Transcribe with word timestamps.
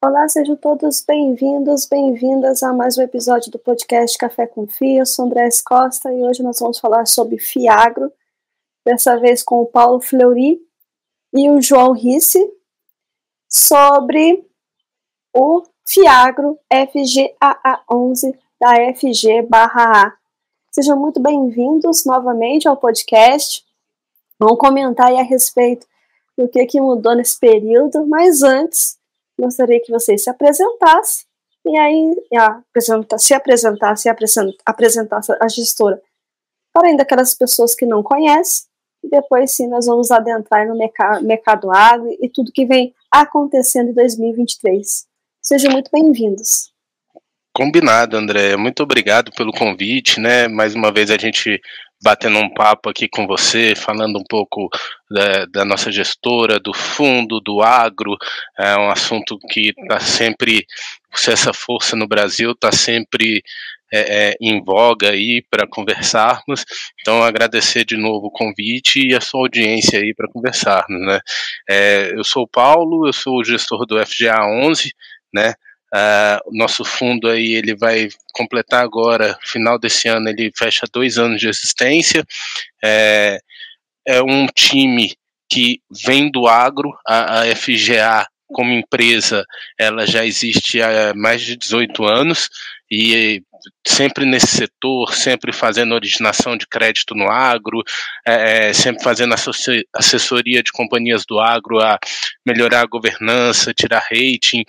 Olá, 0.00 0.28
sejam 0.28 0.54
todos 0.54 1.04
bem-vindos, 1.04 1.84
bem-vindas 1.84 2.62
a 2.62 2.72
mais 2.72 2.96
um 2.96 3.02
episódio 3.02 3.50
do 3.50 3.58
podcast 3.58 4.16
Café 4.16 4.46
com 4.46 4.64
Fia. 4.64 5.00
Eu 5.00 5.06
sou 5.06 5.24
André 5.24 5.48
Costa 5.64 6.12
e 6.12 6.22
hoje 6.22 6.40
nós 6.40 6.60
vamos 6.60 6.78
falar 6.78 7.04
sobre 7.04 7.36
Fiagro, 7.36 8.12
dessa 8.86 9.18
vez 9.18 9.42
com 9.42 9.60
o 9.60 9.66
Paulo 9.66 10.00
Fleury 10.00 10.60
e 11.34 11.50
o 11.50 11.60
João 11.60 11.94
Risse, 11.94 12.38
sobre 13.48 14.46
o 15.34 15.64
Fiagro 15.84 16.56
FGAA11 16.72 18.38
da 18.60 18.76
FG/A. 18.94 20.16
Sejam 20.70 20.96
muito 20.96 21.18
bem-vindos 21.18 22.04
novamente 22.06 22.68
ao 22.68 22.76
podcast. 22.76 23.66
Vamos 24.38 24.58
comentar 24.58 25.08
aí 25.08 25.18
a 25.18 25.24
respeito 25.24 25.88
do 26.36 26.46
que, 26.46 26.64
que 26.66 26.80
mudou 26.80 27.16
nesse 27.16 27.36
período, 27.40 28.06
mas 28.06 28.44
antes 28.44 28.97
gostaria 29.40 29.80
que 29.80 29.92
você 29.92 30.18
se 30.18 30.28
apresentasse 30.28 31.26
e 31.64 31.76
aí 31.76 32.14
apresenta, 32.36 33.18
se 33.18 33.34
apresentasse 33.34 34.08
e 34.08 34.10
apresentasse 34.64 35.32
a 35.40 35.48
gestora 35.48 36.00
para 36.72 36.88
ainda 36.88 37.02
aquelas 37.02 37.34
pessoas 37.34 37.74
que 37.74 37.86
não 37.86 38.02
conhecem. 38.02 38.66
E 39.02 39.08
depois 39.08 39.52
sim 39.52 39.68
nós 39.68 39.86
vamos 39.86 40.10
adentrar 40.10 40.66
no 40.66 40.76
mercado, 40.76 41.24
mercado 41.24 41.70
agro 41.70 42.08
e 42.20 42.28
tudo 42.28 42.52
que 42.52 42.66
vem 42.66 42.92
acontecendo 43.10 43.90
em 43.90 43.94
2023. 43.94 45.06
Sejam 45.40 45.70
muito 45.70 45.90
bem-vindos. 45.92 46.72
Combinado, 47.54 48.16
André. 48.16 48.56
Muito 48.56 48.82
obrigado 48.82 49.32
pelo 49.32 49.52
convite, 49.52 50.20
né? 50.20 50.48
Mais 50.48 50.74
uma 50.74 50.92
vez 50.92 51.10
a 51.10 51.16
gente 51.16 51.60
batendo 52.02 52.38
um 52.38 52.52
papo 52.52 52.88
aqui 52.88 53.08
com 53.08 53.26
você, 53.26 53.74
falando 53.74 54.18
um 54.18 54.24
pouco 54.28 54.68
da, 55.10 55.46
da 55.46 55.64
nossa 55.64 55.90
gestora, 55.90 56.60
do 56.60 56.72
fundo, 56.72 57.40
do 57.40 57.60
agro, 57.62 58.16
é 58.58 58.76
um 58.76 58.90
assunto 58.90 59.38
que 59.50 59.74
está 59.76 59.98
sempre, 60.00 60.66
se 61.14 61.32
essa 61.32 61.52
força 61.52 61.96
no 61.96 62.06
Brasil 62.06 62.52
está 62.52 62.70
sempre 62.70 63.42
é, 63.92 64.30
é, 64.30 64.36
em 64.40 64.62
voga 64.62 65.10
aí 65.10 65.42
para 65.50 65.66
conversarmos. 65.66 66.64
Então, 67.00 67.22
agradecer 67.22 67.84
de 67.84 67.96
novo 67.96 68.26
o 68.26 68.30
convite 68.30 69.00
e 69.00 69.14
a 69.14 69.20
sua 69.20 69.40
audiência 69.40 69.98
aí 69.98 70.14
para 70.14 70.30
conversarmos, 70.30 71.00
né? 71.06 71.20
É, 71.68 72.12
eu 72.14 72.24
sou 72.24 72.44
o 72.44 72.48
Paulo, 72.48 73.06
eu 73.06 73.12
sou 73.12 73.38
o 73.38 73.44
gestor 73.44 73.86
do 73.86 73.98
FGA 74.06 74.44
11, 74.44 74.92
né? 75.32 75.54
Uh, 75.94 76.38
o 76.46 76.56
nosso 76.56 76.84
fundo 76.84 77.28
aí 77.28 77.54
ele 77.54 77.74
vai 77.74 78.08
completar 78.34 78.82
agora, 78.82 79.38
final 79.42 79.78
desse 79.78 80.06
ano, 80.08 80.28
ele 80.28 80.52
fecha 80.56 80.86
dois 80.92 81.18
anos 81.18 81.40
de 81.40 81.48
existência. 81.48 82.24
É, 82.84 83.38
é 84.06 84.22
um 84.22 84.46
time 84.46 85.14
que 85.50 85.80
vem 86.04 86.30
do 86.30 86.46
agro, 86.46 86.92
a, 87.06 87.40
a, 87.40 87.56
FGA 87.56 88.26
como 88.46 88.72
empresa, 88.72 89.44
ela 89.78 90.06
já 90.06 90.24
existe 90.24 90.80
há 90.80 91.12
mais 91.14 91.42
de 91.42 91.56
18 91.56 92.04
anos 92.04 92.48
e 92.90 93.42
sempre 93.86 94.24
nesse 94.24 94.46
setor, 94.46 95.14
sempre 95.14 95.52
fazendo 95.52 95.94
originação 95.94 96.56
de 96.56 96.66
crédito 96.66 97.14
no 97.14 97.30
agro, 97.30 97.82
é, 98.26 98.68
é 98.68 98.72
sempre 98.72 99.02
fazendo 99.02 99.34
assessoria 99.94 100.62
de 100.62 100.72
companhias 100.72 101.24
do 101.26 101.38
agro 101.38 101.80
a 101.80 101.98
melhorar 102.46 102.82
a 102.82 102.86
governança, 102.86 103.74
tirar 103.74 104.06
rating, 104.10 104.64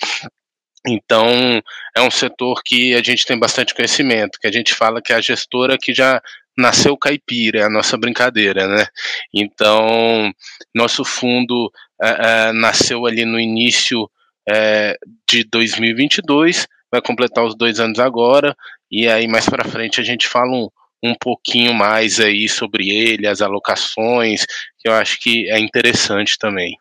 então, 0.87 1.61
é 1.95 2.01
um 2.01 2.11
setor 2.11 2.61
que 2.63 2.95
a 2.95 3.03
gente 3.03 3.25
tem 3.25 3.37
bastante 3.37 3.73
conhecimento, 3.73 4.39
que 4.39 4.47
a 4.47 4.51
gente 4.51 4.73
fala 4.73 5.01
que 5.01 5.11
é 5.11 5.15
a 5.15 5.21
gestora 5.21 5.77
que 5.77 5.93
já 5.93 6.21
nasceu 6.57 6.97
caipira, 6.97 7.61
é 7.61 7.63
a 7.63 7.69
nossa 7.69 7.97
brincadeira, 7.97 8.67
né? 8.67 8.85
Então, 9.33 10.31
nosso 10.73 11.03
fundo 11.05 11.71
é, 12.01 12.09
é, 12.49 12.51
nasceu 12.53 13.05
ali 13.05 13.25
no 13.25 13.39
início 13.39 14.09
é, 14.47 14.97
de 15.29 15.43
2022, 15.45 16.67
vai 16.91 17.01
completar 17.01 17.45
os 17.45 17.55
dois 17.55 17.79
anos 17.79 17.99
agora, 17.99 18.55
e 18.91 19.07
aí 19.07 19.27
mais 19.27 19.47
para 19.47 19.67
frente 19.67 20.01
a 20.01 20.03
gente 20.03 20.27
fala 20.27 20.51
um, 20.51 20.69
um 21.03 21.15
pouquinho 21.15 21.73
mais 21.73 22.19
aí 22.19 22.49
sobre 22.49 22.89
ele, 22.89 23.27
as 23.27 23.41
alocações, 23.41 24.45
que 24.77 24.87
eu 24.87 24.93
acho 24.93 25.19
que 25.19 25.49
é 25.49 25.59
interessante 25.59 26.37
também. 26.37 26.77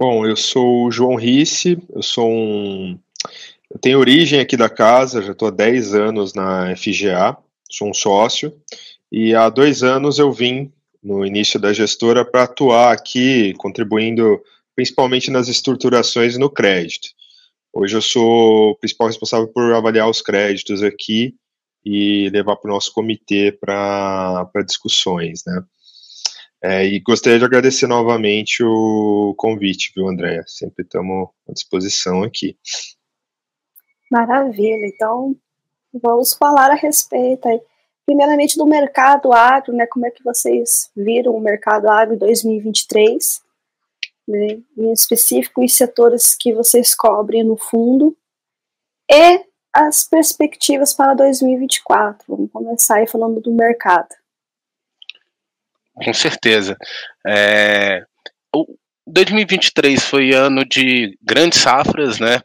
Bom, 0.00 0.24
eu 0.24 0.36
sou 0.36 0.92
João 0.92 1.16
Risse, 1.16 1.76
eu 1.92 2.04
sou 2.04 2.30
um. 2.30 2.96
Eu 3.68 3.80
tenho 3.80 3.98
origem 3.98 4.38
aqui 4.38 4.56
da 4.56 4.70
casa, 4.70 5.20
já 5.20 5.32
estou 5.32 5.48
há 5.48 5.50
10 5.50 5.92
anos 5.92 6.34
na 6.34 6.72
FGA, 6.76 7.36
sou 7.68 7.90
um 7.90 7.92
sócio, 7.92 8.56
e 9.10 9.34
há 9.34 9.48
dois 9.48 9.82
anos 9.82 10.20
eu 10.20 10.30
vim 10.30 10.72
no 11.02 11.26
início 11.26 11.58
da 11.58 11.72
gestora 11.72 12.24
para 12.24 12.44
atuar 12.44 12.92
aqui, 12.92 13.54
contribuindo 13.54 14.40
principalmente 14.76 15.32
nas 15.32 15.48
estruturações 15.48 16.38
no 16.38 16.48
crédito. 16.48 17.08
Hoje 17.72 17.96
eu 17.96 18.00
sou 18.00 18.70
o 18.70 18.76
principal 18.76 19.08
responsável 19.08 19.48
por 19.48 19.74
avaliar 19.74 20.08
os 20.08 20.22
créditos 20.22 20.80
aqui 20.80 21.34
e 21.84 22.30
levar 22.30 22.54
para 22.54 22.70
o 22.70 22.74
nosso 22.74 22.92
comitê 22.92 23.50
para 23.50 24.48
discussões, 24.64 25.42
né? 25.44 25.60
É, 26.62 26.84
e 26.84 26.98
gostaria 27.00 27.38
de 27.38 27.44
agradecer 27.44 27.86
novamente 27.86 28.64
o 28.64 29.32
convite, 29.36 29.92
viu, 29.94 30.08
Andréia? 30.08 30.42
Sempre 30.46 30.84
estamos 30.84 31.28
à 31.48 31.52
disposição 31.52 32.24
aqui. 32.24 32.56
Maravilha, 34.10 34.86
então 34.86 35.36
vamos 35.92 36.34
falar 36.34 36.70
a 36.70 36.74
respeito. 36.74 37.48
Primeiramente 38.04 38.56
do 38.56 38.66
mercado 38.66 39.32
agro, 39.32 39.72
né? 39.72 39.86
Como 39.86 40.06
é 40.06 40.10
que 40.10 40.24
vocês 40.24 40.90
viram 40.96 41.36
o 41.36 41.40
mercado 41.40 41.88
agro 41.88 42.16
2023, 42.16 43.40
né? 44.26 44.60
Em 44.76 44.92
específico, 44.92 45.62
os 45.62 45.74
setores 45.74 46.34
que 46.34 46.52
vocês 46.52 46.94
cobrem 46.94 47.44
no 47.44 47.56
fundo 47.56 48.16
e 49.10 49.44
as 49.72 50.02
perspectivas 50.02 50.92
para 50.92 51.14
2024. 51.14 52.24
Vamos 52.26 52.50
começar 52.50 52.96
aí 52.96 53.06
falando 53.06 53.40
do 53.40 53.52
mercado. 53.52 54.08
Com 56.02 56.12
certeza. 56.14 56.76
É, 57.26 58.02
o 58.54 58.66
2023 59.06 60.04
foi 60.04 60.32
ano 60.32 60.64
de 60.64 61.16
grandes 61.22 61.60
safras, 61.60 62.18
né? 62.20 62.36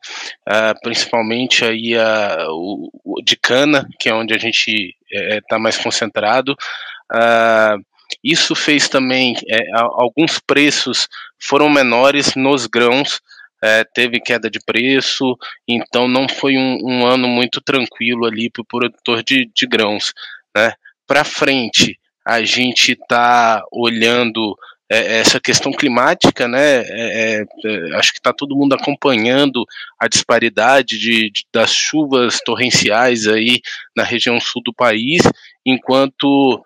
Uh, 0.48 0.80
principalmente 0.82 1.64
aí 1.66 1.96
a, 1.96 2.48
o, 2.50 2.90
o, 3.04 3.22
de 3.22 3.36
cana, 3.36 3.88
que 4.00 4.10
é 4.10 4.14
onde 4.14 4.34
a 4.34 4.38
gente 4.38 4.96
está 5.12 5.36
é, 5.36 5.42
tá 5.42 5.60
mais 5.60 5.78
concentrado. 5.78 6.56
Uh, 7.12 7.84
isso 8.24 8.56
fez 8.56 8.88
também 8.88 9.36
é, 9.50 9.58
alguns 9.74 10.40
preços 10.40 11.08
foram 11.42 11.70
menores 11.70 12.36
nos 12.36 12.68
grãos, 12.68 13.20
é, 13.62 13.84
teve 13.84 14.20
queda 14.20 14.50
de 14.50 14.60
preço, 14.66 15.38
então 15.68 16.08
não 16.08 16.28
foi 16.28 16.58
um, 16.58 16.80
um 16.84 17.06
ano 17.06 17.28
muito 17.28 17.62
tranquilo 17.62 18.26
ali 18.26 18.50
para 18.50 18.62
o 18.62 18.66
produtor 18.66 19.24
de, 19.24 19.50
de 19.54 19.66
grãos, 19.66 20.14
né? 20.56 20.74
Para 21.08 21.24
frente, 21.24 21.98
a 22.26 22.44
gente 22.44 22.94
está 22.94 23.64
olhando 23.72 24.56
é, 24.90 25.20
essa 25.20 25.40
questão 25.40 25.72
climática, 25.72 26.48
né? 26.48 26.82
É, 26.82 26.86
é, 26.88 27.46
é 27.66 27.96
acho 27.96 28.12
que 28.12 28.20
está 28.20 28.34
todo 28.34 28.56
mundo 28.56 28.74
acompanhando 28.74 29.66
a 30.00 30.08
disparidade 30.08 31.00
de, 31.00 31.32
de, 31.32 31.46
das 31.54 31.74
chuvas 31.74 32.40
torrenciais 32.46 33.28
aí 33.28 33.62
na 33.96 34.04
região 34.04 34.40
sul 34.40 34.62
do 34.64 34.74
país, 34.74 35.22
enquanto 35.66 36.64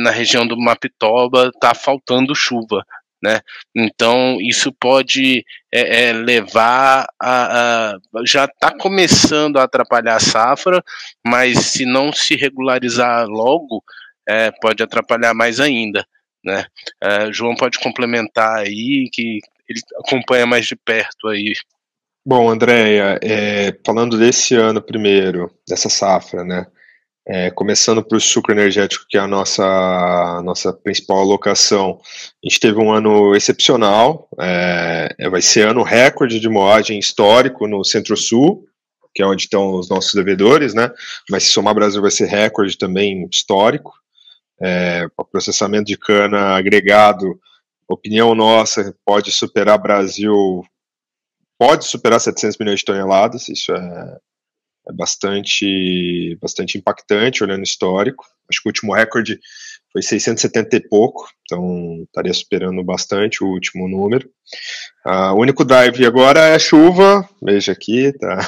na 0.00 0.10
região 0.10 0.46
do 0.46 0.58
Mapitoba 0.58 1.50
está 1.54 1.74
faltando 1.74 2.34
chuva. 2.34 2.82
Né? 3.24 3.40
Então 3.74 4.36
isso 4.38 4.70
pode 4.70 5.46
é, 5.72 6.08
é, 6.08 6.12
levar 6.12 7.06
a, 7.18 7.92
a 7.92 7.98
já 8.26 8.44
está 8.44 8.70
começando 8.70 9.56
a 9.56 9.62
atrapalhar 9.62 10.16
a 10.16 10.20
safra, 10.20 10.84
mas 11.26 11.58
se 11.60 11.86
não 11.86 12.12
se 12.12 12.36
regularizar 12.36 13.26
logo, 13.26 13.82
é, 14.28 14.50
pode 14.50 14.82
atrapalhar 14.82 15.34
mais 15.34 15.60
ainda. 15.60 16.06
Né? 16.44 16.64
É, 17.02 17.32
João 17.32 17.56
pode 17.56 17.78
complementar 17.78 18.58
aí, 18.58 19.08
que 19.12 19.38
ele 19.68 19.80
acompanha 19.98 20.46
mais 20.46 20.66
de 20.66 20.76
perto 20.76 21.28
aí. 21.28 21.54
Bom, 22.26 22.50
Andréia, 22.50 23.18
é, 23.22 23.76
falando 23.84 24.18
desse 24.18 24.54
ano 24.54 24.80
primeiro, 24.80 25.50
dessa 25.68 25.88
safra, 25.88 26.44
né? 26.44 26.66
É, 27.26 27.50
começando 27.50 28.04
para 28.04 28.18
o 28.18 28.20
sucro 28.20 28.52
energético, 28.52 29.06
que 29.08 29.16
é 29.16 29.20
a 29.20 29.26
nossa, 29.26 30.42
nossa 30.42 30.74
principal 30.74 31.20
alocação, 31.20 31.98
a 32.02 32.46
gente 32.46 32.60
teve 32.60 32.78
um 32.78 32.92
ano 32.92 33.34
excepcional, 33.34 34.28
é, 34.38 35.30
vai 35.30 35.40
ser 35.40 35.68
ano 35.68 35.82
recorde 35.82 36.38
de 36.38 36.50
moagem 36.50 36.98
histórico 36.98 37.66
no 37.66 37.82
Centro-Sul, 37.82 38.66
que 39.14 39.22
é 39.22 39.26
onde 39.26 39.44
estão 39.44 39.74
os 39.74 39.88
nossos 39.88 40.12
devedores, 40.12 40.74
né? 40.74 40.90
Mas 41.30 41.44
se 41.44 41.52
somar 41.52 41.74
Brasil 41.74 42.02
vai 42.02 42.10
ser 42.10 42.26
recorde 42.26 42.76
também 42.76 43.26
histórico 43.32 43.94
é, 44.60 45.08
processamento 45.30 45.84
de 45.84 45.96
cana 45.96 46.56
agregado, 46.56 47.40
opinião 47.88 48.34
nossa, 48.34 48.94
pode 49.04 49.30
superar 49.32 49.78
Brasil, 49.78 50.64
pode 51.58 51.84
superar 51.84 52.20
700 52.20 52.58
milhões 52.58 52.80
de 52.80 52.84
toneladas, 52.84 53.48
isso 53.48 53.72
é, 53.72 54.18
é 54.88 54.92
bastante, 54.92 56.36
bastante 56.40 56.78
impactante 56.78 57.42
olhando 57.42 57.60
o 57.60 57.64
histórico. 57.64 58.24
Acho 58.48 58.62
que 58.62 58.68
o 58.68 58.70
último 58.70 58.94
recorde 58.94 59.38
foi 59.94 60.02
670 60.02 60.74
e 60.74 60.88
pouco, 60.88 61.28
então 61.44 62.02
estaria 62.02 62.34
superando 62.34 62.82
bastante 62.82 63.44
o 63.44 63.46
último 63.46 63.88
número. 63.88 64.28
Uh, 65.06 65.32
o 65.32 65.40
único 65.40 65.64
drive 65.64 66.04
agora 66.04 66.40
é 66.40 66.58
chuva, 66.58 67.28
veja 67.40 67.70
aqui, 67.70 68.12
tá? 68.18 68.40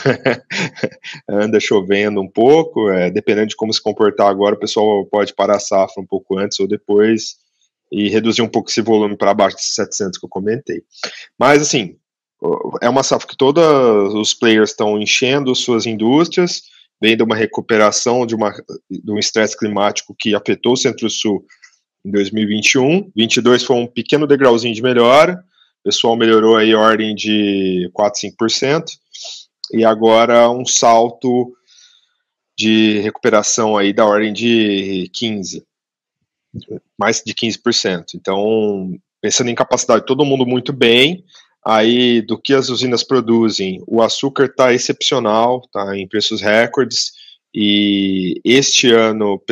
anda 1.31 1.61
chovendo 1.61 2.21
um 2.21 2.29
pouco, 2.29 2.91
é, 2.91 3.13
dependendo 3.13 3.47
de 3.47 3.57
como 3.57 3.73
se 3.73 3.81
comportar 3.81 4.27
agora, 4.27 4.57
o 4.57 4.59
pessoal 4.59 5.07
pode 5.07 5.35
parar 5.35 5.57
a 5.57 5.61
safra 5.61 6.03
um 6.03 6.07
pouco 6.07 6.37
antes 6.37 6.59
ou 6.59 6.67
depois 6.67 7.37
e 7.93 8.09
reduzir 8.09 8.43
um 8.43 8.49
pouco 8.49 8.69
esse 8.69 8.83
volume 8.83 9.17
para 9.17 9.31
abaixo 9.31 9.57
dos 9.57 9.73
700 9.73 10.19
que 10.19 10.27
eu 10.27 10.31
comentei. 10.31 10.83
Mas, 11.39 11.63
assim, 11.63 11.97
é 12.83 12.89
uma 12.89 13.05
safra 13.05 13.29
que 13.29 13.37
todos 13.37 13.63
os 14.15 14.35
players 14.35 14.71
estão 14.71 14.99
enchendo 14.99 15.55
suas 15.55 15.87
indústrias, 15.87 16.63
vem 17.01 17.17
de 17.17 17.23
uma 17.23 17.37
recuperação 17.37 18.27
de, 18.27 18.35
uma, 18.35 18.53
de 18.91 19.11
um 19.11 19.19
estresse 19.19 19.57
climático 19.57 20.15
que 20.19 20.35
afetou 20.35 20.73
o 20.73 20.77
Centro-Sul 20.77 21.45
em 22.05 22.11
2021. 22.11 23.11
22 23.15 23.65
foi 23.65 23.77
um 23.77 23.87
pequeno 23.87 24.27
degrauzinho 24.27 24.75
de 24.75 24.83
melhora, 24.83 25.35
o 25.81 25.85
pessoal 25.85 26.17
melhorou 26.17 26.57
aí 26.57 26.75
ordem 26.75 27.15
de 27.15 27.91
4, 27.93 28.21
5%, 28.41 28.85
e 29.73 29.85
agora 29.85 30.51
um 30.51 30.65
salto 30.65 31.53
de 32.59 32.99
recuperação 33.01 33.77
aí 33.77 33.93
da 33.93 34.07
ordem 34.07 34.33
de 34.33 35.11
15, 35.13 35.65
mais 36.99 37.23
de 37.25 37.35
15%. 37.35 38.15
Então, 38.15 38.99
pensando 39.21 39.51
em 39.51 39.55
capacidade, 39.55 40.07
todo 40.07 40.25
mundo 40.25 40.47
muito 40.47 40.73
bem, 40.73 41.25
aí 41.67 42.23
do 42.23 42.41
que 42.41 42.55
as 42.55 42.69
usinas 42.69 43.03
produzem, 43.03 43.83
o 43.89 44.01
açúcar 44.01 44.45
está 44.45 44.73
excepcional, 44.73 45.63
está 45.65 45.99
em 45.99 46.07
preços 46.07 46.41
recordes, 46.41 47.11
e 47.53 48.41
este 48.45 48.93
ano, 48.93 49.43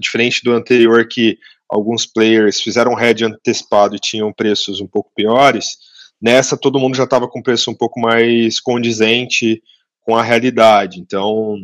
diferente 0.00 0.44
do 0.44 0.52
anterior, 0.52 1.08
que 1.08 1.36
alguns 1.68 2.06
players 2.06 2.60
fizeram 2.60 2.92
um 2.92 3.00
hedge 3.00 3.24
antecipado 3.24 3.96
e 3.96 3.98
tinham 3.98 4.32
preços 4.32 4.80
um 4.80 4.86
pouco 4.86 5.10
piores, 5.12 5.76
nessa 6.22 6.56
todo 6.56 6.78
mundo 6.78 6.96
já 6.96 7.02
estava 7.02 7.26
com 7.26 7.42
preço 7.42 7.68
um 7.68 7.74
pouco 7.74 7.98
mais 7.98 8.60
condizente 8.60 9.60
com 10.02 10.14
a 10.14 10.22
realidade. 10.22 11.00
Então, 11.00 11.56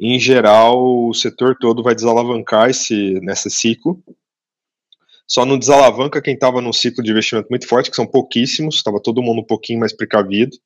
em 0.00 0.18
geral, 0.18 1.06
o 1.06 1.14
setor 1.14 1.56
todo 1.60 1.84
vai 1.84 1.94
desalavancar 1.94 2.68
esse, 2.68 3.20
nesse 3.20 3.48
ciclo, 3.48 4.02
só 5.26 5.44
não 5.44 5.58
desalavanca 5.58 6.22
quem 6.22 6.34
estava 6.34 6.60
num 6.60 6.72
ciclo 6.72 7.02
de 7.02 7.10
investimento 7.10 7.48
muito 7.50 7.66
forte, 7.66 7.90
que 7.90 7.96
são 7.96 8.06
pouquíssimos, 8.06 8.76
estava 8.76 9.02
todo 9.02 9.22
mundo 9.22 9.40
um 9.40 9.46
pouquinho 9.46 9.80
mais 9.80 9.92
precavido. 9.92 10.56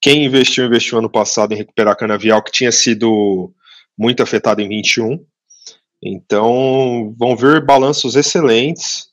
Quem 0.00 0.24
investiu, 0.24 0.66
investiu 0.66 0.98
ano 0.98 1.10
passado 1.10 1.52
em 1.54 1.56
recuperar 1.56 1.96
canavial, 1.96 2.42
que 2.42 2.52
tinha 2.52 2.70
sido 2.70 3.52
muito 3.96 4.22
afetado 4.22 4.60
em 4.60 4.68
21. 4.68 5.24
Então, 6.02 7.14
vão 7.18 7.34
ver 7.34 7.64
balanços 7.64 8.14
excelentes. 8.14 9.06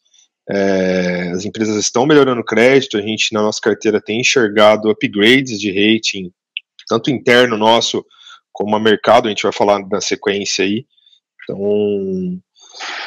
É, 0.49 1.31
as 1.33 1.45
empresas 1.45 1.77
estão 1.77 2.05
melhorando 2.05 2.41
o 2.41 2.45
crédito, 2.45 2.97
a 2.97 3.01
gente 3.01 3.33
na 3.33 3.41
nossa 3.41 3.61
carteira 3.61 4.01
tem 4.01 4.19
enxergado 4.19 4.89
upgrades 4.89 5.57
de 5.57 5.71
rating, 5.71 6.31
tanto 6.89 7.09
interno 7.09 7.57
nosso 7.57 8.05
como 8.51 8.75
a 8.75 8.79
mercado, 8.79 9.27
a 9.27 9.29
gente 9.29 9.43
vai 9.43 9.53
falar 9.53 9.79
na 9.87 10.01
sequência 10.01 10.65
aí. 10.65 10.85
Então, 11.43 12.39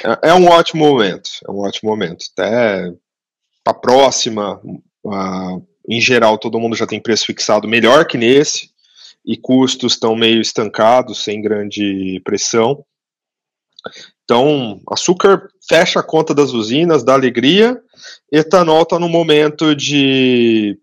é, 0.07 0.31
é, 0.31 0.35
um 0.35 0.47
ótimo 0.47 0.87
momento, 0.87 1.31
é 1.47 1.51
um 1.51 1.59
ótimo 1.59 1.91
momento. 1.91 2.27
Até 2.33 2.93
a 3.67 3.75
próxima, 3.75 4.61
em 5.89 6.01
geral, 6.01 6.39
todo 6.39 6.61
mundo 6.61 6.77
já 6.77 6.87
tem 6.87 7.01
preço 7.01 7.27
fixado 7.27 7.67
melhor 7.67 8.07
que 8.07 8.17
nesse, 8.17 8.71
e 9.25 9.37
custos 9.37 9.95
estão 9.95 10.15
meio 10.15 10.41
estancados, 10.41 11.25
sem 11.25 11.43
grande 11.43 12.21
pressão. 12.25 12.85
Então, 14.25 14.81
açúcar 14.91 15.49
fecha 15.69 16.01
a 16.01 16.03
conta 16.03 16.35
das 16.35 16.53
usinas, 16.53 17.05
dá 17.05 17.15
alegria. 17.15 17.81
Etanol 18.31 18.83
está 18.83 18.99
no 18.99 19.09
momento 19.09 19.75
de 19.75 20.79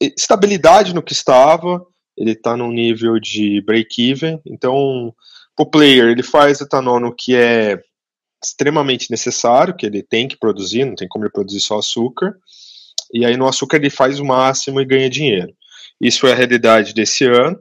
estabilidade 0.00 0.94
no 0.94 1.02
que 1.02 1.12
estava, 1.12 1.84
ele 2.16 2.32
está 2.32 2.56
num 2.56 2.72
nível 2.72 3.18
de 3.18 3.62
break-even. 3.62 4.40
Então, 4.46 5.14
o 5.58 5.66
player 5.66 6.08
ele 6.08 6.22
faz 6.22 6.60
etanol 6.60 7.00
no 7.00 7.14
que 7.14 7.34
é 7.34 7.82
extremamente 8.42 9.10
necessário, 9.10 9.76
que 9.76 9.86
ele 9.86 10.02
tem 10.02 10.28
que 10.28 10.36
produzir, 10.36 10.84
não 10.84 10.94
tem 10.94 11.08
como 11.08 11.24
ele 11.24 11.32
produzir 11.32 11.60
só 11.60 11.78
açúcar. 11.78 12.36
E 13.12 13.24
aí 13.24 13.36
no 13.36 13.48
açúcar 13.48 13.76
ele 13.76 13.90
faz 13.90 14.20
o 14.20 14.24
máximo 14.24 14.80
e 14.80 14.84
ganha 14.84 15.10
dinheiro. 15.10 15.52
Isso 16.00 16.26
é 16.26 16.32
a 16.32 16.34
realidade 16.34 16.94
desse 16.94 17.24
ano. 17.24 17.60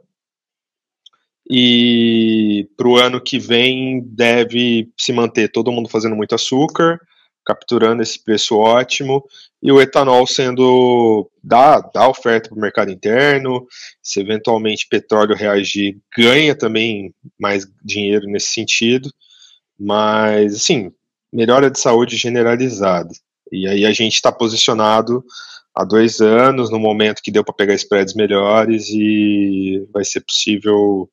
E 1.50 2.68
para 2.76 2.88
o 2.88 2.98
ano 2.98 3.22
que 3.22 3.40
vem 3.40 4.02
deve 4.06 4.90
se 5.00 5.14
manter 5.14 5.50
todo 5.50 5.72
mundo 5.72 5.88
fazendo 5.88 6.16
muito 6.16 6.36
açúcar, 6.36 7.00
capturando 7.46 8.04
esse 8.04 8.22
preço 8.22 8.58
ótimo, 8.58 9.24
e 9.64 9.72
o 9.72 9.82
etanol 9.82 10.28
sendo 10.28 11.32
dá, 11.42 11.80
dá 11.80 12.10
oferta 12.10 12.50
para 12.50 12.58
o 12.58 12.62
mercado 12.62 12.92
interno, 12.92 13.66
se 14.04 14.20
eventualmente 14.20 14.86
petróleo 14.90 15.34
reagir, 15.34 15.98
ganha 16.16 16.54
também 16.54 17.14
mais 17.40 17.66
dinheiro 17.82 18.28
nesse 18.28 18.50
sentido, 18.50 19.10
mas 19.80 20.56
assim, 20.56 20.92
melhora 21.32 21.70
de 21.70 21.80
saúde 21.80 22.16
generalizada. 22.18 23.10
E 23.52 23.68
aí 23.68 23.86
a 23.86 23.92
gente 23.92 24.16
está 24.16 24.32
posicionado 24.32 25.24
há 25.74 25.84
dois 25.86 26.20
anos, 26.20 26.70
no 26.70 26.80
momento 26.80 27.22
que 27.22 27.32
deu 27.32 27.44
para 27.44 27.54
pegar 27.54 27.76
spreads 27.76 28.16
melhores 28.16 28.90
e 28.90 29.88
vai 29.94 30.04
ser 30.04 30.22
possível 30.22 31.10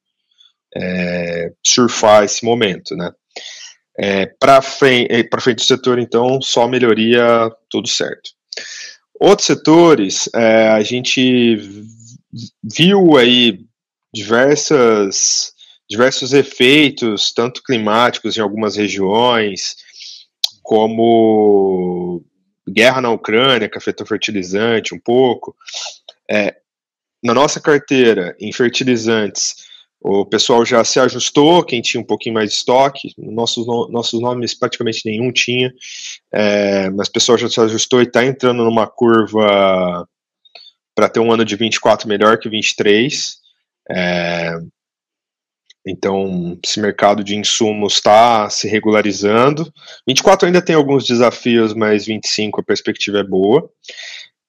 é, 0.75 1.53
surfar 1.65 2.25
esse 2.25 2.45
momento, 2.45 2.97
né? 2.97 3.13
É, 3.97 4.27
para 4.41 4.61
frente, 4.61 5.09
é, 5.13 5.41
frente 5.41 5.59
do 5.59 5.63
setor, 5.63 5.99
então, 5.99 6.41
só 6.43 6.67
melhoria, 6.67 7.51
tudo 7.71 7.89
certo. 7.89 8.31
Outros 9.21 9.47
setores, 9.47 10.29
é, 10.35 10.69
a 10.69 10.83
gente 10.83 11.57
viu 12.63 13.17
aí 13.17 13.61
diversas, 14.13 15.54
diversos 15.95 16.33
efeitos, 16.33 17.33
tanto 17.33 17.63
climáticos 17.63 18.37
em 18.37 18.41
algumas 18.41 18.77
regiões, 18.77 19.77
como 20.61 22.21
guerra 22.69 23.01
na 23.01 23.11
Ucrânia, 23.11 23.69
que 23.69 23.79
afetou 23.79 24.05
fertilizante 24.05 24.93
um 24.93 24.99
pouco. 24.99 25.55
É, 26.29 26.57
na 27.23 27.33
nossa 27.33 27.61
carteira, 27.61 28.37
em 28.41 28.53
fertilizantes, 28.53 29.55
o 30.01 30.27
pessoal 30.27 30.67
já 30.67 30.85
se 30.85 30.99
ajustou, 30.99 31.65
quem 31.65 31.81
tinha 31.81 32.01
um 32.01 32.07
pouquinho 32.07 32.35
mais 32.35 32.51
de 32.51 32.57
estoque, 32.57 33.15
nossos, 33.17 33.65
nossos 33.91 34.21
nomes 34.21 34.53
praticamente 34.53 35.03
nenhum 35.07 35.33
tinha, 35.33 35.73
é, 36.33 36.91
mas 36.91 37.09
o 37.09 37.13
pessoal 37.13 37.39
já 37.39 37.49
se 37.49 37.61
ajustou 37.61 38.01
e 38.01 38.05
está 38.05 38.25
entrando 38.25 38.65
numa 38.65 38.87
curva 38.87 40.09
para 40.95 41.09
ter 41.09 41.21
um 41.21 41.33
ano 41.33 41.45
de 41.45 41.55
24 41.55 42.09
melhor 42.09 42.37
que 42.39 42.49
23. 42.49 43.37
É, 43.91 44.59
então, 45.87 46.59
esse 46.65 46.81
mercado 46.81 47.23
de 47.23 47.37
insumos 47.37 47.95
está 47.95 48.49
se 48.49 48.67
regularizando. 48.67 49.71
24 50.07 50.47
ainda 50.47 50.63
tem 50.63 50.75
alguns 50.75 51.05
desafios, 51.05 51.75
mas 51.75 52.07
25 52.07 52.61
a 52.61 52.65
perspectiva 52.65 53.19
é 53.19 53.25
boa. 53.25 53.69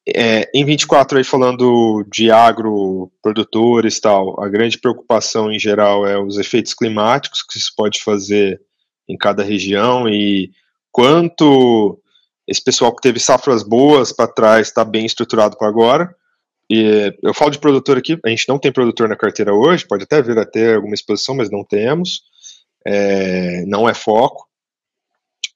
É, 0.07 0.49
em 0.53 0.63
24 0.63 1.17
aí 1.17 1.23
falando 1.23 2.05
de 2.11 2.29
agroprodutores 2.29 3.99
tal, 3.99 4.39
a 4.41 4.47
grande 4.47 4.77
preocupação 4.77 5.51
em 5.51 5.59
geral 5.59 6.05
é 6.05 6.17
os 6.17 6.37
efeitos 6.37 6.75
climáticos 6.75 7.41
que 7.41 7.59
se 7.59 7.75
pode 7.75 8.03
fazer 8.03 8.61
em 9.09 9.17
cada 9.17 9.43
região 9.43 10.07
e 10.07 10.51
quanto 10.91 11.99
esse 12.47 12.63
pessoal 12.63 12.95
que 12.95 13.01
teve 13.01 13.19
safras 13.19 13.63
boas 13.63 14.11
para 14.11 14.31
trás 14.31 14.67
está 14.67 14.85
bem 14.85 15.05
estruturado 15.05 15.57
para 15.57 15.67
agora. 15.67 16.15
E 16.69 17.15
eu 17.21 17.33
falo 17.33 17.51
de 17.51 17.59
produtor 17.59 17.97
aqui, 17.97 18.17
a 18.25 18.29
gente 18.29 18.47
não 18.47 18.57
tem 18.57 18.71
produtor 18.71 19.07
na 19.07 19.15
carteira 19.15 19.53
hoje, 19.53 19.87
pode 19.87 20.03
até 20.03 20.21
vir 20.21 20.37
a 20.37 20.45
ter 20.45 20.75
alguma 20.75 20.95
exposição, 20.95 21.35
mas 21.35 21.51
não 21.51 21.63
temos. 21.63 22.21
É, 22.85 23.63
não 23.65 23.87
é 23.87 23.93
foco 23.93 24.45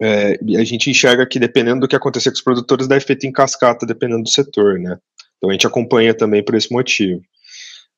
é, 0.01 0.39
a 0.57 0.63
gente 0.63 0.89
enxerga 0.89 1.27
que 1.27 1.39
dependendo 1.39 1.81
do 1.81 1.87
que 1.87 1.95
acontecer 1.95 2.29
com 2.29 2.35
os 2.35 2.41
produtores, 2.41 2.87
dá 2.87 2.95
efeito 2.95 3.27
em 3.27 3.31
cascata, 3.31 3.85
dependendo 3.85 4.23
do 4.23 4.29
setor, 4.29 4.79
né? 4.79 4.97
Então 5.37 5.49
a 5.49 5.53
gente 5.53 5.67
acompanha 5.67 6.13
também 6.13 6.43
por 6.43 6.55
esse 6.55 6.71
motivo. 6.71 7.21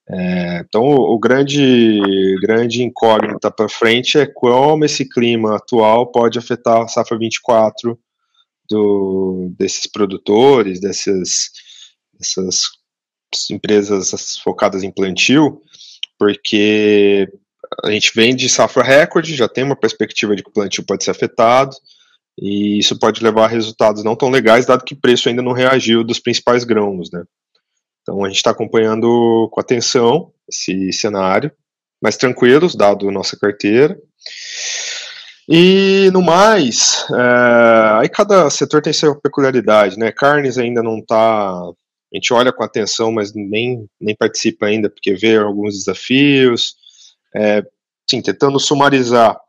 É, 0.10 0.66
então 0.68 0.82
o, 0.82 1.14
o, 1.14 1.20
grande, 1.20 2.02
grande 2.42 2.84
incógnita 2.84 3.52
para 3.52 3.70
frente 3.70 4.18
é 4.18 4.26
como 4.26 4.84
esse 4.84 5.08
clima 5.08 5.56
atual 5.56 6.12
pode 6.12 6.40
afetar 6.40 6.82
a 6.82 6.88
safra 6.88 7.18
24 7.18 7.98
do, 8.68 9.54
desses 9.58 9.86
produtores, 9.86 10.82
dessas, 10.82 11.52
dessas 12.18 12.64
empresas 13.50 14.38
focadas 14.44 14.84
em 14.84 14.92
plantio, 14.92 15.62
porque 16.18 17.28
a 17.84 17.92
gente 17.92 18.12
vem 18.14 18.36
de 18.36 18.50
safra 18.50 18.84
recorde, 18.84 19.36
já 19.36 19.48
tem 19.48 19.64
uma 19.64 19.76
perspectiva 19.76 20.36
de 20.36 20.44
que 20.44 20.50
o 20.50 20.54
plantio 20.54 20.86
pode 20.86 21.04
ser 21.04 21.12
afetado, 21.12 21.76
e 22.40 22.80
isso 22.80 22.98
pode 22.98 23.24
levar 23.24 23.46
a 23.46 23.48
resultados 23.48 24.04
não 24.04 24.16
tão 24.16 24.30
legais, 24.30 24.66
dado 24.66 24.84
que 24.84 24.94
o 24.94 25.00
preço 25.00 25.30
ainda 25.30 25.42
não 25.42 25.52
reagiu 25.52 26.04
dos 26.04 26.20
principais 26.20 26.64
grãos, 26.64 27.12
né? 27.12 27.24
Então 28.02 28.24
a 28.24 28.28
gente 28.28 28.38
está 28.38 28.52
acompanhando 28.52 29.50
com 29.52 29.60
atenção 29.60 30.32
esse 30.50 30.92
cenário, 30.92 31.52
mas 32.02 32.18
tranquilos, 32.18 32.76
dado 32.76 33.12
nossa 33.12 33.38
carteira. 33.38 33.98
E 35.48 36.10
no 36.14 36.22
mais, 36.22 37.06
é, 37.14 38.00
aí 38.00 38.10
cada 38.10 38.50
setor 38.50 38.82
tem 38.82 38.94
sua 38.94 39.20
peculiaridade, 39.20 39.98
né? 39.98 40.12
Carnes 40.12 40.58
ainda 40.58 40.82
não 40.82 41.00
está. 41.00 41.62
A 42.12 42.18
gente 42.18 42.34
olha 42.34 42.52
com 42.52 42.64
atenção, 42.64 43.12
mas 43.12 43.34
nem, 43.34 43.88
nem 44.00 44.16
participa 44.16 44.66
ainda, 44.66 44.90
porque 44.90 45.14
vê 45.14 45.38
alguns 45.38 45.76
desafios. 45.78 46.76
É, 47.34 47.64
sim, 48.10 48.22
tentando 48.22 48.60
sumarizar. 48.60 49.40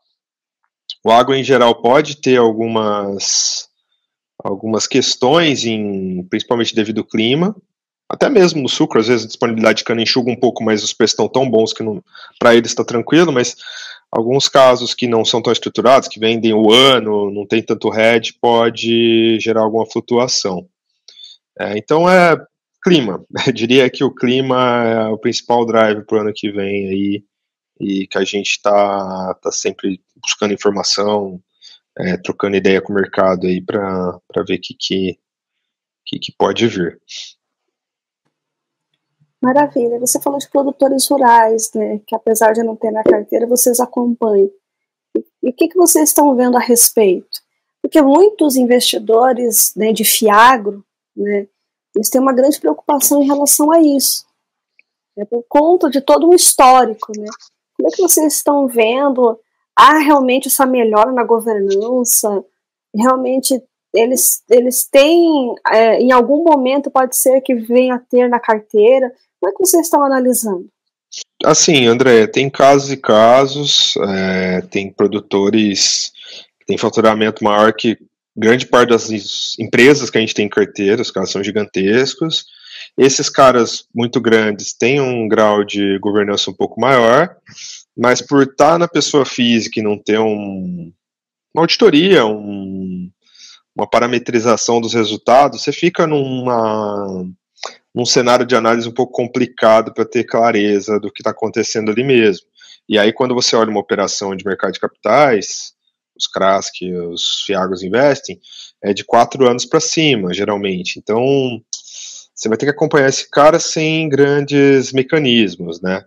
O 1.04 1.10
agro 1.10 1.34
em 1.34 1.42
geral 1.42 1.80
pode 1.82 2.16
ter 2.20 2.36
algumas 2.36 3.68
algumas 4.42 4.88
questões, 4.88 5.64
em, 5.64 6.24
principalmente 6.28 6.74
devido 6.74 6.98
ao 6.98 7.06
clima, 7.06 7.54
até 8.12 8.28
mesmo 8.28 8.60
no 8.60 8.68
sucro, 8.68 9.00
às 9.00 9.06
vezes 9.06 9.24
a 9.24 9.28
disponibilidade 9.28 9.78
de 9.78 9.84
cana 9.84 10.02
enxuga 10.02 10.30
um 10.30 10.36
pouco, 10.36 10.62
mas 10.62 10.84
os 10.84 10.92
preços 10.92 11.12
estão 11.12 11.28
tão 11.28 11.48
bons 11.48 11.72
que 11.72 11.82
para 12.38 12.54
eles 12.54 12.70
está 12.70 12.84
tranquilo, 12.84 13.32
mas 13.32 13.56
alguns 14.10 14.48
casos 14.48 14.94
que 14.94 15.06
não 15.06 15.24
são 15.24 15.40
tão 15.40 15.50
estruturados, 15.50 16.08
que 16.08 16.20
vendem 16.20 16.52
o 16.52 16.70
ano, 16.70 17.30
não 17.30 17.46
tem 17.46 17.62
tanto 17.62 17.88
head, 17.88 18.34
pode 18.38 19.38
gerar 19.40 19.62
alguma 19.62 19.86
flutuação. 19.86 20.68
É, 21.58 21.78
então 21.78 22.08
é 22.08 22.36
clima, 22.82 23.24
eu 23.46 23.52
diria 23.52 23.88
que 23.88 24.04
o 24.04 24.14
clima 24.14 24.84
é 24.84 25.08
o 25.08 25.18
principal 25.18 25.64
drive 25.64 26.04
para 26.04 26.18
o 26.18 26.20
ano 26.20 26.32
que 26.34 26.50
vem 26.50 26.88
aí, 26.88 27.24
e 27.80 28.06
que 28.06 28.18
a 28.18 28.24
gente 28.24 28.50
está 28.50 29.34
tá 29.42 29.50
sempre 29.50 30.00
buscando 30.22 30.54
informação, 30.54 31.42
é, 31.98 32.16
trocando 32.16 32.56
ideia 32.56 32.80
com 32.80 32.92
o 32.92 32.96
mercado 32.96 33.46
aí 33.46 33.60
para 33.60 34.20
ver 34.46 34.54
o 34.54 34.60
que, 34.60 34.74
que, 34.78 35.18
que, 36.06 36.18
que 36.18 36.32
pode 36.32 36.66
vir. 36.68 37.00
Maravilha. 39.42 39.98
Você 39.98 40.20
falou 40.22 40.38
de 40.38 40.48
produtores 40.48 41.08
rurais, 41.08 41.72
né, 41.74 42.00
que 42.06 42.14
apesar 42.14 42.52
de 42.52 42.62
não 42.62 42.76
ter 42.76 42.92
na 42.92 43.02
carteira, 43.02 43.46
vocês 43.46 43.80
acompanham. 43.80 44.50
E 45.42 45.50
o 45.50 45.52
que, 45.52 45.68
que 45.68 45.76
vocês 45.76 46.08
estão 46.08 46.34
vendo 46.36 46.56
a 46.56 46.60
respeito? 46.60 47.40
Porque 47.82 48.00
muitos 48.00 48.54
investidores 48.54 49.74
né, 49.74 49.92
de 49.92 50.04
Fiagro, 50.04 50.84
né, 51.16 51.48
eles 51.94 52.08
têm 52.08 52.20
uma 52.20 52.32
grande 52.32 52.58
preocupação 52.58 53.22
em 53.22 53.26
relação 53.26 53.70
a 53.70 53.80
isso, 53.80 54.24
né, 55.16 55.24
por 55.24 55.44
conta 55.48 55.90
de 55.90 56.00
todo 56.00 56.28
um 56.28 56.34
histórico. 56.34 57.12
Né? 57.16 57.28
Como 57.76 57.88
é 57.88 57.90
que 57.90 58.02
vocês 58.02 58.34
estão 58.34 58.66
vendo 58.66 59.38
há 59.76 59.98
realmente 59.98 60.48
essa 60.48 60.66
melhora 60.66 61.12
na 61.12 61.24
governança? 61.24 62.44
Realmente 62.94 63.62
eles, 63.94 64.42
eles 64.48 64.88
têm, 64.90 65.54
é, 65.70 66.00
em 66.00 66.12
algum 66.12 66.42
momento 66.42 66.90
pode 66.90 67.16
ser 67.16 67.40
que 67.42 67.54
venha 67.54 67.96
a 67.96 67.98
ter 67.98 68.28
na 68.28 68.40
carteira. 68.40 69.12
Como 69.38 69.52
é 69.52 69.54
que 69.54 69.66
vocês 69.66 69.84
estão 69.84 70.02
analisando? 70.02 70.66
Assim, 71.44 71.86
André, 71.86 72.26
tem 72.26 72.48
casos 72.48 72.90
e 72.90 72.96
casos, 72.96 73.94
é, 74.08 74.62
tem 74.62 74.90
produtores 74.90 76.12
que 76.58 76.66
têm 76.66 76.78
faturamento 76.78 77.44
maior 77.44 77.72
que 77.74 77.98
grande 78.36 78.66
parte 78.66 78.90
das 78.90 79.08
empresas 79.58 80.10
que 80.10 80.18
a 80.18 80.20
gente 80.20 80.34
tem 80.34 80.46
em 80.46 80.50
carteira, 80.50 81.02
os 81.02 81.10
caras 81.10 81.30
são 81.30 81.42
gigantescos. 81.42 82.46
Esses 82.96 83.28
caras 83.28 83.84
muito 83.94 84.20
grandes 84.20 84.72
têm 84.72 85.00
um 85.00 85.28
grau 85.28 85.64
de 85.64 85.98
governança 85.98 86.50
um 86.50 86.54
pouco 86.54 86.80
maior, 86.80 87.36
mas 87.96 88.20
por 88.20 88.42
estar 88.42 88.78
na 88.78 88.88
pessoa 88.88 89.24
física 89.24 89.78
e 89.78 89.82
não 89.82 89.98
ter 89.98 90.18
um, 90.18 90.92
uma 91.54 91.62
auditoria, 91.62 92.24
um, 92.26 93.10
uma 93.74 93.88
parametrização 93.88 94.80
dos 94.80 94.94
resultados, 94.94 95.62
você 95.62 95.72
fica 95.72 96.06
numa, 96.06 97.24
num 97.94 98.06
cenário 98.06 98.46
de 98.46 98.56
análise 98.56 98.88
um 98.88 98.94
pouco 98.94 99.12
complicado 99.12 99.92
para 99.92 100.04
ter 100.04 100.24
clareza 100.24 100.98
do 100.98 101.10
que 101.12 101.20
está 101.20 101.30
acontecendo 101.30 101.90
ali 101.90 102.02
mesmo. 102.02 102.46
E 102.88 102.98
aí, 102.98 103.12
quando 103.12 103.34
você 103.34 103.54
olha 103.54 103.70
uma 103.70 103.80
operação 103.80 104.34
de 104.34 104.44
mercado 104.44 104.72
de 104.72 104.80
capitais, 104.80 105.71
os 106.22 106.26
CRAS 106.26 106.70
que 106.70 106.92
os 106.92 107.42
FIAGOS 107.46 107.82
investem, 107.82 108.38
é 108.82 108.92
de 108.92 109.04
quatro 109.04 109.46
anos 109.48 109.64
para 109.64 109.80
cima, 109.80 110.32
geralmente. 110.32 110.98
Então, 110.98 111.60
você 112.34 112.48
vai 112.48 112.56
ter 112.56 112.66
que 112.66 112.72
acompanhar 112.72 113.08
esse 113.08 113.28
cara 113.30 113.58
sem 113.58 114.08
grandes 114.08 114.92
mecanismos, 114.92 115.80
né? 115.80 116.04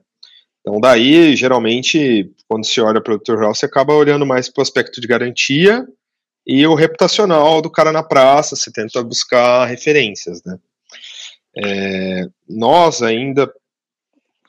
Então, 0.61 0.79
daí, 0.79 1.35
geralmente, 1.35 2.31
quando 2.47 2.65
se 2.65 2.81
olha 2.81 2.93
para 2.93 3.13
o 3.13 3.19
produtor 3.19 3.35
rural, 3.35 3.53
você 3.53 3.65
acaba 3.65 3.93
olhando 3.93 4.25
mais 4.25 4.49
para 4.49 4.61
o 4.61 4.63
aspecto 4.63 4.99
de 4.99 5.07
garantia 5.07 5.85
e 6.45 6.65
o 6.65 6.73
reputacional 6.73 7.61
do 7.61 7.69
cara 7.69 7.91
na 7.91 8.03
praça, 8.03 8.55
você 8.55 8.71
tenta 8.71 9.03
buscar 9.03 9.65
referências, 9.65 10.41
né? 10.43 10.57
É, 11.57 12.27
nós 12.49 13.01
ainda, 13.01 13.51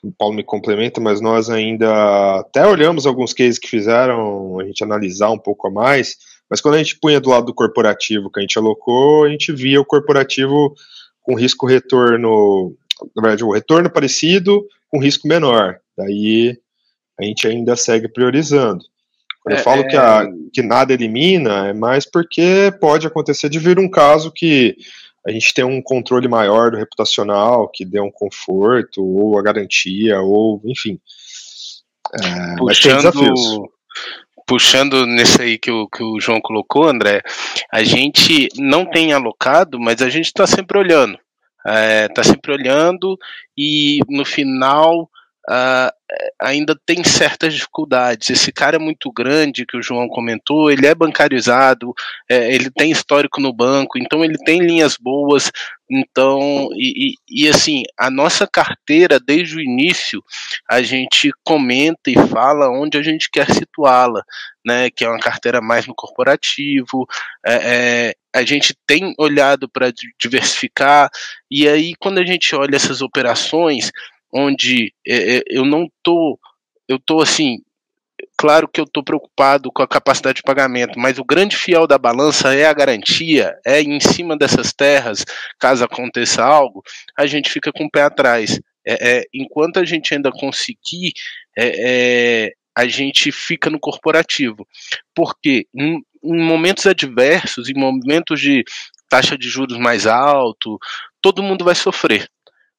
o 0.03 0.11
Paulo 0.11 0.35
me 0.35 0.43
complementa, 0.43 1.01
mas 1.01 1.19
nós 1.19 1.49
ainda 1.49 2.39
até 2.39 2.65
olhamos 2.65 3.05
alguns 3.05 3.33
cases 3.33 3.57
que 3.57 3.67
fizeram 3.67 4.59
a 4.59 4.65
gente 4.65 4.83
analisar 4.83 5.31
um 5.31 5.37
pouco 5.37 5.67
a 5.67 5.71
mais, 5.71 6.17
mas 6.49 6.61
quando 6.61 6.75
a 6.75 6.77
gente 6.77 6.99
punha 6.99 7.19
do 7.19 7.29
lado 7.29 7.47
do 7.47 7.53
corporativo 7.53 8.31
que 8.31 8.39
a 8.39 8.41
gente 8.41 8.57
alocou, 8.57 9.25
a 9.25 9.29
gente 9.29 9.51
via 9.51 9.81
o 9.81 9.85
corporativo 9.85 10.73
com 11.21 11.35
risco 11.35 11.65
retorno, 11.65 12.75
na 13.15 13.21
verdade, 13.21 13.43
o 13.43 13.51
retorno 13.51 13.89
parecido 13.89 14.65
com 14.89 15.01
risco 15.01 15.27
menor. 15.27 15.77
Daí 15.97 16.57
a 17.19 17.23
gente 17.23 17.47
ainda 17.47 17.75
segue 17.75 18.07
priorizando. 18.07 18.83
Quando 19.43 19.55
é, 19.55 19.59
eu 19.59 19.63
falo 19.63 19.81
é... 19.81 19.87
que, 19.87 19.97
a, 19.97 20.25
que 20.53 20.61
nada 20.61 20.93
elimina, 20.93 21.67
é 21.67 21.73
mais 21.73 22.09
porque 22.09 22.71
pode 22.79 23.07
acontecer 23.07 23.49
de 23.49 23.59
vir 23.59 23.79
um 23.79 23.89
caso 23.89 24.31
que 24.31 24.77
a 25.27 25.31
gente 25.31 25.53
tem 25.53 25.65
um 25.65 25.81
controle 25.81 26.27
maior 26.27 26.71
do 26.71 26.77
reputacional, 26.77 27.67
que 27.67 27.83
dê 27.83 27.99
um 27.99 28.09
conforto, 28.09 29.03
ou 29.03 29.37
a 29.37 29.41
garantia, 29.41 30.21
ou 30.21 30.61
enfim. 30.63 30.97
É, 32.23 32.55
puxando, 32.55 33.69
puxando 34.47 35.05
nesse 35.05 35.41
aí 35.41 35.57
que 35.57 35.69
o, 35.69 35.85
que 35.89 36.01
o 36.01 36.17
João 36.21 36.39
colocou, 36.39 36.87
André, 36.87 37.21
a 37.69 37.83
gente 37.83 38.47
não 38.55 38.85
tem 38.85 39.11
alocado, 39.11 39.77
mas 39.77 40.01
a 40.01 40.09
gente 40.09 40.27
está 40.27 40.47
sempre 40.47 40.77
olhando. 40.77 41.19
Está 41.59 42.21
é, 42.21 42.23
sempre 42.23 42.53
olhando 42.53 43.17
e 43.57 43.99
no 44.07 44.23
final 44.23 45.09
uh, 45.49 45.91
ainda 46.39 46.79
tem 46.85 47.03
certas 47.03 47.53
dificuldades. 47.53 48.29
Esse 48.29 48.51
cara 48.51 48.77
é 48.77 48.79
muito 48.79 49.11
grande, 49.11 49.65
que 49.65 49.77
o 49.77 49.81
João 49.81 50.07
comentou, 50.07 50.71
ele 50.71 50.85
é 50.85 50.95
bancarizado, 50.95 51.93
é, 52.29 52.53
ele 52.53 52.69
tem 52.71 52.91
histórico 52.91 53.41
no 53.41 53.53
banco, 53.53 53.97
então 53.97 54.23
ele 54.23 54.37
tem 54.37 54.59
linhas 54.59 54.97
boas. 54.97 55.51
Então, 55.89 56.69
e, 56.73 57.13
e, 57.29 57.43
e, 57.45 57.49
assim, 57.49 57.83
a 57.97 58.09
nossa 58.09 58.45
carteira, 58.45 59.19
desde 59.19 59.55
o 59.55 59.61
início, 59.61 60.21
a 60.69 60.81
gente 60.81 61.31
comenta 61.43 62.09
e 62.09 62.15
fala 62.27 62.69
onde 62.69 62.97
a 62.97 63.01
gente 63.01 63.29
quer 63.31 63.49
situá-la, 63.51 64.21
né? 64.65 64.89
Que 64.89 65.05
é 65.05 65.09
uma 65.09 65.19
carteira 65.19 65.61
mais 65.61 65.87
no 65.87 65.95
corporativo. 65.95 67.07
É, 67.45 67.53
é, 67.53 68.13
a 68.33 68.43
gente 68.43 68.75
tem 68.85 69.13
olhado 69.17 69.69
para 69.69 69.91
diversificar, 70.19 71.09
e 71.49 71.67
aí, 71.67 71.95
quando 71.99 72.19
a 72.19 72.25
gente 72.25 72.53
olha 72.53 72.75
essas 72.75 73.01
operações, 73.01 73.91
onde 74.37 74.93
é, 75.05 75.37
é, 75.37 75.43
eu 75.49 75.65
não 75.65 75.89
tô, 76.03 76.39
eu 76.87 76.99
tô 76.99 77.21
assim, 77.21 77.57
claro 78.37 78.67
que 78.67 78.79
eu 78.79 78.85
estou 78.85 79.03
preocupado 79.03 79.71
com 79.71 79.81
a 79.81 79.87
capacidade 79.87 80.37
de 80.37 80.43
pagamento, 80.43 80.99
mas 80.99 81.17
o 81.17 81.25
grande 81.25 81.57
fiel 81.57 81.87
da 81.87 81.97
balança 81.97 82.53
é 82.53 82.65
a 82.67 82.73
garantia, 82.73 83.57
é 83.65 83.81
em 83.81 83.99
cima 83.99 84.37
dessas 84.37 84.71
terras, 84.71 85.25
caso 85.59 85.83
aconteça 85.83 86.43
algo, 86.43 86.83
a 87.17 87.25
gente 87.25 87.49
fica 87.49 87.71
com 87.71 87.85
o 87.85 87.89
pé 87.89 88.03
atrás. 88.03 88.59
É, 88.85 89.17
é, 89.17 89.23
enquanto 89.33 89.79
a 89.79 89.85
gente 89.85 90.13
ainda 90.13 90.31
conseguir, 90.31 91.11
é, 91.57 92.45
é 92.45 92.53
a 92.77 92.87
gente 92.87 93.31
fica 93.31 93.71
no 93.71 93.79
corporativo. 93.79 94.67
Porque 95.15 95.65
em, 95.75 95.99
em 96.23 96.43
momentos 96.43 96.85
adversos, 96.85 97.69
em 97.69 97.73
momentos 97.73 98.39
de 98.39 98.63
taxa 99.09 99.35
de 99.35 99.49
juros 99.49 99.77
mais 99.79 100.05
alto, 100.05 100.77
todo 101.19 101.41
mundo 101.41 101.65
vai 101.65 101.73
sofrer 101.73 102.29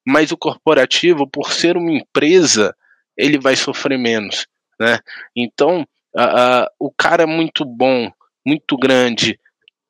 mas 0.09 0.33
o 0.33 0.37
corporativo, 0.37 1.29
por 1.29 1.53
ser 1.53 1.77
uma 1.77 1.93
empresa, 1.93 2.75
ele 3.17 3.39
vai 3.39 3.55
sofrer 3.55 3.99
menos, 3.99 4.47
né? 4.81 4.99
Então, 5.37 5.87
o 6.81 6.91
cara 6.91 7.25
é 7.25 7.27
muito 7.27 7.65
bom, 7.65 8.11
muito 8.45 8.77
grande, 8.79 9.39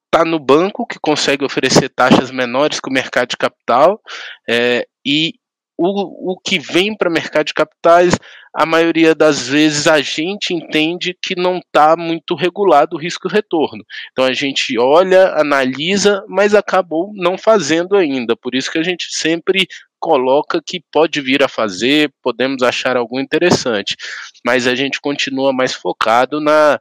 está 0.06 0.24
no 0.24 0.38
banco 0.38 0.86
que 0.86 0.98
consegue 0.98 1.44
oferecer 1.44 1.88
taxas 1.88 2.30
menores 2.30 2.80
que 2.80 2.88
o 2.88 2.92
mercado 2.92 3.28
de 3.28 3.36
capital 3.36 4.00
é, 4.48 4.86
e 5.06 5.34
o, 5.76 6.32
o 6.32 6.36
que 6.36 6.58
vem 6.58 6.96
para 6.96 7.08
o 7.08 7.12
mercado 7.12 7.46
de 7.46 7.54
capitais, 7.54 8.14
a 8.52 8.66
maioria 8.66 9.14
das 9.14 9.46
vezes 9.46 9.86
a 9.86 10.00
gente 10.00 10.52
entende 10.52 11.16
que 11.22 11.36
não 11.36 11.58
está 11.58 11.96
muito 11.96 12.34
regulado 12.34 12.96
o 12.96 12.98
risco-retorno. 12.98 13.84
Então 14.10 14.24
a 14.24 14.32
gente 14.32 14.76
olha, 14.76 15.34
analisa, 15.34 16.24
mas 16.26 16.54
acabou 16.54 17.12
não 17.14 17.38
fazendo 17.38 17.94
ainda. 17.96 18.34
Por 18.34 18.56
isso 18.56 18.72
que 18.72 18.78
a 18.78 18.82
gente 18.82 19.14
sempre 19.14 19.68
coloca 19.98 20.62
que 20.64 20.82
pode 20.92 21.20
vir 21.20 21.42
a 21.42 21.48
fazer, 21.48 22.12
podemos 22.22 22.62
achar 22.62 22.96
algo 22.96 23.20
interessante, 23.20 23.96
mas 24.44 24.66
a 24.66 24.74
gente 24.74 25.00
continua 25.00 25.52
mais 25.52 25.74
focado 25.74 26.40
na, 26.40 26.80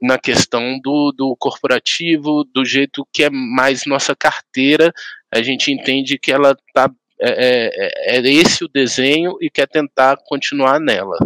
na 0.00 0.18
questão 0.18 0.78
do, 0.82 1.12
do 1.12 1.36
corporativo, 1.38 2.44
do 2.44 2.64
jeito 2.64 3.06
que 3.12 3.24
é 3.24 3.30
mais 3.30 3.86
nossa 3.86 4.14
carteira, 4.14 4.92
a 5.32 5.42
gente 5.42 5.70
entende 5.70 6.18
que 6.18 6.32
ela 6.32 6.56
está 6.68 6.90
é, 7.18 7.30
é, 7.30 8.16
é, 8.16 8.18
é 8.18 8.32
esse 8.32 8.64
o 8.64 8.68
desenho 8.68 9.36
e 9.40 9.48
quer 9.48 9.66
tentar 9.66 10.18
continuar 10.26 10.78
nela. 10.78 11.16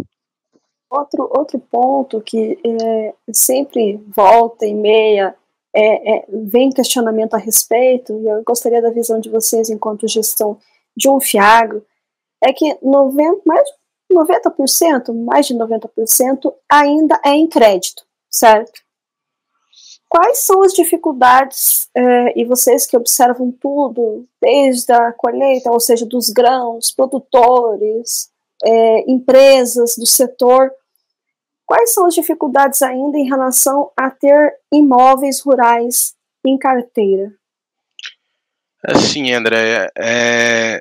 Outro, 0.88 1.28
outro 1.36 1.58
ponto 1.58 2.20
que 2.20 2.58
é, 2.64 3.14
sempre 3.32 4.00
volta 4.14 4.66
e 4.66 4.74
meia 4.74 5.34
é, 5.74 6.16
é, 6.16 6.24
vem 6.28 6.70
questionamento 6.70 7.34
a 7.34 7.38
respeito, 7.38 8.12
e 8.12 8.26
eu 8.26 8.42
gostaria 8.44 8.82
da 8.82 8.90
visão 8.90 9.20
de 9.20 9.30
vocês 9.30 9.70
enquanto 9.70 10.08
gestão 10.08 10.58
de 11.00 11.08
um 11.08 11.20
fiagro, 11.20 11.84
é 12.42 12.52
que 12.52 12.78
90, 12.82 13.42
mais 13.46 13.64
de 14.10 14.16
90%, 14.16 15.14
mais 15.24 15.46
de 15.46 15.54
90% 15.54 16.52
ainda 16.70 17.20
é 17.24 17.30
em 17.30 17.46
crédito, 17.46 18.04
certo? 18.30 18.80
Quais 20.08 20.38
são 20.38 20.62
as 20.62 20.72
dificuldades, 20.72 21.88
é, 21.96 22.40
e 22.40 22.44
vocês 22.44 22.86
que 22.86 22.96
observam 22.96 23.52
tudo, 23.52 24.26
desde 24.42 24.92
a 24.92 25.12
colheita, 25.12 25.70
ou 25.70 25.78
seja, 25.78 26.04
dos 26.04 26.30
grãos, 26.30 26.90
produtores, 26.90 28.28
é, 28.64 29.10
empresas 29.10 29.94
do 29.96 30.06
setor, 30.06 30.72
Quais 31.70 31.94
são 31.94 32.04
as 32.04 32.14
dificuldades 32.14 32.82
ainda 32.82 33.16
em 33.16 33.28
relação 33.28 33.92
a 33.96 34.10
ter 34.10 34.58
imóveis 34.72 35.40
rurais 35.40 36.16
em 36.44 36.58
carteira? 36.58 37.32
Assim, 38.84 39.32
André, 39.32 39.88
é, 39.96 40.80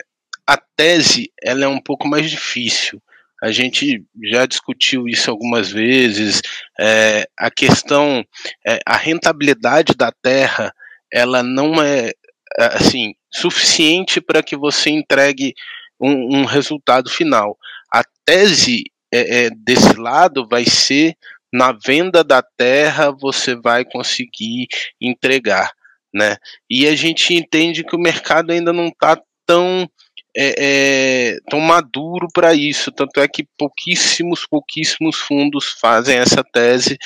a 0.49 0.57
tese 0.75 1.31
ela 1.39 1.63
é 1.63 1.67
um 1.67 1.79
pouco 1.79 2.07
mais 2.07 2.27
difícil. 2.27 2.99
A 3.39 3.51
gente 3.51 4.03
já 4.23 4.47
discutiu 4.47 5.07
isso 5.07 5.29
algumas 5.29 5.69
vezes. 5.69 6.41
É, 6.79 7.29
a 7.37 7.51
questão, 7.51 8.25
é, 8.65 8.79
a 8.83 8.97
rentabilidade 8.97 9.93
da 9.93 10.11
terra, 10.11 10.73
ela 11.13 11.43
não 11.43 11.79
é 11.83 12.13
assim 12.57 13.13
suficiente 13.31 14.19
para 14.19 14.41
que 14.41 14.57
você 14.57 14.89
entregue 14.89 15.53
um, 16.01 16.39
um 16.39 16.45
resultado 16.45 17.11
final. 17.11 17.55
A 17.93 18.01
tese 18.25 18.85
é, 19.13 19.45
é, 19.45 19.49
desse 19.51 19.93
lado 19.99 20.47
vai 20.49 20.65
ser 20.65 21.15
na 21.53 21.71
venda 21.71 22.23
da 22.23 22.41
terra 22.41 23.11
você 23.11 23.55
vai 23.55 23.85
conseguir 23.85 24.67
entregar, 24.99 25.71
né? 26.11 26.37
E 26.67 26.87
a 26.87 26.95
gente 26.95 27.35
entende 27.35 27.83
que 27.83 27.95
o 27.95 27.99
mercado 27.99 28.51
ainda 28.51 28.73
não 28.73 28.87
está 28.87 29.15
tão 29.45 29.87
é, 30.35 30.55
é, 30.57 31.39
tão 31.49 31.59
maduro 31.59 32.27
para 32.33 32.53
isso, 32.53 32.91
tanto 32.91 33.19
é 33.19 33.27
que 33.27 33.47
pouquíssimos, 33.57 34.45
pouquíssimos 34.45 35.17
fundos 35.17 35.75
fazem 35.79 36.17
essa 36.17 36.43
tese. 36.43 36.97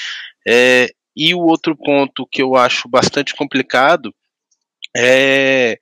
É, 0.48 0.90
e 1.16 1.34
o 1.34 1.40
outro 1.40 1.76
ponto 1.76 2.28
que 2.30 2.42
eu 2.42 2.56
acho 2.56 2.90
bastante 2.90 3.36
complicado 3.36 4.14
é 4.96 5.78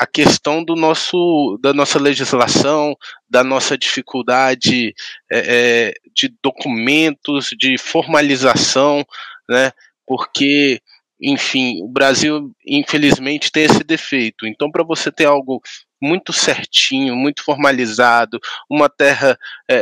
a 0.00 0.06
questão 0.06 0.64
do 0.64 0.74
nosso, 0.74 1.58
da 1.62 1.74
nossa 1.74 1.98
legislação, 1.98 2.96
da 3.28 3.44
nossa 3.44 3.76
dificuldade 3.76 4.94
é, 5.30 5.38
é, 5.38 5.94
de 6.16 6.34
documentos, 6.42 7.50
de 7.58 7.76
formalização, 7.76 9.04
né? 9.46 9.72
Porque, 10.06 10.80
enfim, 11.20 11.82
o 11.82 11.88
Brasil, 11.88 12.50
infelizmente, 12.66 13.52
tem 13.52 13.64
esse 13.64 13.84
defeito. 13.84 14.46
Então, 14.46 14.70
para 14.70 14.82
você 14.82 15.12
ter 15.12 15.26
algo 15.26 15.60
muito 16.00 16.32
certinho, 16.32 17.14
muito 17.14 17.42
formalizado, 17.42 18.40
uma 18.68 18.88
terra 18.88 19.38
é, 19.68 19.74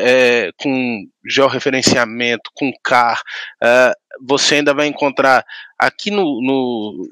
é, 0.46 0.52
com 0.56 1.06
georreferenciamento, 1.26 2.50
com 2.54 2.72
CAR, 2.82 3.22
é, 3.62 3.92
você 4.20 4.56
ainda 4.56 4.74
vai 4.74 4.86
encontrar 4.86 5.44
aqui 5.78 6.10
no, 6.10 6.40
no 6.42 7.08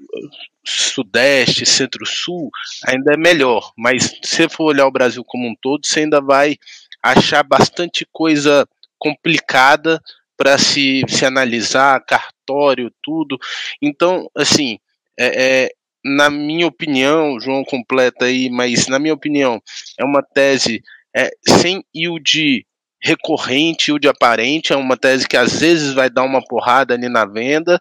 Sudeste, 0.64 1.64
Centro-Sul, 1.64 2.50
ainda 2.86 3.14
é 3.14 3.16
melhor, 3.16 3.72
mas 3.76 4.04
se 4.04 4.18
você 4.22 4.48
for 4.48 4.64
olhar 4.64 4.86
o 4.86 4.92
Brasil 4.92 5.24
como 5.24 5.46
um 5.48 5.54
todo, 5.54 5.86
você 5.86 6.00
ainda 6.00 6.20
vai 6.20 6.56
achar 7.02 7.44
bastante 7.44 8.06
coisa 8.12 8.68
complicada 8.98 10.02
para 10.36 10.58
se, 10.58 11.02
se 11.08 11.24
analisar, 11.24 12.04
cartório, 12.04 12.92
tudo. 13.02 13.38
Então, 13.80 14.28
assim, 14.34 14.78
é, 15.18 15.64
é, 15.64 15.70
na 16.06 16.30
minha 16.30 16.66
opinião, 16.66 17.40
João 17.40 17.64
completa 17.64 18.26
aí, 18.26 18.48
mas 18.48 18.86
na 18.86 18.98
minha 18.98 19.14
opinião, 19.14 19.60
é 19.98 20.04
uma 20.04 20.22
tese 20.22 20.82
é, 21.14 21.30
sem 21.44 21.84
yield 21.94 22.64
recorrente, 23.02 23.90
yield 23.90 24.06
aparente, 24.06 24.72
é 24.72 24.76
uma 24.76 24.96
tese 24.96 25.26
que 25.26 25.36
às 25.36 25.60
vezes 25.60 25.92
vai 25.92 26.08
dar 26.08 26.22
uma 26.22 26.44
porrada 26.46 26.94
ali 26.94 27.08
na 27.08 27.24
venda, 27.24 27.78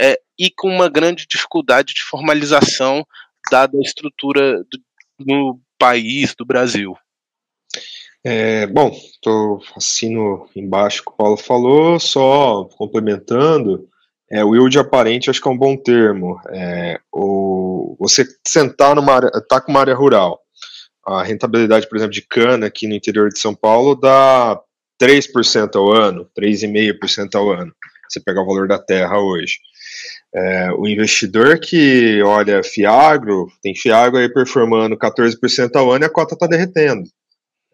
é, 0.00 0.18
e 0.38 0.50
com 0.50 0.68
uma 0.68 0.88
grande 0.88 1.26
dificuldade 1.28 1.92
de 1.92 2.02
formalização, 2.02 3.06
dada 3.50 3.76
a 3.76 3.82
estrutura 3.82 4.64
do, 4.64 4.80
do 5.18 5.60
país, 5.78 6.34
do 6.34 6.46
Brasil. 6.46 6.96
É, 8.24 8.66
bom, 8.66 8.88
estou 8.88 9.62
assino 9.76 10.48
embaixo 10.56 11.02
que 11.04 11.10
o 11.10 11.14
Paulo 11.14 11.36
falou, 11.36 12.00
só 12.00 12.64
complementando, 12.76 13.88
é, 14.30 14.44
o 14.44 14.54
yield 14.54 14.78
aparente 14.78 15.30
acho 15.30 15.40
que 15.40 15.48
é 15.48 15.50
um 15.50 15.56
bom 15.56 15.76
termo. 15.76 16.40
É, 16.50 17.00
o, 17.12 17.65
você 17.98 18.24
sentar 18.46 18.94
numa 18.96 19.12
área, 19.12 19.30
tá 19.48 19.60
com 19.60 19.70
uma 19.70 19.80
área 19.80 19.94
rural, 19.94 20.40
a 21.06 21.22
rentabilidade, 21.22 21.88
por 21.88 21.96
exemplo, 21.96 22.14
de 22.14 22.22
cana 22.22 22.66
aqui 22.66 22.88
no 22.88 22.94
interior 22.94 23.28
de 23.28 23.38
São 23.38 23.54
Paulo 23.54 23.94
dá 23.94 24.60
3% 25.00 25.76
ao 25.76 25.92
ano, 25.92 26.28
3,5% 26.36 27.36
ao 27.36 27.50
ano. 27.52 27.72
Você 28.08 28.20
pegar 28.20 28.42
o 28.42 28.46
valor 28.46 28.66
da 28.66 28.78
terra 28.78 29.18
hoje. 29.20 29.58
É, 30.34 30.72
o 30.72 30.86
investidor 30.86 31.58
que 31.60 32.20
olha 32.22 32.62
Fiagro, 32.62 33.46
tem 33.62 33.74
Fiagro 33.74 34.18
aí 34.18 34.32
performando 34.32 34.98
14% 34.98 35.76
ao 35.76 35.92
ano 35.92 36.04
e 36.04 36.06
a 36.06 36.10
cota 36.10 36.34
está 36.34 36.46
derretendo. 36.46 37.08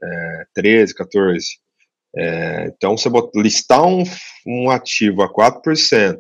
É, 0.03 0.45
13, 0.55 0.95
14. 0.95 1.47
É, 2.15 2.67
então, 2.67 2.97
você 2.97 3.09
listar 3.35 3.83
um, 3.83 4.05
um 4.47 4.71
ativo 4.71 5.23
a 5.23 5.33
4% 5.33 6.19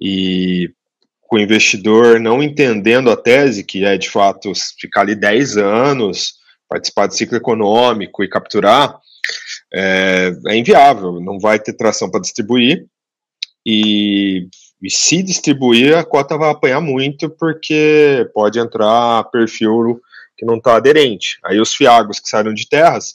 e 0.00 0.70
com 1.26 1.36
o 1.36 1.40
investidor 1.40 2.20
não 2.20 2.42
entendendo 2.42 3.10
a 3.10 3.16
tese, 3.16 3.64
que 3.64 3.84
é 3.84 3.96
de 3.98 4.08
fato 4.08 4.52
ficar 4.78 5.02
ali 5.02 5.14
10 5.14 5.56
anos, 5.56 6.34
participar 6.68 7.06
de 7.06 7.16
ciclo 7.16 7.36
econômico 7.36 8.22
e 8.22 8.28
capturar, 8.28 8.98
é, 9.72 10.32
é 10.48 10.56
inviável, 10.56 11.20
não 11.20 11.38
vai 11.38 11.58
ter 11.58 11.72
tração 11.72 12.10
para 12.10 12.20
distribuir. 12.20 12.86
E, 13.64 14.48
e, 14.80 14.90
se 14.90 15.22
distribuir, 15.22 15.96
a 15.96 16.04
cota 16.04 16.38
vai 16.38 16.50
apanhar 16.50 16.80
muito, 16.80 17.28
porque 17.28 18.28
pode 18.32 18.60
entrar 18.60 19.24
perfil 19.24 20.00
que 20.36 20.46
não 20.46 20.56
está 20.56 20.76
aderente. 20.76 21.38
Aí 21.44 21.60
os 21.60 21.74
fiagos 21.74 22.20
que 22.20 22.28
saíram 22.28 22.54
de 22.54 22.68
terras 22.68 23.14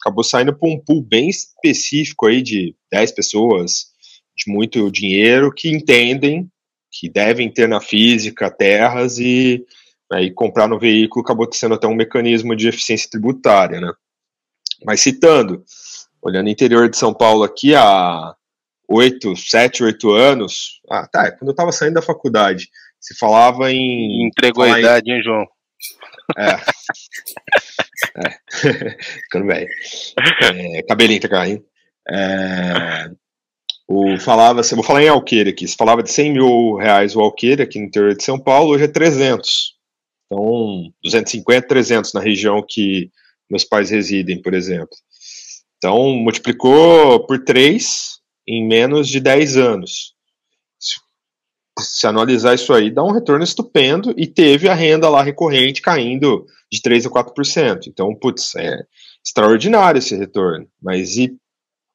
acabou 0.00 0.24
saindo 0.24 0.56
para 0.56 0.68
um 0.68 0.78
pool 0.78 1.02
bem 1.02 1.28
específico 1.28 2.26
aí 2.26 2.40
de 2.40 2.74
10 2.90 3.12
pessoas, 3.12 3.86
de 4.34 4.50
muito 4.50 4.90
dinheiro 4.90 5.52
que 5.52 5.68
entendem 5.68 6.48
que 6.90 7.08
devem 7.08 7.52
ter 7.52 7.68
na 7.68 7.80
física 7.80 8.50
terras 8.50 9.18
e 9.18 9.64
aí 10.12 10.30
comprar 10.30 10.66
no 10.66 10.78
veículo 10.78 11.24
acabou 11.24 11.48
sendo 11.52 11.74
até 11.74 11.86
um 11.86 11.94
mecanismo 11.94 12.56
de 12.56 12.68
eficiência 12.68 13.08
tributária, 13.08 13.80
né? 13.80 13.92
Mas 14.84 15.00
citando, 15.00 15.64
olhando 16.20 16.46
o 16.46 16.50
interior 16.50 16.88
de 16.88 16.96
São 16.96 17.14
Paulo 17.14 17.44
aqui 17.44 17.74
há 17.74 18.34
oito, 18.88 19.36
sete, 19.36 19.84
oito 19.84 20.10
anos, 20.10 20.80
ah, 20.90 21.06
tá, 21.06 21.30
quando 21.30 21.48
eu 21.48 21.52
estava 21.52 21.70
saindo 21.70 21.94
da 21.94 22.02
faculdade, 22.02 22.68
se 22.98 23.16
falava 23.16 23.70
em... 23.70 24.26
Entregou 24.26 24.64
a 24.64 24.78
idade, 24.78 25.10
em... 25.10 25.14
hein, 25.14 25.22
João? 25.22 25.46
É. 26.36 26.50
é. 28.16 28.36
Ficando 29.24 29.46
velho. 29.46 29.68
É, 30.42 30.82
cabelinho 30.82 31.20
tá 31.20 31.28
caindo. 31.28 31.64
É, 32.08 33.10
o, 33.92 34.16
falava, 34.20 34.62
vou 34.62 34.84
falar 34.84 35.02
em 35.02 35.08
alqueire 35.08 35.50
aqui, 35.50 35.66
se 35.66 35.74
falava 35.74 36.00
de 36.00 36.12
100 36.12 36.32
mil 36.32 36.76
reais 36.76 37.16
o 37.16 37.20
alqueire 37.20 37.62
aqui 37.62 37.80
no 37.80 37.86
interior 37.86 38.14
de 38.14 38.22
São 38.22 38.38
Paulo, 38.38 38.70
hoje 38.70 38.84
é 38.84 38.88
300. 38.88 39.74
Então, 40.26 40.92
250, 41.02 41.66
300 41.66 42.12
na 42.12 42.20
região 42.20 42.64
que 42.66 43.10
meus 43.50 43.64
pais 43.64 43.90
residem, 43.90 44.40
por 44.40 44.54
exemplo. 44.54 44.96
Então, 45.76 46.14
multiplicou 46.14 47.26
por 47.26 47.42
3 47.42 48.20
em 48.46 48.64
menos 48.64 49.08
de 49.08 49.18
10 49.18 49.56
anos. 49.56 50.14
Se, 50.78 51.00
se 51.80 52.06
analisar 52.06 52.54
isso 52.54 52.72
aí, 52.72 52.92
dá 52.92 53.02
um 53.02 53.10
retorno 53.10 53.42
estupendo 53.42 54.14
e 54.16 54.24
teve 54.24 54.68
a 54.68 54.74
renda 54.74 55.08
lá 55.08 55.20
recorrente 55.20 55.82
caindo 55.82 56.46
de 56.70 56.80
3 56.80 57.06
a 57.06 57.10
4%. 57.10 57.88
Então, 57.88 58.14
putz, 58.14 58.54
é 58.54 58.84
extraordinário 59.26 59.98
esse 59.98 60.14
retorno. 60.14 60.68
Mas 60.80 61.16
e, 61.16 61.36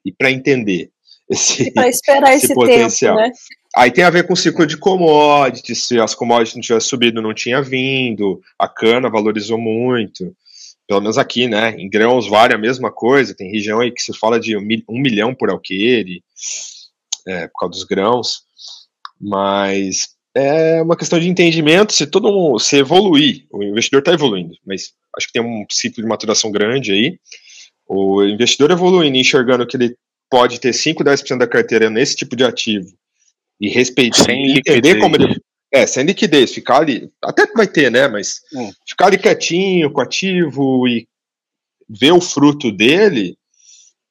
e 0.03 0.11
para 0.11 0.29
entender? 0.29 0.91
Esse, 1.29 1.71
esperar 1.89 2.33
esse, 2.33 2.45
esse 2.45 2.53
potencial. 2.53 3.17
Tempo, 3.17 3.27
né? 3.27 3.33
Aí 3.75 3.91
tem 3.91 4.03
a 4.05 4.09
ver 4.09 4.25
com 4.25 4.33
o 4.33 4.37
ciclo 4.37 4.65
de 4.65 4.77
commodities, 4.77 5.83
se 5.83 5.99
as 5.99 6.15
commodities 6.15 6.55
não 6.55 6.61
tivessem 6.61 6.89
subido, 6.89 7.21
não 7.21 7.33
tinha 7.33 7.61
vindo, 7.61 8.41
a 8.57 8.69
cana 8.69 9.09
valorizou 9.09 9.57
muito, 9.57 10.33
pelo 10.87 11.01
menos 11.01 11.17
aqui, 11.17 11.45
né? 11.47 11.75
Em 11.77 11.89
grãos 11.89 12.27
vale 12.27 12.53
a 12.53 12.57
mesma 12.57 12.89
coisa, 12.89 13.35
tem 13.35 13.51
região 13.51 13.81
aí 13.81 13.91
que 13.91 14.01
se 14.01 14.17
fala 14.17 14.39
de 14.39 14.55
um, 14.55 14.65
milhão 14.89 15.35
por 15.35 15.49
alqueire, 15.49 16.23
é, 17.27 17.47
por 17.47 17.59
causa 17.59 17.71
dos 17.71 17.83
grãos, 17.83 18.43
mas 19.19 20.15
é 20.33 20.81
uma 20.81 20.95
questão 20.95 21.19
de 21.19 21.27
entendimento, 21.27 21.91
se 21.91 22.07
todo 22.07 22.31
mundo, 22.31 22.59
se 22.59 22.77
evoluir, 22.77 23.45
o 23.51 23.61
investidor 23.61 23.99
está 23.99 24.13
evoluindo, 24.13 24.55
mas 24.65 24.93
acho 25.17 25.27
que 25.27 25.33
tem 25.33 25.41
um 25.41 25.65
ciclo 25.69 26.01
de 26.01 26.07
maturação 26.07 26.49
grande 26.49 26.93
aí, 26.93 27.19
o 27.87 28.23
investidor 28.23 28.71
evoluindo, 28.71 29.17
enxergando 29.17 29.67
que 29.67 29.75
ele 29.75 29.97
pode 30.29 30.59
ter 30.59 30.73
5, 30.73 31.03
10% 31.03 31.37
da 31.37 31.47
carteira 31.47 31.89
nesse 31.89 32.15
tipo 32.15 32.35
de 32.35 32.43
ativo 32.43 32.93
e 33.59 33.69
respeitar, 33.69 34.31
entender 34.31 34.99
como 34.99 35.15
ele. 35.15 35.41
É, 35.71 35.85
sem 35.85 36.05
liquidez, 36.05 36.53
ficar 36.53 36.77
ali. 36.77 37.11
Até 37.21 37.45
vai 37.53 37.67
ter, 37.67 37.91
né? 37.91 38.07
Mas 38.07 38.41
hum. 38.53 38.71
ficar 38.87 39.07
ali 39.07 39.17
quietinho 39.17 39.91
com 39.91 39.99
o 39.99 40.03
ativo 40.03 40.87
e 40.87 41.07
ver 41.89 42.13
o 42.13 42.21
fruto 42.21 42.71
dele, 42.71 43.37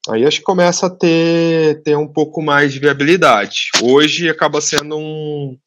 aí 0.08 0.24
acho 0.24 0.38
que 0.38 0.44
começa 0.44 0.86
a 0.86 0.90
ter, 0.90 1.82
ter 1.82 1.96
um 1.96 2.06
pouco 2.06 2.42
mais 2.42 2.72
de 2.72 2.80
viabilidade. 2.80 3.70
Hoje 3.82 4.28
acaba 4.28 4.60
sendo 4.60 4.96
um, 4.96 5.58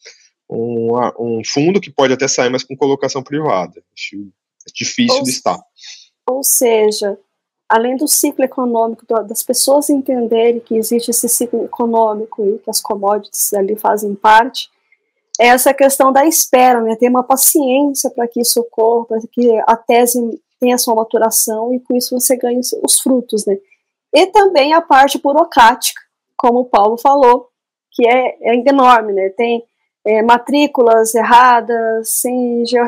um, 0.50 0.96
um 1.20 1.42
fundo 1.46 1.82
que 1.82 1.90
pode 1.90 2.14
até 2.14 2.28
sair, 2.28 2.50
mas 2.50 2.64
com 2.64 2.76
colocação 2.76 3.24
privada. 3.24 3.82
Acho 3.94 4.18
difícil 4.76 5.18
ou, 5.18 5.24
de 5.24 5.30
estar. 5.32 5.60
Ou 6.28 6.44
seja, 6.44 7.18
além 7.70 7.98
do 7.98 8.08
ciclo 8.08 8.46
econômico, 8.46 9.06
das 9.24 9.44
pessoas 9.44 9.90
entenderem 9.90 10.60
que 10.60 10.76
existe 10.76 11.12
esse 11.12 11.28
ciclo 11.28 11.66
econômico 11.66 12.46
e 12.46 12.60
que 12.60 12.70
as 12.70 12.82
commodities 12.82 13.54
ali 13.54 13.76
fazem 13.76 14.16
parte, 14.16 14.70
é 15.40 15.48
essa 15.48 15.74
questão 15.74 16.12
da 16.12 16.26
espera, 16.26 16.82
né? 16.82 16.96
Ter 16.96 17.10
uma 17.10 17.24
paciência 17.24 18.10
para 18.10 18.28
que 18.28 18.42
isso 18.42 18.60
ocorra, 18.60 19.06
para 19.06 19.20
que 19.32 19.62
a 19.68 19.76
tese 19.76 20.42
tenha 20.60 20.78
sua 20.78 20.96
maturação 20.96 21.74
e 21.74 21.80
com 21.80 21.96
isso 21.96 22.20
você 22.20 22.36
ganha 22.36 22.60
os 22.60 23.00
frutos, 23.00 23.46
né? 23.46 23.58
E 24.14 24.26
também 24.28 24.74
a 24.74 24.82
parte 24.82 25.20
burocrática, 25.20 26.02
como 26.36 26.60
o 26.60 26.66
Paulo 26.66 26.98
falou, 26.98 27.50
que 27.92 28.08
é, 28.08 28.38
é 28.42 28.56
enorme, 28.56 29.14
né? 29.14 29.30
Tem 29.30 29.64
é, 30.06 30.24
matrículas 30.24 31.14
erradas, 31.14 32.10
sem 32.10 32.66
geo, 32.66 32.84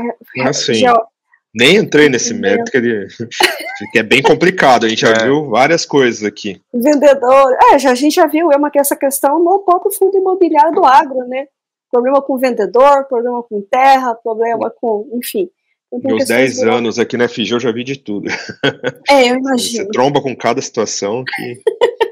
assim, 0.47 0.73
geo, 0.73 0.95
nem 1.53 1.77
entrei 1.77 2.09
nesse 2.09 2.33
mérito, 2.33 2.71
que, 2.71 2.79
que 3.91 3.99
é 3.99 4.03
bem 4.03 4.21
complicado. 4.21 4.85
A 4.85 4.89
gente 4.89 5.01
já 5.01 5.11
é. 5.11 5.25
viu 5.25 5.49
várias 5.49 5.85
coisas 5.85 6.23
aqui. 6.23 6.61
Vendedor, 6.73 7.57
é, 7.71 7.79
já, 7.79 7.91
a 7.91 7.95
gente 7.95 8.15
já 8.15 8.27
viu 8.27 8.51
é 8.51 8.57
uma, 8.57 8.71
essa 8.75 8.95
questão 8.95 9.43
no 9.43 9.59
próprio 9.59 9.91
fundo 9.91 10.17
imobiliário 10.17 10.73
do 10.73 10.85
agro, 10.85 11.27
né? 11.27 11.47
Problema 11.91 12.21
com 12.21 12.37
vendedor, 12.37 13.05
problema 13.07 13.41
com 13.43 13.61
terra, 13.61 14.13
problema 14.15 14.71
com, 14.79 15.09
enfim. 15.13 15.49
Então, 15.91 16.15
Meus 16.15 16.27
10 16.27 16.63
anos 16.63 16.99
aqui 16.99 17.17
na 17.17 17.27
FG 17.27 17.51
eu 17.51 17.59
já 17.59 17.71
vi 17.71 17.83
de 17.83 17.97
tudo. 17.97 18.29
É, 19.09 19.31
eu 19.31 19.37
imagino. 19.41 19.85
Você 19.85 19.89
tromba 19.89 20.21
com 20.21 20.35
cada 20.35 20.61
situação 20.61 21.23
que. 21.25 21.61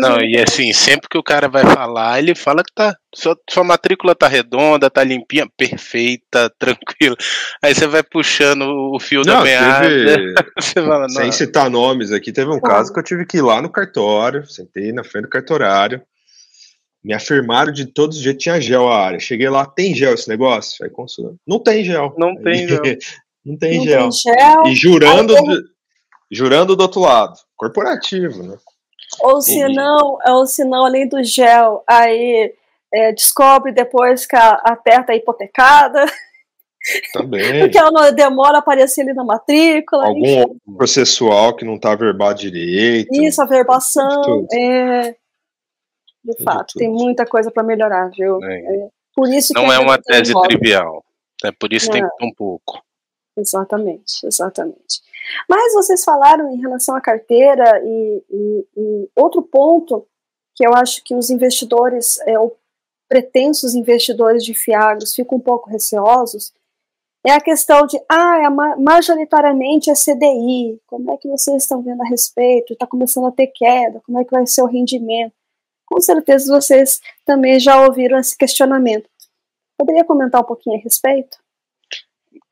Não, 0.00 0.20
e 0.20 0.36
assim, 0.38 0.72
sempre 0.72 1.08
que 1.08 1.18
o 1.18 1.22
cara 1.22 1.48
vai 1.48 1.62
falar, 1.62 2.18
ele 2.18 2.34
fala 2.34 2.62
que 2.62 2.72
tá. 2.74 2.96
Sua, 3.14 3.38
sua 3.48 3.62
matrícula 3.62 4.12
tá 4.14 4.26
redonda, 4.26 4.90
tá 4.90 5.04
limpinha, 5.04 5.48
perfeita, 5.56 6.50
tranquila. 6.58 7.16
Aí 7.62 7.72
você 7.72 7.86
vai 7.86 8.02
puxando 8.02 8.62
o 8.92 8.98
fio 8.98 9.22
não, 9.24 9.34
da 9.34 9.42
meada. 9.42 9.88
Teve... 9.88 10.34
fala, 10.84 11.08
Sem 11.08 11.30
citar 11.30 11.70
nomes 11.70 12.10
aqui, 12.10 12.32
teve 12.32 12.50
um 12.50 12.60
caso 12.60 12.92
que 12.92 12.98
eu 12.98 13.04
tive 13.04 13.24
que 13.24 13.36
ir 13.36 13.42
lá 13.42 13.62
no 13.62 13.70
cartório, 13.70 14.46
sentei 14.46 14.92
na 14.92 15.04
frente 15.04 15.24
do 15.24 15.30
cartorário. 15.30 16.02
Me 17.04 17.12
afirmaram 17.12 17.70
de 17.70 17.84
todos 17.86 18.16
os 18.16 18.22
jeitos 18.22 18.42
tinha 18.42 18.60
gel 18.60 18.88
a 18.88 18.98
área. 18.98 19.20
Cheguei 19.20 19.48
lá, 19.48 19.66
tem 19.66 19.94
gel 19.94 20.14
esse 20.14 20.28
negócio? 20.28 20.82
Aí 20.82 20.90
consulta. 20.90 21.36
Não 21.46 21.62
tem 21.62 21.84
gel. 21.84 22.14
Não 22.16 22.34
tem 22.42 22.66
gel. 22.66 22.80
não 23.44 23.58
tem 23.58 23.76
não 23.76 23.84
gel. 23.84 24.08
Tem 24.08 24.34
gel. 24.34 24.66
E 24.66 24.74
jurando, 24.74 25.34
do, 25.34 25.62
jurando 26.32 26.74
do 26.74 26.80
outro 26.80 27.02
lado. 27.02 27.34
Corporativo, 27.56 28.42
né? 28.42 28.56
Ou 29.20 29.40
se 29.40 29.68
não, 29.68 30.18
ou 30.26 30.46
se 30.46 30.64
não, 30.64 30.84
além 30.84 31.08
do 31.08 31.22
gel, 31.22 31.82
aí 31.86 32.52
é, 32.92 33.12
descobre 33.12 33.72
depois 33.72 34.26
que 34.26 34.36
a, 34.36 34.52
a 34.52 34.76
terra 34.76 35.00
está 35.02 35.14
hipotecada. 35.14 36.04
Também. 37.12 37.60
Porque 37.60 37.78
ela 37.78 38.10
demora 38.10 38.56
a 38.56 38.60
aparecer 38.60 39.02
ali 39.02 39.14
na 39.14 39.24
matrícula. 39.24 40.06
Algum 40.06 40.42
enfim. 40.42 40.60
processual 40.76 41.54
que 41.54 41.64
não 41.64 41.76
está 41.76 41.94
verbado 41.94 42.40
direito. 42.40 43.08
Isso, 43.12 43.40
a 43.40 43.46
verbação. 43.46 44.46
É, 44.52 45.14
de 46.24 46.42
fato, 46.42 46.74
tem 46.78 46.88
muita 46.88 47.26
coisa 47.26 47.50
para 47.50 47.62
melhorar, 47.62 48.10
viu? 48.10 48.42
É. 48.42 48.58
É, 48.58 48.88
por 49.14 49.28
isso 49.28 49.52
não 49.54 49.72
é 49.72 49.78
uma 49.78 49.98
tese 49.98 50.32
trivial. 50.42 51.04
É 51.44 51.52
por 51.52 51.72
isso 51.72 51.90
tem 51.90 52.02
que 52.02 52.16
ter 52.16 52.24
um 52.24 52.32
pouco. 52.32 52.82
Exatamente, 53.36 54.26
exatamente. 54.26 55.02
Mas 55.48 55.74
vocês 55.74 56.04
falaram 56.04 56.50
em 56.52 56.60
relação 56.60 56.94
à 56.94 57.00
carteira 57.00 57.80
e, 57.84 58.24
e, 58.30 58.66
e 58.76 59.10
outro 59.16 59.42
ponto 59.42 60.06
que 60.54 60.66
eu 60.66 60.72
acho 60.74 61.02
que 61.02 61.14
os 61.14 61.30
investidores, 61.30 62.18
é, 62.26 62.38
ou 62.38 62.56
pretensos 63.08 63.74
investidores 63.74 64.44
de 64.44 64.54
fiagros 64.54 65.14
ficam 65.14 65.38
um 65.38 65.40
pouco 65.40 65.68
receosos, 65.68 66.52
é 67.26 67.32
a 67.32 67.40
questão 67.40 67.86
de, 67.86 67.98
ah, 68.08 68.38
é 68.38 68.50
majoritariamente 68.78 69.90
é 69.90 69.94
CDI, 69.94 70.78
como 70.86 71.10
é 71.10 71.16
que 71.16 71.28
vocês 71.28 71.62
estão 71.62 71.82
vendo 71.82 72.02
a 72.02 72.08
respeito? 72.08 72.74
Está 72.74 72.86
começando 72.86 73.26
a 73.26 73.32
ter 73.32 73.46
queda, 73.46 74.00
como 74.04 74.20
é 74.20 74.24
que 74.24 74.30
vai 74.30 74.46
ser 74.46 74.62
o 74.62 74.66
rendimento? 74.66 75.32
Com 75.86 76.00
certeza 76.00 76.54
vocês 76.54 77.00
também 77.24 77.58
já 77.58 77.82
ouviram 77.86 78.18
esse 78.18 78.36
questionamento. 78.36 79.08
Poderia 79.78 80.04
comentar 80.04 80.42
um 80.42 80.44
pouquinho 80.44 80.76
a 80.76 80.82
respeito? 80.82 81.38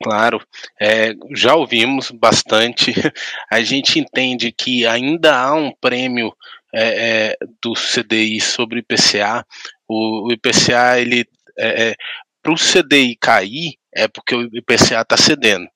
Claro, 0.01 0.41
é, 0.81 1.13
já 1.33 1.55
ouvimos 1.55 2.11
bastante. 2.11 2.93
A 3.51 3.61
gente 3.61 3.99
entende 3.99 4.51
que 4.51 4.85
ainda 4.85 5.35
há 5.35 5.53
um 5.53 5.71
prêmio 5.71 6.33
é, 6.73 7.31
é, 7.31 7.37
do 7.61 7.73
CDI 7.73 8.41
sobre 8.41 8.79
o 8.79 8.81
IPCA. 8.81 9.45
O, 9.87 10.27
o 10.27 10.31
IPCA, 10.31 10.99
ele 10.99 11.25
é, 11.57 11.89
é 11.89 11.95
para 12.41 12.51
o 12.51 12.55
CDI 12.55 13.15
cair, 13.15 13.75
é 13.93 14.07
porque 14.07 14.35
o 14.35 14.49
IPCA 14.53 15.01
está 15.01 15.15
cedendo. 15.15 15.67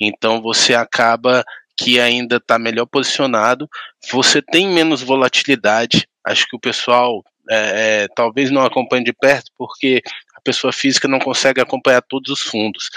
Então 0.00 0.40
você 0.40 0.74
acaba 0.74 1.44
que 1.76 2.00
ainda 2.00 2.36
está 2.36 2.58
melhor 2.58 2.86
posicionado, 2.86 3.68
você 4.10 4.40
tem 4.40 4.68
menos 4.68 5.02
volatilidade, 5.02 6.08
Acho 6.24 6.46
que 6.46 6.56
o 6.56 6.60
pessoal 6.60 7.22
é, 7.50 8.08
talvez 8.16 8.50
não 8.50 8.64
acompanhe 8.64 9.04
de 9.04 9.12
perto, 9.12 9.50
porque 9.58 10.00
pessoa 10.44 10.72
física 10.72 11.08
não 11.08 11.18
consegue 11.18 11.60
acompanhar 11.60 12.02
todos 12.02 12.30
os 12.30 12.40
fundos. 12.40 12.90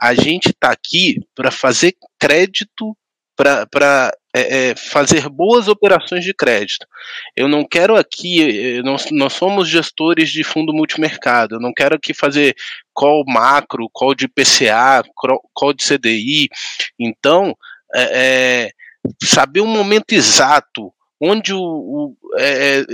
A 0.00 0.14
gente 0.14 0.48
está 0.48 0.70
aqui 0.70 1.20
para 1.34 1.50
fazer 1.50 1.94
crédito, 2.18 2.96
para 3.36 4.12
é, 4.34 4.70
é, 4.70 4.74
fazer 4.74 5.28
boas 5.28 5.68
operações 5.68 6.24
de 6.24 6.32
crédito. 6.32 6.86
Eu 7.36 7.48
não 7.48 7.64
quero 7.64 7.96
aqui, 7.96 8.80
nós, 8.82 9.10
nós 9.10 9.34
somos 9.34 9.68
gestores 9.68 10.30
de 10.30 10.42
fundo 10.42 10.72
multimercado, 10.72 11.56
eu 11.56 11.60
não 11.60 11.72
quero 11.72 11.96
aqui 11.96 12.14
fazer 12.14 12.56
call 12.94 13.24
macro, 13.26 13.90
call 13.92 14.14
de 14.14 14.26
PCA, 14.26 15.02
call 15.54 15.72
de 15.74 15.84
CDI. 15.84 16.48
Então, 16.98 17.54
é, 17.94 18.02
é, 18.02 18.70
saber 19.22 19.60
o 19.60 19.66
momento 19.66 20.12
exato 20.12 20.92
onde 21.20 21.52
o, 21.52 21.60
o 21.60 22.16
é, 22.38 22.80
é, 22.80 22.84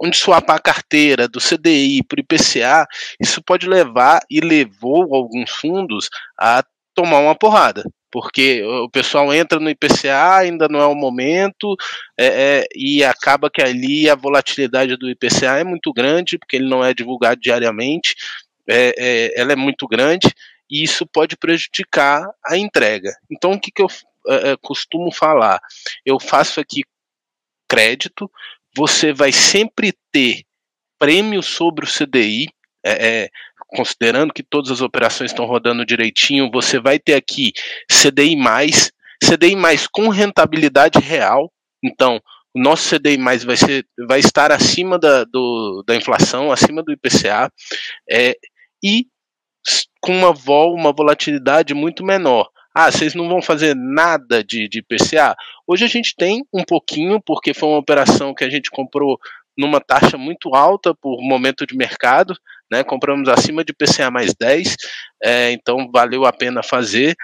onde 0.00 0.16
swapar 0.16 0.56
a 0.56 0.60
carteira 0.60 1.28
do 1.28 1.38
CDI 1.38 2.02
para 2.02 2.16
o 2.16 2.20
IPCA, 2.20 2.86
isso 3.20 3.42
pode 3.42 3.68
levar 3.68 4.20
e 4.30 4.40
levou 4.40 5.14
alguns 5.14 5.50
fundos 5.50 6.08
a 6.38 6.64
tomar 6.94 7.18
uma 7.18 7.34
porrada. 7.34 7.84
Porque 8.10 8.62
o 8.64 8.88
pessoal 8.88 9.32
entra 9.32 9.60
no 9.60 9.70
IPCA, 9.70 10.38
ainda 10.38 10.66
não 10.68 10.80
é 10.80 10.86
o 10.86 10.96
momento, 10.96 11.76
é, 12.18 12.26
é, 12.26 12.66
e 12.74 13.04
acaba 13.04 13.48
que 13.48 13.62
ali 13.62 14.10
a 14.10 14.16
volatilidade 14.16 14.96
do 14.96 15.08
IPCA 15.08 15.58
é 15.58 15.64
muito 15.64 15.92
grande, 15.92 16.36
porque 16.36 16.56
ele 16.56 16.68
não 16.68 16.84
é 16.84 16.92
divulgado 16.92 17.40
diariamente, 17.40 18.16
é, 18.68 18.94
é, 18.98 19.40
ela 19.40 19.52
é 19.52 19.56
muito 19.56 19.86
grande, 19.86 20.34
e 20.68 20.82
isso 20.82 21.06
pode 21.06 21.36
prejudicar 21.36 22.28
a 22.44 22.56
entrega. 22.56 23.12
Então, 23.30 23.52
o 23.52 23.60
que, 23.60 23.70
que 23.70 23.82
eu 23.82 23.88
é, 24.28 24.56
costumo 24.60 25.12
falar? 25.12 25.60
Eu 26.04 26.18
faço 26.18 26.58
aqui 26.58 26.82
crédito, 27.68 28.28
você 28.76 29.12
vai 29.12 29.32
sempre 29.32 29.92
ter 30.12 30.42
prêmio 30.98 31.42
sobre 31.42 31.84
o 31.84 31.88
CDI, 31.88 32.48
é, 32.84 33.08
é, 33.08 33.28
considerando 33.68 34.32
que 34.32 34.42
todas 34.42 34.70
as 34.70 34.80
operações 34.80 35.30
estão 35.30 35.46
rodando 35.46 35.86
direitinho, 35.86 36.50
você 36.50 36.78
vai 36.78 36.98
ter 36.98 37.14
aqui 37.14 37.52
CDI 37.90 38.36
CDI 39.22 39.54
com 39.92 40.08
rentabilidade 40.08 40.98
real. 40.98 41.52
Então, 41.82 42.20
o 42.54 42.60
nosso 42.60 42.94
CDI 42.94 43.16
vai, 43.44 43.56
ser, 43.56 43.86
vai 44.06 44.18
estar 44.18 44.50
acima 44.50 44.98
da, 44.98 45.24
do, 45.24 45.84
da 45.86 45.94
inflação, 45.94 46.50
acima 46.50 46.82
do 46.82 46.92
IPCA, 46.92 47.50
é, 48.10 48.34
e 48.82 49.06
com 50.00 50.12
uma 50.12 50.32
vol, 50.32 50.74
uma 50.74 50.92
volatilidade 50.92 51.74
muito 51.74 52.04
menor. 52.04 52.48
Ah, 52.74 52.90
vocês 52.90 53.14
não 53.14 53.28
vão 53.28 53.42
fazer 53.42 53.74
nada 53.74 54.44
de, 54.44 54.68
de 54.68 54.82
PCA? 54.82 55.34
Hoje 55.66 55.84
a 55.84 55.88
gente 55.88 56.14
tem 56.16 56.44
um 56.52 56.62
pouquinho, 56.62 57.20
porque 57.20 57.52
foi 57.52 57.68
uma 57.68 57.78
operação 57.78 58.34
que 58.34 58.44
a 58.44 58.50
gente 58.50 58.70
comprou 58.70 59.18
numa 59.58 59.80
taxa 59.80 60.16
muito 60.16 60.54
alta 60.54 60.94
por 60.94 61.20
momento 61.20 61.66
de 61.66 61.76
mercado, 61.76 62.34
né? 62.70 62.84
Compramos 62.84 63.28
acima 63.28 63.64
de 63.64 63.72
PCA 63.72 64.10
mais 64.10 64.32
10, 64.34 64.76
é, 65.22 65.52
então 65.52 65.90
valeu 65.92 66.24
a 66.24 66.32
pena 66.32 66.62
fazer. 66.62 67.14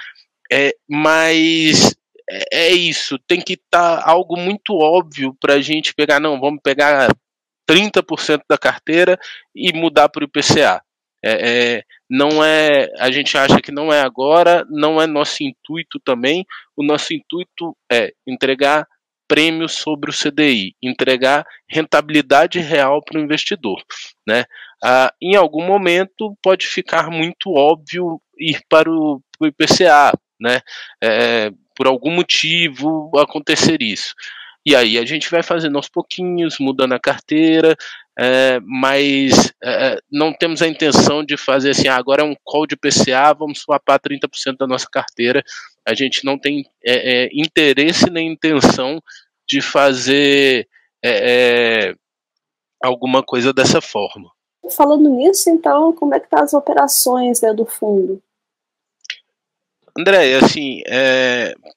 É, 0.53 0.75
mas 0.89 1.95
é, 2.29 2.69
é 2.69 2.71
isso, 2.73 3.19
tem 3.27 3.41
que 3.41 3.55
estar 3.55 4.03
tá 4.03 4.11
algo 4.11 4.37
muito 4.37 4.75
óbvio 4.75 5.37
para 5.41 5.55
a 5.55 5.61
gente 5.61 5.95
pegar, 5.95 6.21
não, 6.21 6.41
vamos 6.41 6.61
pegar 6.63 7.09
30% 7.69 8.43
da 8.49 8.59
carteira 8.59 9.19
e 9.55 9.73
mudar 9.73 10.09
para 10.09 10.23
o 10.23 10.25
IPCA. 10.25 10.83
É, 11.25 11.77
é, 11.79 11.83
não 12.09 12.43
é, 12.43 12.89
a 12.99 13.11
gente 13.11 13.37
acha 13.37 13.61
que 13.61 13.73
não 13.73 13.93
é 13.93 14.01
agora, 14.01 14.65
não 14.71 15.01
é 15.01 15.07
nosso 15.07 15.43
intuito 15.43 15.99
também. 16.01 16.45
O 16.77 16.85
nosso 16.85 17.13
intuito 17.13 17.77
é 17.91 18.13
entregar 18.27 18.87
prêmio 19.29 19.69
sobre 19.69 20.11
o 20.11 20.15
CDI, 20.15 20.75
entregar 20.81 21.45
rentabilidade 21.69 22.61
real 22.61 23.03
para 23.03 23.19
o 23.19 23.23
investidor. 23.23 23.83
Né? 24.27 24.45
Ah, 24.83 25.13
em 25.21 25.35
algum 25.35 25.67
momento 25.67 26.37
pode 26.41 26.67
ficar 26.67 27.11
muito 27.11 27.51
óbvio 27.53 28.21
ir 28.39 28.61
para 28.69 28.89
o, 28.91 29.21
para 29.37 29.47
o 29.47 29.49
IPCA, 29.49 30.13
né? 30.41 30.61
É, 31.03 31.51
por 31.75 31.87
algum 31.87 32.11
motivo 32.11 33.11
acontecer 33.19 33.83
isso. 33.83 34.15
E 34.65 34.75
aí 34.75 34.99
a 34.99 35.05
gente 35.05 35.31
vai 35.31 35.43
fazendo 35.43 35.77
aos 35.77 35.89
pouquinhos, 35.89 36.57
mudando 36.59 36.93
a 36.93 37.01
carteira, 37.01 37.77
é, 38.19 38.59
mas 38.65 39.53
é, 39.63 39.99
não 40.11 40.33
temos 40.33 40.63
a 40.63 40.67
intenção 40.67 41.23
de 41.23 41.37
fazer 41.37 41.71
assim, 41.71 41.87
ah, 41.87 41.97
agora 41.97 42.23
é 42.23 42.25
um 42.25 42.35
call 42.43 42.67
de 42.67 42.75
PCA, 42.75 43.35
vamos 43.39 43.61
swapar 43.61 44.01
30% 44.01 44.57
da 44.59 44.67
nossa 44.67 44.89
carteira. 44.91 45.45
A 45.87 45.95
gente 45.95 46.25
não 46.25 46.39
tem 46.39 46.65
é, 46.83 47.25
é 47.25 47.29
interesse 47.33 48.09
nem 48.11 48.33
intenção 48.33 49.03
de 49.47 49.61
fazer 49.61 50.67
é, 51.05 51.91
é, 51.91 51.95
alguma 52.83 53.23
coisa 53.23 53.53
dessa 53.53 53.83
forma. 53.83 54.31
Falando 54.71 55.11
nisso, 55.11 55.51
então, 55.51 55.93
como 55.93 56.15
é 56.15 56.19
que 56.19 56.29
tá 56.29 56.43
as 56.43 56.55
operações 56.55 57.41
né, 57.43 57.53
do 57.53 57.67
fundo? 57.67 58.21
André, 59.97 60.35
assim, 60.37 60.83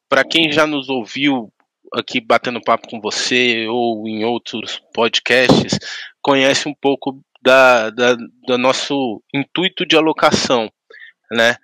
para 0.10 0.26
quem 0.26 0.52
já 0.52 0.66
nos 0.66 0.90
ouviu 0.90 1.54
aqui 1.94 2.20
batendo 2.20 2.62
papo 2.62 2.88
com 2.90 3.00
você 3.00 3.68
ou 3.68 4.08
em 4.08 4.24
outros 4.24 4.82
podcasts, 4.94 5.78
conhece 6.22 6.68
um 6.68 6.74
pouco 6.74 7.22
da, 7.42 7.90
da, 7.90 8.16
do 8.16 8.58
nosso 8.58 9.24
intuito 9.34 9.86
de 9.86 9.96
alocação, 9.96 10.72
né? 11.32 11.56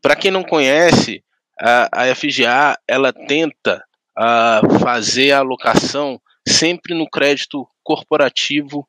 Para 0.00 0.16
quem 0.16 0.30
não 0.30 0.42
conhece, 0.42 1.24
a, 1.60 2.02
a 2.02 2.14
FGA 2.14 2.78
ela 2.86 3.12
tenta 3.12 3.84
a, 4.16 4.60
fazer 4.80 5.32
a 5.32 5.38
alocação 5.38 6.20
sempre 6.46 6.94
no 6.94 7.08
crédito 7.08 7.66
corporativo 7.82 8.86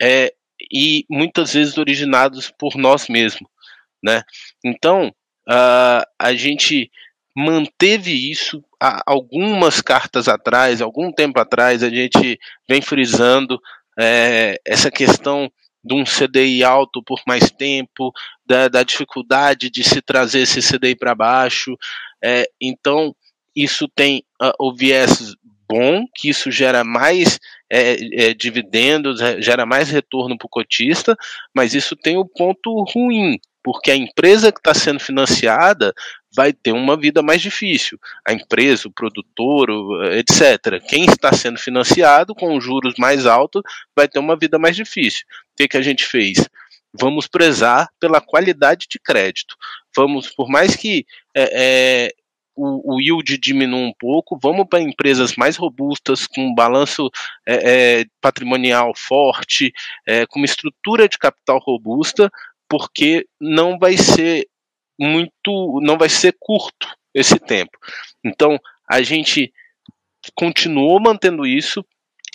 é, 0.00 0.32
e 0.72 1.04
muitas 1.08 1.52
vezes 1.54 1.78
originados 1.78 2.50
por 2.50 2.76
nós 2.76 3.08
mesmos, 3.08 3.48
né? 4.02 4.22
Então 4.64 5.14
a, 5.48 6.06
a 6.18 6.34
gente 6.34 6.90
manteve 7.36 8.30
isso 8.30 8.62
há 8.80 9.02
algumas 9.06 9.80
cartas 9.80 10.28
atrás, 10.28 10.80
algum 10.80 11.10
tempo 11.10 11.40
atrás, 11.40 11.82
a 11.82 11.90
gente 11.90 12.38
vem 12.68 12.80
frisando 12.80 13.58
é, 13.98 14.58
essa 14.64 14.90
questão 14.90 15.50
de 15.84 15.94
um 15.94 16.04
CDI 16.04 16.64
alto 16.64 17.02
por 17.02 17.20
mais 17.26 17.50
tempo, 17.50 18.12
da, 18.46 18.68
da 18.68 18.82
dificuldade 18.82 19.68
de 19.68 19.84
se 19.84 20.00
trazer 20.00 20.40
esse 20.40 20.60
CDI 20.60 20.96
para 20.96 21.14
baixo. 21.14 21.76
É, 22.22 22.48
então, 22.60 23.14
isso 23.54 23.86
tem 23.94 24.24
uh, 24.42 24.52
o 24.58 24.74
viés 24.74 25.34
bom, 25.68 26.06
que 26.14 26.28
isso 26.28 26.50
gera 26.50 26.84
mais 26.84 27.38
é, 27.70 28.28
é, 28.28 28.34
dividendos, 28.34 29.20
gera 29.40 29.66
mais 29.66 29.90
retorno 29.90 30.36
para 30.38 30.46
o 30.46 30.50
cotista, 30.50 31.16
mas 31.54 31.74
isso 31.74 31.96
tem 31.96 32.16
o 32.16 32.24
ponto 32.24 32.84
ruim, 32.94 33.38
porque 33.62 33.90
a 33.90 33.96
empresa 33.96 34.52
que 34.52 34.58
está 34.58 34.74
sendo 34.74 35.00
financiada 35.00 35.92
vai 36.34 36.52
ter 36.52 36.72
uma 36.72 36.96
vida 36.96 37.22
mais 37.22 37.40
difícil. 37.40 37.98
A 38.26 38.32
empresa, 38.32 38.88
o 38.88 38.92
produtor, 38.92 39.68
etc. 40.12 40.82
Quem 40.86 41.04
está 41.04 41.32
sendo 41.32 41.58
financiado 41.58 42.34
com 42.34 42.60
juros 42.60 42.94
mais 42.98 43.26
altos 43.26 43.62
vai 43.96 44.08
ter 44.08 44.18
uma 44.18 44.36
vida 44.36 44.58
mais 44.58 44.76
difícil. 44.76 45.24
O 45.52 45.56
que, 45.56 45.68
que 45.68 45.76
a 45.76 45.82
gente 45.82 46.04
fez? 46.04 46.48
Vamos 46.92 47.26
prezar 47.26 47.88
pela 47.98 48.20
qualidade 48.20 48.86
de 48.88 48.98
crédito. 48.98 49.56
Vamos, 49.96 50.28
por 50.30 50.48
mais 50.48 50.76
que 50.76 51.04
é, 51.34 51.50
é, 51.52 52.14
o, 52.54 52.94
o, 52.94 53.00
yield 53.00 53.36
diminua 53.38 53.80
um 53.80 53.92
pouco, 53.98 54.38
vamos 54.40 54.66
para 54.68 54.80
empresas 54.80 55.34
mais 55.34 55.56
robustas, 55.56 56.26
com 56.26 56.54
balanço 56.54 57.10
é, 57.46 58.00
é, 58.00 58.04
patrimonial 58.20 58.92
forte, 58.96 59.72
é, 60.06 60.24
com 60.26 60.38
uma 60.38 60.46
estrutura 60.46 61.08
de 61.08 61.18
capital 61.18 61.58
robusta, 61.58 62.30
porque 62.68 63.26
não 63.40 63.78
vai 63.78 63.96
ser 63.96 64.46
muito, 64.98 65.80
não 65.82 65.98
vai 65.98 66.08
ser 66.08 66.34
curto 66.38 66.88
esse 67.14 67.38
tempo. 67.38 67.78
Então, 68.24 68.58
a 68.90 69.02
gente 69.02 69.52
continuou 70.34 71.00
mantendo 71.00 71.46
isso, 71.46 71.84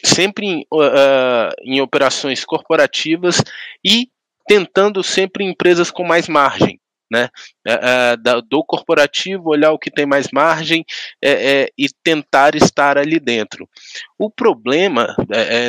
sempre 0.03 0.45
em, 0.45 0.59
uh, 0.73 1.51
em 1.63 1.81
operações 1.81 2.45
corporativas 2.45 3.41
e 3.83 4.09
tentando 4.47 5.03
sempre 5.03 5.43
em 5.43 5.49
empresas 5.49 5.91
com 5.91 6.03
mais 6.03 6.27
margem. 6.27 6.79
Né, 7.11 7.27
uh, 7.67 8.41
do 8.47 8.63
corporativo, 8.63 9.49
olhar 9.49 9.71
o 9.71 9.79
que 9.79 9.89
tem 9.89 10.05
mais 10.05 10.27
margem 10.31 10.81
uh, 11.25 11.65
e 11.75 11.87
tentar 12.03 12.53
estar 12.53 12.99
ali 12.99 13.19
dentro. 13.19 13.67
O 14.15 14.29
problema, 14.29 15.15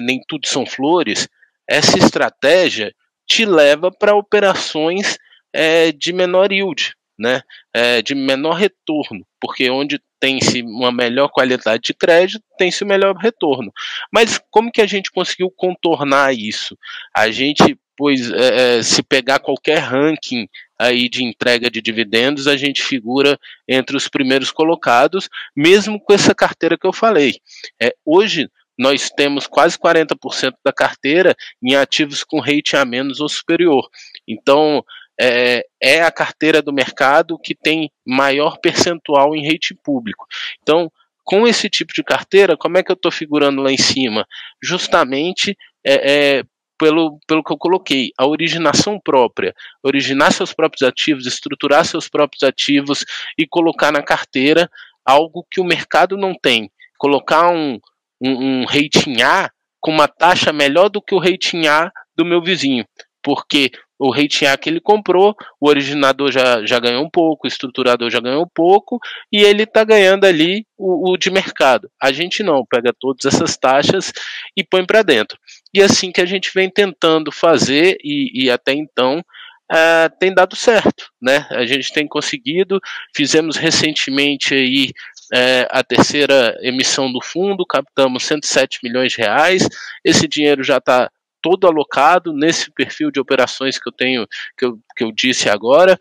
nem 0.03 0.21
tudo 0.29 0.47
são 0.47 0.67
flores, 0.67 1.27
essa 1.67 1.97
estratégia 1.97 2.93
te 3.27 3.47
leva 3.47 3.91
para 3.91 4.15
operações 4.15 5.17
é, 5.53 5.93
de 5.93 6.13
menor 6.13 6.53
yield, 6.53 6.95
né? 7.19 7.43
É, 7.75 8.03
de 8.03 8.15
menor 8.15 8.55
retorno, 8.55 9.27
porque 9.41 9.71
onde 9.71 10.01
tem-se 10.21 10.63
uma 10.63 10.93
melhor 10.93 11.29
qualidade 11.29 11.83
de 11.83 11.95
crédito, 11.95 12.45
tem-se 12.59 12.85
o 12.85 12.87
melhor 12.87 13.17
retorno. 13.17 13.73
Mas 14.13 14.41
como 14.51 14.71
que 14.71 14.83
a 14.83 14.87
gente 14.87 15.11
conseguiu 15.11 15.51
contornar 15.51 16.35
isso? 16.35 16.77
A 17.15 17.31
gente, 17.31 17.79
pois, 17.97 18.31
é, 18.31 18.79
é, 18.79 18.83
se 18.83 19.03
pegar 19.03 19.39
qualquer 19.39 19.79
ranking 19.79 20.47
aí 20.79 21.09
de 21.09 21.25
entrega 21.25 21.71
de 21.71 21.81
dividendos, 21.81 22.47
a 22.47 22.57
gente 22.57 22.83
figura 22.83 23.39
entre 23.67 23.97
os 23.97 24.09
primeiros 24.09 24.51
colocados, 24.51 25.29
mesmo 25.57 25.99
com 25.99 26.13
essa 26.13 26.35
carteira 26.35 26.79
que 26.79 26.87
eu 26.87 26.93
falei. 26.93 27.37
É, 27.83 27.95
hoje, 28.05 28.49
nós 28.79 29.11
temos 29.11 29.47
quase 29.47 29.79
40% 29.79 30.55
da 30.65 30.73
carteira 30.73 31.37
em 31.63 31.75
ativos 31.75 32.25
com 32.25 32.41
rating 32.41 32.77
a 32.77 32.85
menos 32.87 33.21
ou 33.21 33.29
superior. 33.29 33.87
Então, 34.27 34.83
é, 35.21 35.67
é 35.81 36.03
a 36.03 36.11
carteira 36.11 36.63
do 36.63 36.73
mercado 36.73 37.39
que 37.39 37.55
tem 37.55 37.91
maior 38.07 38.59
percentual 38.59 39.37
em 39.37 39.47
rate 39.47 39.75
público. 39.75 40.27
Então, 40.63 40.91
com 41.23 41.47
esse 41.47 41.69
tipo 41.69 41.93
de 41.93 42.03
carteira, 42.03 42.57
como 42.57 42.79
é 42.79 42.83
que 42.83 42.91
eu 42.91 42.95
estou 42.95 43.13
figurando 43.13 43.61
lá 43.61 43.71
em 43.71 43.77
cima? 43.77 44.27
Justamente 44.63 45.57
é, 45.85 46.39
é, 46.39 46.45
pelo, 46.79 47.19
pelo 47.27 47.45
que 47.45 47.53
eu 47.53 47.59
coloquei, 47.59 48.11
a 48.17 48.27
originação 48.27 48.99
própria, 48.99 49.55
originar 49.83 50.33
seus 50.33 50.55
próprios 50.55 50.83
ativos, 50.83 51.27
estruturar 51.27 51.85
seus 51.85 52.09
próprios 52.09 52.43
ativos 52.43 53.05
e 53.37 53.47
colocar 53.47 53.93
na 53.93 54.03
carteira 54.03 54.71
algo 55.05 55.47
que 55.51 55.61
o 55.61 55.65
mercado 55.65 56.17
não 56.17 56.35
tem. 56.35 56.71
Colocar 56.99 57.51
um, 57.51 57.79
um, 58.21 58.63
um 58.63 58.65
rating 58.65 59.21
A 59.21 59.51
com 59.79 59.91
uma 59.91 60.09
taxa 60.09 60.53
melhor 60.53 60.89
do 60.89 61.03
que 61.03 61.15
o 61.15 61.19
rating 61.19 61.67
A 61.67 61.93
do 62.17 62.25
meu 62.25 62.43
vizinho, 62.43 62.85
porque 63.23 63.71
o 63.99 64.13
A 64.15 64.57
que 64.57 64.71
ele 64.71 64.81
comprou, 64.81 65.37
o 65.61 65.69
originador 65.69 66.33
já, 66.33 66.65
já 66.65 66.79
ganhou 66.81 67.05
um 67.05 67.11
pouco, 67.11 67.47
o 67.47 67.49
estruturador 67.49 68.09
já 68.11 68.19
ganhou 68.19 68.43
um 68.43 68.49
pouco, 68.55 68.99
e 69.31 69.43
ele 69.43 69.65
está 69.65 69.85
ganhando 69.85 70.25
ali 70.25 70.65
o, 70.79 71.11
o, 71.11 71.17
de 71.19 71.31
mercado. 71.31 71.91
A 72.03 72.11
gente 72.11 72.43
não, 72.43 72.65
pega 72.65 72.95
todas 72.99 73.27
essas 73.27 73.59
taxas 73.59 74.11
e 74.57 74.65
põe 74.65 74.87
para 74.87 75.03
dentro. 75.03 75.39
E 75.75 75.83
assim 75.83 76.11
que 76.11 76.21
a 76.23 76.25
gente 76.25 76.51
vem 76.55 76.71
tentando 76.71 77.31
fazer, 77.31 77.99
e, 78.03 78.45
e 78.45 78.51
até 78.51 78.73
então 78.73 79.23
uh, 79.71 80.19
tem 80.19 80.33
dado 80.33 80.57
certo, 80.57 81.11
né? 81.21 81.47
A 81.51 81.67
gente 81.67 81.93
tem 81.93 82.09
conseguido, 82.09 82.81
fizemos 83.15 83.57
recentemente 83.57 84.55
aí 84.55 84.93
é, 85.33 85.69
a 85.71 85.85
terceira 85.85 86.59
emissão 86.63 87.13
do 87.13 87.21
fundo, 87.23 87.67
captamos 87.67 88.25
107 88.25 88.81
milhões 88.83 89.13
de 89.13 89.19
reais. 89.19 89.69
Esse 90.05 90.27
dinheiro 90.27 90.65
já 90.65 90.79
está 90.79 91.11
todo 91.43 91.67
alocado 91.67 92.33
nesse 92.33 92.71
perfil 92.71 93.11
de 93.11 93.21
operações 93.21 93.79
que 93.79 93.89
eu 93.89 93.93
tenho, 93.93 94.27
que 94.57 94.65
eu, 94.65 94.79
que 94.97 95.05
eu 95.05 95.13
disse 95.13 95.49
agora. 95.49 95.99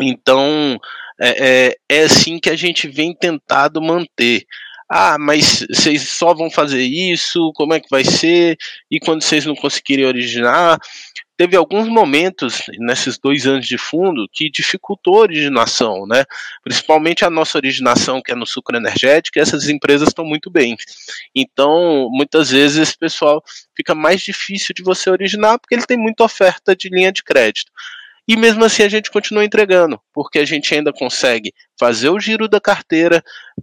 Então, 0.00 0.78
é, 1.20 1.68
é, 1.68 1.76
é 1.88 2.02
assim 2.04 2.38
que 2.38 2.50
a 2.50 2.56
gente 2.56 2.88
vem 2.88 3.14
tentado 3.14 3.82
manter. 3.82 4.44
Ah, 4.90 5.18
mas 5.18 5.66
vocês 5.68 6.08
só 6.08 6.32
vão 6.32 6.50
fazer 6.50 6.82
isso? 6.82 7.52
Como 7.54 7.74
é 7.74 7.80
que 7.80 7.90
vai 7.90 8.04
ser? 8.04 8.56
E 8.90 8.98
quando 8.98 9.22
vocês 9.22 9.44
não 9.44 9.54
conseguirem 9.54 10.06
originar? 10.06 10.78
Teve 11.38 11.56
alguns 11.56 11.86
momentos 11.86 12.64
nesses 12.80 13.16
dois 13.16 13.46
anos 13.46 13.64
de 13.64 13.78
fundo 13.78 14.28
que 14.30 14.50
dificultou 14.50 15.18
a 15.18 15.20
originação, 15.20 16.04
né? 16.04 16.24
Principalmente 16.64 17.24
a 17.24 17.30
nossa 17.30 17.56
originação, 17.56 18.20
que 18.20 18.32
é 18.32 18.34
no 18.34 18.44
sucro 18.44 18.76
energético, 18.76 19.38
essas 19.38 19.68
empresas 19.68 20.08
estão 20.08 20.24
muito 20.24 20.50
bem. 20.50 20.76
Então, 21.32 22.08
muitas 22.10 22.50
vezes, 22.50 22.96
pessoal, 22.96 23.40
fica 23.76 23.94
mais 23.94 24.20
difícil 24.20 24.74
de 24.74 24.82
você 24.82 25.08
originar 25.08 25.60
porque 25.60 25.76
ele 25.76 25.86
tem 25.86 25.96
muita 25.96 26.24
oferta 26.24 26.74
de 26.74 26.88
linha 26.88 27.12
de 27.12 27.22
crédito. 27.22 27.70
E 28.26 28.36
mesmo 28.36 28.64
assim 28.64 28.82
a 28.82 28.88
gente 28.88 29.08
continua 29.08 29.44
entregando, 29.44 29.98
porque 30.12 30.40
a 30.40 30.44
gente 30.44 30.74
ainda 30.74 30.92
consegue 30.92 31.54
fazer 31.78 32.08
o 32.08 32.18
giro 32.18 32.48
da 32.48 32.60
carteira, 32.60 33.22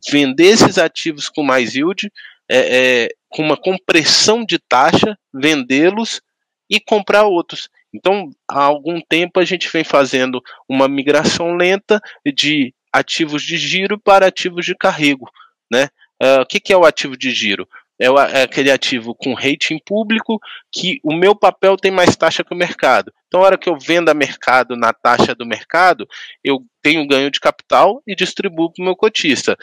vender 0.09 0.45
esses 0.45 0.77
ativos 0.77 1.27
com 1.27 1.43
mais 1.43 1.75
yield, 1.75 2.09
é, 2.49 2.57
é, 3.03 3.09
com 3.27 3.43
uma 3.43 3.57
compressão 3.57 4.45
de 4.45 4.57
taxa, 4.57 5.17
vendê-los 5.33 6.21
e 6.69 6.79
comprar 6.79 7.23
outros. 7.23 7.69
Então, 7.93 8.29
há 8.49 8.63
algum 8.63 8.99
tempo 8.99 9.39
a 9.39 9.45
gente 9.45 9.69
vem 9.71 9.83
fazendo 9.83 10.41
uma 10.67 10.87
migração 10.87 11.55
lenta 11.55 12.01
de 12.35 12.73
ativos 12.91 13.43
de 13.43 13.57
giro 13.57 13.99
para 13.99 14.27
ativos 14.27 14.65
de 14.65 14.75
carrego, 14.75 15.29
né? 15.71 15.89
Uh, 16.21 16.41
o 16.41 16.45
que, 16.45 16.59
que 16.59 16.71
é 16.71 16.77
o 16.77 16.85
ativo 16.85 17.17
de 17.17 17.31
giro? 17.31 17.67
É, 17.99 18.09
o, 18.09 18.19
é, 18.19 18.43
aquele 18.43 18.69
ativo 18.69 19.15
com 19.15 19.33
rating 19.33 19.79
público 19.85 20.39
que 20.71 20.99
o 21.01 21.13
meu 21.13 21.33
papel 21.33 21.77
tem 21.77 21.91
mais 21.91 22.15
taxa 22.15 22.43
que 22.43 22.53
o 22.53 22.57
mercado. 22.57 23.13
Então, 23.27 23.41
a 23.41 23.45
hora 23.45 23.57
que 23.57 23.69
eu 23.69 23.77
vendo 23.79 24.09
a 24.09 24.13
mercado 24.13 24.75
na 24.75 24.91
taxa 24.91 25.33
do 25.33 25.45
mercado, 25.45 26.05
eu 26.43 26.59
tenho 26.81 27.07
ganho 27.07 27.31
de 27.31 27.39
capital 27.39 28.01
e 28.05 28.13
distribuo 28.13 28.71
para 28.71 28.81
o 28.81 28.85
meu 28.85 28.95
cotista. 28.95 29.57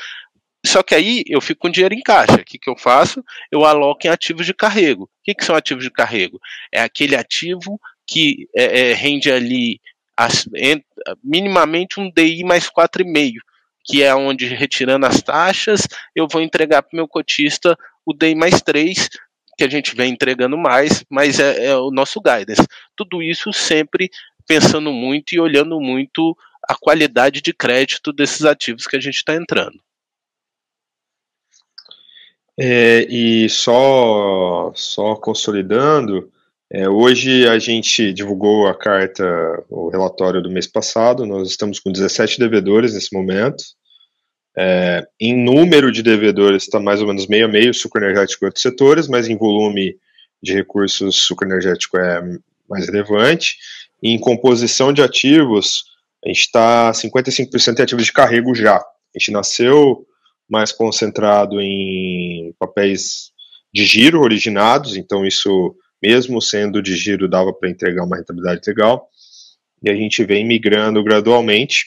Só 0.64 0.83
que 0.83 0.94
aí 0.94 1.25
eu 1.27 1.40
fico 1.40 1.62
com 1.62 1.70
dinheiro 1.70 1.94
em 1.94 2.01
caixa. 2.01 2.37
O 2.37 2.44
que, 2.44 2.59
que 2.59 2.70
eu 2.70 2.77
faço? 2.77 3.25
Eu 3.51 3.64
aloco 3.64 4.07
em 4.07 4.11
ativos 4.11 4.46
de 4.46 4.55
carrego. 4.55 5.05
O 5.05 5.09
que, 5.25 5.35
que 5.35 5.44
são 5.44 5.57
ativos 5.57 5.83
de 5.83 5.90
carrego? 5.90 6.38
É 6.72 6.81
aquele 6.83 7.16
ativo 7.16 7.81
que 8.07 8.48
é, 8.55 8.90
é, 8.90 8.92
rende 8.92 9.31
ali 9.31 9.81
as, 10.16 10.48
minimamente 11.22 11.98
um 11.98 12.11
DI 12.11 12.44
mais 12.44 12.68
4,5, 12.68 13.35
que 13.85 14.03
é 14.03 14.14
onde, 14.14 14.46
retirando 14.46 15.07
as 15.07 15.22
taxas, 15.22 15.87
eu 16.14 16.29
vou 16.31 16.40
entregar 16.40 16.83
para 16.83 16.94
o 16.94 16.96
meu 16.96 17.09
cotista 17.09 17.77
o 18.05 18.12
DI 18.12 18.35
mais 18.35 18.61
3, 18.62 19.09
que 19.57 19.64
a 19.64 19.68
gente 19.68 19.94
vem 19.94 20.12
entregando 20.12 20.57
mais, 20.57 21.05
mas 21.11 21.40
é, 21.40 21.66
é 21.66 21.77
o 21.77 21.90
nosso 21.90 22.20
guidance. 22.20 22.66
Tudo 22.96 23.22
isso 23.22 23.53
sempre 23.53 24.11
pensando 24.46 24.92
muito 24.92 25.33
e 25.33 25.40
olhando 25.40 25.81
muito 25.81 26.37
a 26.68 26.75
qualidade 26.75 27.40
de 27.40 27.53
crédito 27.53 28.12
desses 28.12 28.44
ativos 28.44 28.87
que 28.87 28.96
a 28.96 29.01
gente 29.01 29.16
está 29.16 29.35
entrando. 29.35 29.81
É, 32.59 33.07
e 33.09 33.49
só, 33.49 34.73
só 34.75 35.15
consolidando, 35.17 36.31
é, 36.71 36.88
hoje 36.88 37.47
a 37.47 37.59
gente 37.59 38.12
divulgou 38.12 38.67
a 38.67 38.75
carta, 38.75 39.25
o 39.69 39.88
relatório 39.88 40.43
do 40.43 40.51
mês 40.51 40.67
passado, 40.67 41.27
nós 41.27 41.49
estamos 41.49 41.79
com 41.79 41.93
17 41.93 42.38
devedores 42.38 42.95
nesse 42.95 43.15
momento. 43.15 43.62
É, 44.57 45.07
em 45.19 45.35
número 45.35 45.91
de 45.91 46.03
devedores 46.03 46.65
está 46.65 46.79
mais 46.79 47.01
ou 47.01 47.07
menos 47.07 47.27
meio 47.27 47.47
a 47.47 47.49
meio, 47.49 47.73
suco 47.73 47.99
energético 47.99 48.45
e 48.45 48.47
outros 48.47 48.62
setores, 48.62 49.09
mas 49.09 49.29
em 49.29 49.37
volume 49.37 49.97
de 50.43 50.53
recursos, 50.53 51.17
suco 51.17 51.45
energético 51.45 51.97
é 51.99 52.23
mais 52.69 52.87
relevante. 52.87 53.57
E 54.03 54.11
em 54.11 54.19
composição 54.19 54.93
de 54.93 55.03
ativos, 55.03 55.85
a 56.25 56.29
gente 56.29 56.41
está 56.41 56.91
55% 56.93 57.79
em 57.79 57.83
ativos 57.83 58.05
de 58.05 58.12
carrego 58.12 58.55
já. 58.55 58.77
A 58.77 59.19
gente 59.19 59.31
nasceu 59.31 60.07
mais 60.49 60.73
concentrado 60.73 61.61
em 61.61 62.55
papéis 62.59 63.33
de 63.73 63.85
giro 63.85 64.21
originados, 64.21 64.97
então 64.97 65.25
isso, 65.25 65.75
mesmo 66.03 66.41
sendo 66.43 66.83
de 66.83 66.95
giro, 66.97 67.29
dava 67.29 67.53
para 67.53 67.71
entregar 67.71 68.05
uma 68.05 68.17
rentabilidade 68.17 68.61
legal. 68.67 69.09
E 69.83 69.91
a 69.91 69.95
gente 69.95 70.25
vem 70.25 70.47
migrando 70.47 71.03
gradualmente. 71.03 71.87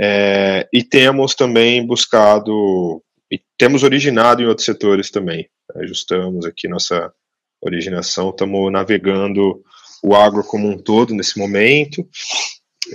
É, 0.00 0.66
e 0.72 0.82
temos 0.82 1.34
também 1.34 1.86
buscado, 1.86 3.02
e 3.30 3.40
temos 3.56 3.82
originado 3.82 4.42
em 4.42 4.46
outros 4.46 4.64
setores 4.64 5.10
também. 5.10 5.48
Ajustamos 5.76 6.46
aqui 6.46 6.66
nossa 6.66 7.12
originação, 7.62 8.30
estamos 8.30 8.72
navegando 8.72 9.62
o 10.02 10.14
agro 10.14 10.42
como 10.44 10.68
um 10.68 10.76
todo 10.76 11.14
nesse 11.14 11.38
momento. 11.38 12.06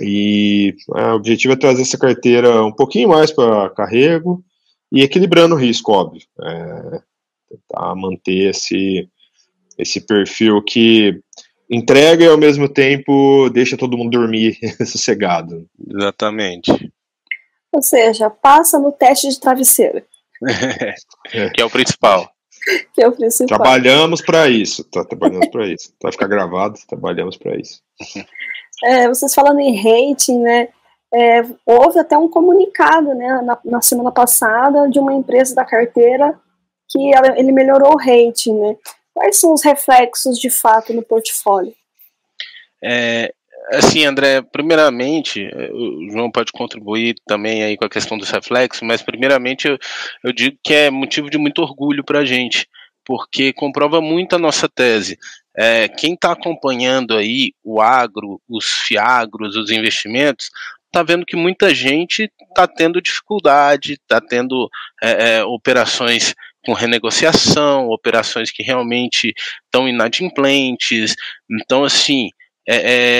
E 0.00 0.74
é, 0.96 1.06
o 1.06 1.16
objetivo 1.16 1.54
é 1.54 1.56
trazer 1.56 1.82
essa 1.82 1.98
carteira 1.98 2.64
um 2.64 2.72
pouquinho 2.72 3.08
mais 3.08 3.32
para 3.32 3.70
carrego, 3.70 4.44
e 4.92 5.02
equilibrando 5.02 5.54
o 5.54 5.58
risco, 5.58 5.92
óbvio. 5.92 6.22
É, 6.42 7.00
tentar 7.48 7.94
manter 7.94 8.50
esse, 8.50 9.08
esse 9.78 10.00
perfil 10.00 10.62
que 10.62 11.20
entrega 11.70 12.24
e 12.24 12.28
ao 12.28 12.38
mesmo 12.38 12.68
tempo 12.68 13.48
deixa 13.50 13.76
todo 13.76 13.96
mundo 13.96 14.10
dormir 14.10 14.58
sossegado. 14.84 15.66
Exatamente. 15.88 16.92
Ou 17.72 17.82
seja, 17.82 18.28
passa 18.28 18.78
no 18.78 18.90
teste 18.90 19.28
de 19.28 19.38
travesseiro. 19.38 20.02
É. 21.32 21.50
que 21.54 21.60
é 21.60 21.64
o 21.64 21.70
principal. 21.70 22.28
que 22.92 23.02
é 23.02 23.08
o 23.08 23.12
principal. 23.12 23.58
Trabalhamos 23.58 24.20
para 24.20 24.48
isso, 24.48 24.84
tá, 24.84 25.04
trabalhamos 25.04 25.48
para 25.48 25.66
isso. 25.68 25.92
Vai 26.02 26.12
ficar 26.12 26.26
gravado, 26.26 26.78
trabalhamos 26.88 27.36
para 27.36 27.56
isso. 27.56 27.80
É, 28.82 29.08
vocês 29.08 29.34
falando 29.34 29.60
em 29.60 29.76
rating, 29.76 30.40
né? 30.40 30.68
É, 31.12 31.42
houve 31.66 31.98
até 31.98 32.16
um 32.16 32.28
comunicado 32.28 33.14
né, 33.14 33.40
na, 33.42 33.58
na, 33.64 33.82
semana 33.82 34.12
passada 34.12 34.88
de 34.88 34.98
uma 34.98 35.12
empresa 35.12 35.54
da 35.54 35.64
carteira 35.64 36.38
que 36.88 37.12
ela, 37.12 37.38
ele 37.38 37.50
melhorou 37.50 37.94
o 37.94 37.98
rating. 37.98 38.58
Né? 38.58 38.76
Quais 39.12 39.40
são 39.40 39.52
os 39.52 39.64
reflexos 39.64 40.38
de 40.38 40.50
fato 40.50 40.92
no 40.92 41.02
portfólio? 41.02 41.74
É, 42.82 43.32
assim, 43.72 44.04
André, 44.04 44.40
primeiramente, 44.42 45.48
o 45.72 46.10
João 46.10 46.30
pode 46.30 46.52
contribuir 46.52 47.14
também 47.26 47.62
aí 47.62 47.76
com 47.76 47.84
a 47.84 47.90
questão 47.90 48.16
dos 48.16 48.30
reflexos, 48.30 48.82
mas 48.82 49.02
primeiramente 49.02 49.68
eu, 49.68 49.78
eu 50.24 50.32
digo 50.32 50.56
que 50.62 50.72
é 50.72 50.90
motivo 50.90 51.28
de 51.28 51.38
muito 51.38 51.60
orgulho 51.60 52.04
para 52.04 52.20
a 52.20 52.24
gente, 52.24 52.68
porque 53.04 53.52
comprova 53.52 54.00
muito 54.00 54.36
a 54.36 54.38
nossa 54.38 54.68
tese. 54.68 55.18
É, 55.56 55.88
quem 55.88 56.14
está 56.14 56.32
acompanhando 56.32 57.16
aí 57.16 57.52
o 57.62 57.80
agro, 57.80 58.40
os 58.48 58.64
fiagros, 58.64 59.56
os 59.56 59.70
investimentos, 59.70 60.50
está 60.90 61.02
vendo 61.02 61.24
que 61.24 61.36
muita 61.36 61.72
gente 61.72 62.30
está 62.48 62.66
tendo 62.66 63.00
dificuldade, 63.00 63.92
está 63.92 64.20
tendo 64.20 64.68
é, 65.02 65.36
é, 65.36 65.44
operações 65.44 66.34
com 66.64 66.72
renegociação, 66.72 67.88
operações 67.88 68.50
que 68.50 68.62
realmente 68.62 69.32
estão 69.64 69.88
inadimplentes. 69.88 71.14
Então, 71.50 71.84
assim, 71.84 72.28
é, 72.68 72.76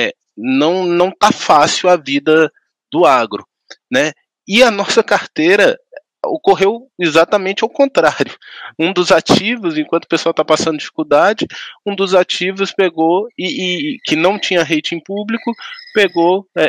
é, 0.06 0.12
não 0.36 0.84
não 0.84 1.08
está 1.08 1.32
fácil 1.32 1.88
a 1.88 1.96
vida 1.96 2.50
do 2.92 3.06
agro, 3.06 3.46
né? 3.90 4.12
E 4.46 4.62
a 4.62 4.70
nossa 4.70 5.02
carteira 5.02 5.78
ocorreu 6.26 6.88
exatamente 6.98 7.62
ao 7.62 7.70
contrário. 7.70 8.36
Um 8.78 8.92
dos 8.92 9.10
ativos, 9.10 9.78
enquanto 9.78 10.04
o 10.04 10.08
pessoal 10.08 10.32
está 10.32 10.44
passando 10.44 10.78
dificuldade, 10.78 11.46
um 11.86 11.94
dos 11.94 12.14
ativos 12.14 12.72
pegou 12.72 13.26
e, 13.38 13.94
e, 13.94 13.98
que 14.04 14.16
não 14.16 14.38
tinha 14.38 14.62
rating 14.62 15.00
público, 15.00 15.52
pegou 15.94 16.46
é, 16.56 16.64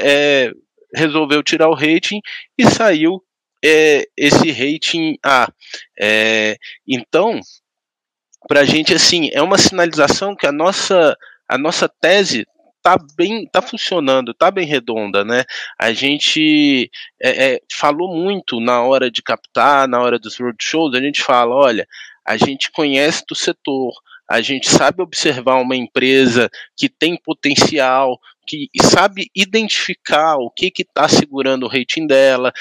é 0.46 0.52
resolveu 0.96 1.44
tirar 1.44 1.70
o 1.70 1.76
rating 1.76 2.22
e 2.58 2.70
saiu 2.70 3.24
é, 3.64 4.06
esse 4.18 4.52
rating 4.52 5.18
A. 5.24 5.48
É, 6.00 6.58
então, 6.88 7.40
para 8.48 8.62
a 8.62 8.66
gente, 8.66 8.94
assim, 8.94 9.30
é 9.34 9.42
uma 9.42 9.58
sinalização 9.58 10.36
que 10.36 10.48
a 10.48 10.52
nossa, 10.52 11.16
a 11.48 11.58
nossa 11.58 11.88
tese 11.88 12.46
tá 12.82 12.98
bem, 13.16 13.48
tá 13.48 13.62
funcionando, 13.62 14.34
tá 14.34 14.50
bem 14.50 14.66
redonda, 14.66 15.24
né? 15.24 15.44
A 15.80 15.94
gente 15.94 16.90
é, 17.22 17.54
é, 17.54 17.60
falou 17.72 18.16
muito 18.16 18.60
na 18.60 18.82
hora 18.82 19.12
de 19.12 19.22
captar, 19.22 19.88
na 19.88 20.00
hora 20.02 20.18
dos 20.18 20.38
roadshows, 20.40 20.96
a 20.96 21.02
gente 21.02 21.22
fala, 21.22 21.56
olha, 21.56 21.88
a 22.26 22.38
gente 22.38 22.72
conhece 22.72 23.24
do 23.28 23.36
setor, 23.36 23.94
a 24.28 24.42
gente 24.42 24.68
sabe 24.68 25.02
observar 25.02 25.62
uma 25.62 25.76
empresa 25.76 26.50
que 26.76 26.90
tem 26.90 27.18
potencial, 27.18 28.20
que 28.52 28.84
sabe 28.84 29.30
identificar 29.36 30.36
o 30.36 30.50
que 30.50 30.72
está 30.78 31.08
segurando 31.08 31.64
o 31.66 31.70
rating 31.70 32.06
dela, 32.06 32.52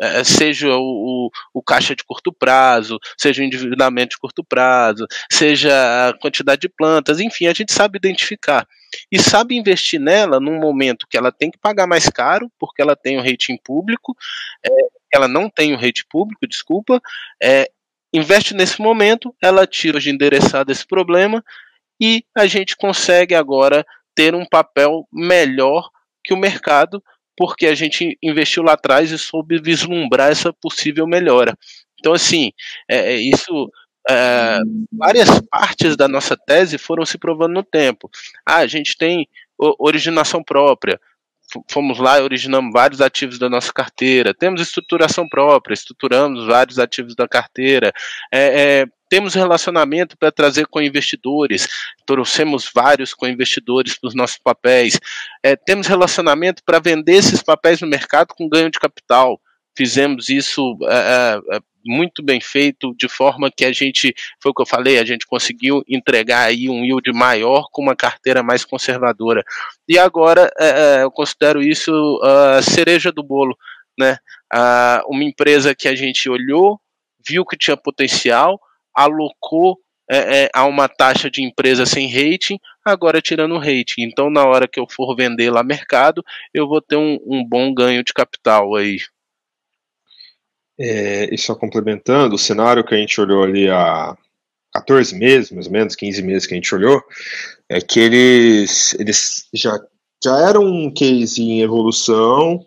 é, 0.00 0.22
seja 0.24 0.68
o, 0.68 1.26
o, 1.26 1.30
o, 1.52 1.62
caixa 1.62 1.94
de 1.96 2.04
curto 2.04 2.32
prazo, 2.32 2.98
seja 3.18 3.42
o 3.42 3.44
endividamento 3.44 4.10
de 4.10 4.18
curto 4.18 4.42
prazo, 4.44 5.06
seja 5.30 6.08
a 6.08 6.18
quantidade 6.18 6.60
de 6.62 6.68
plantas, 6.68 7.20
enfim, 7.20 7.46
a 7.46 7.52
gente 7.52 7.72
sabe 7.72 7.98
identificar. 7.98 8.66
E 9.10 9.18
sabe 9.18 9.56
investir 9.56 10.00
nela 10.00 10.40
num 10.40 10.58
momento 10.58 11.06
que 11.08 11.16
ela 11.16 11.30
tem 11.30 11.50
que 11.50 11.58
pagar 11.58 11.86
mais 11.86 12.08
caro, 12.08 12.50
porque 12.58 12.80
ela 12.80 12.96
tem 12.96 13.18
o 13.18 13.22
rating 13.22 13.58
público, 13.62 14.16
é, 14.64 14.70
ela 15.12 15.28
não 15.28 15.50
tem 15.50 15.74
o 15.74 15.76
rating 15.76 16.06
público, 16.08 16.46
desculpa, 16.46 17.00
é, 17.42 17.68
investe 18.12 18.54
nesse 18.54 18.80
momento, 18.80 19.34
ela 19.42 19.66
tira 19.66 20.00
de 20.00 20.10
endereçar 20.10 20.64
esse 20.68 20.86
problema 20.86 21.44
e 22.00 22.24
a 22.34 22.46
gente 22.46 22.74
consegue 22.76 23.34
agora 23.34 23.84
ter 24.20 24.34
um 24.34 24.44
papel 24.44 25.08
melhor 25.10 25.88
que 26.22 26.34
o 26.34 26.36
mercado, 26.36 27.02
porque 27.34 27.66
a 27.66 27.74
gente 27.74 28.18
investiu 28.22 28.62
lá 28.62 28.74
atrás 28.74 29.10
e 29.10 29.18
soube 29.18 29.58
vislumbrar 29.58 30.30
essa 30.30 30.52
possível 30.52 31.06
melhora. 31.06 31.56
Então, 31.98 32.12
assim, 32.12 32.52
é, 32.86 33.14
é 33.14 33.16
isso. 33.16 33.70
É, 34.10 34.58
várias 34.92 35.40
partes 35.50 35.96
da 35.96 36.06
nossa 36.06 36.36
tese 36.36 36.76
foram 36.76 37.06
se 37.06 37.16
provando 37.16 37.54
no 37.54 37.62
tempo. 37.62 38.10
Ah, 38.46 38.56
a 38.56 38.66
gente 38.66 38.94
tem 38.98 39.26
originação 39.58 40.44
própria, 40.44 41.00
fomos 41.70 41.98
lá 41.98 42.18
e 42.18 42.22
originamos 42.22 42.72
vários 42.72 43.00
ativos 43.00 43.38
da 43.38 43.48
nossa 43.48 43.72
carteira. 43.72 44.34
Temos 44.34 44.60
estruturação 44.60 45.28
própria, 45.28 45.74
estruturamos 45.74 46.46
vários 46.46 46.78
ativos 46.78 47.14
da 47.14 47.28
carteira. 47.28 47.92
É, 48.32 48.82
é, 48.82 48.86
temos 49.08 49.34
relacionamento 49.34 50.16
para 50.16 50.30
trazer 50.30 50.66
com 50.66 50.80
investidores, 50.80 51.66
trouxemos 52.06 52.70
vários 52.72 53.12
com 53.12 53.26
investidores 53.26 53.98
para 53.98 54.08
os 54.08 54.14
nossos 54.14 54.38
papéis. 54.38 54.98
É, 55.42 55.56
temos 55.56 55.86
relacionamento 55.88 56.62
para 56.64 56.78
vender 56.78 57.14
esses 57.14 57.42
papéis 57.42 57.80
no 57.80 57.88
mercado 57.88 58.28
com 58.28 58.48
ganho 58.48 58.70
de 58.70 58.78
capital. 58.78 59.40
Fizemos 59.76 60.28
isso 60.28 60.76
é, 60.84 61.56
é 61.56 61.60
muito 61.84 62.22
bem 62.22 62.40
feito, 62.40 62.94
de 62.98 63.08
forma 63.08 63.50
que 63.50 63.64
a 63.64 63.72
gente, 63.72 64.14
foi 64.42 64.50
o 64.50 64.54
que 64.54 64.62
eu 64.62 64.66
falei, 64.66 64.98
a 64.98 65.04
gente 65.04 65.26
conseguiu 65.26 65.82
entregar 65.88 66.46
aí 66.46 66.68
um 66.68 66.84
yield 66.84 67.10
maior 67.12 67.66
com 67.72 67.82
uma 67.82 67.96
carteira 67.96 68.42
mais 68.42 68.64
conservadora. 68.64 69.42
E 69.88 69.98
agora 69.98 70.50
é 70.58 71.02
eu 71.02 71.10
considero 71.10 71.62
isso 71.62 71.90
a 72.22 72.62
cereja 72.62 73.10
do 73.10 73.22
bolo, 73.22 73.56
né? 73.98 74.18
uma 75.06 75.24
empresa 75.24 75.74
que 75.74 75.88
a 75.88 75.94
gente 75.94 76.28
olhou, 76.28 76.78
viu 77.26 77.44
que 77.44 77.56
tinha 77.56 77.76
potencial, 77.76 78.60
alocou 78.94 79.78
é, 80.10 80.44
é, 80.44 80.50
a 80.52 80.64
uma 80.64 80.88
taxa 80.88 81.30
de 81.30 81.42
empresa 81.42 81.86
sem 81.86 82.10
rating, 82.10 82.58
agora 82.84 83.22
tirando 83.22 83.54
o 83.54 83.58
rating. 83.58 84.02
Então, 84.02 84.28
na 84.28 84.44
hora 84.44 84.66
que 84.66 84.80
eu 84.80 84.86
for 84.90 85.14
vender 85.14 85.50
lá 85.50 85.62
mercado, 85.62 86.24
eu 86.52 86.66
vou 86.66 86.80
ter 86.80 86.96
um, 86.96 87.18
um 87.24 87.44
bom 87.46 87.72
ganho 87.72 88.02
de 88.02 88.12
capital 88.12 88.74
aí. 88.74 88.98
É, 90.80 91.34
e 91.34 91.36
só 91.36 91.54
complementando, 91.54 92.34
o 92.34 92.38
cenário 92.38 92.82
que 92.82 92.94
a 92.94 92.98
gente 92.98 93.20
olhou 93.20 93.42
ali 93.42 93.68
há 93.68 94.16
14 94.72 95.14
meses, 95.14 95.50
mais 95.50 95.66
ou 95.66 95.72
menos, 95.72 95.94
15 95.94 96.22
meses 96.22 96.46
que 96.46 96.54
a 96.54 96.56
gente 96.56 96.74
olhou, 96.74 97.02
é 97.68 97.80
que 97.80 98.00
eles, 98.00 98.94
eles 98.94 99.46
já, 99.52 99.78
já 100.24 100.48
eram 100.48 100.64
um 100.64 100.90
case 100.90 101.42
em 101.42 101.60
evolução, 101.60 102.64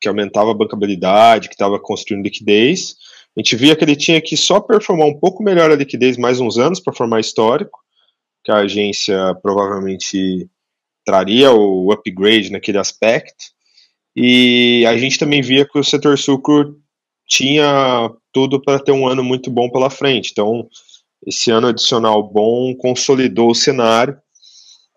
que 0.00 0.08
aumentava 0.08 0.52
a 0.52 0.54
bancabilidade, 0.54 1.48
que 1.48 1.54
estava 1.54 1.80
construindo 1.80 2.24
liquidez, 2.24 2.94
a 3.36 3.40
gente 3.40 3.54
via 3.54 3.76
que 3.76 3.84
ele 3.84 3.94
tinha 3.94 4.20
que 4.20 4.36
só 4.36 4.60
performar 4.60 5.06
um 5.06 5.18
pouco 5.18 5.44
melhor 5.44 5.70
a 5.70 5.76
liquidez 5.76 6.16
mais 6.16 6.40
uns 6.40 6.58
anos 6.58 6.80
para 6.80 6.92
formar 6.92 7.20
histórico, 7.20 7.78
que 8.44 8.50
a 8.50 8.56
agência 8.56 9.16
provavelmente 9.40 10.48
traria 11.04 11.52
o 11.52 11.92
upgrade 11.92 12.50
naquele 12.50 12.78
aspecto. 12.78 13.44
E 14.16 14.84
a 14.88 14.98
gente 14.98 15.20
também 15.20 15.40
via 15.40 15.64
que 15.64 15.78
o 15.78 15.84
setor 15.84 16.18
sucro 16.18 16.80
tinha 17.28 18.10
tudo 18.32 18.60
para 18.60 18.80
ter 18.80 18.92
um 18.92 19.06
ano 19.06 19.22
muito 19.22 19.50
bom 19.50 19.70
pela 19.70 19.90
frente. 19.90 20.30
Então, 20.32 20.66
esse 21.26 21.50
ano 21.50 21.68
adicional 21.68 22.22
bom 22.22 22.74
consolidou 22.74 23.50
o 23.50 23.54
cenário. 23.54 24.18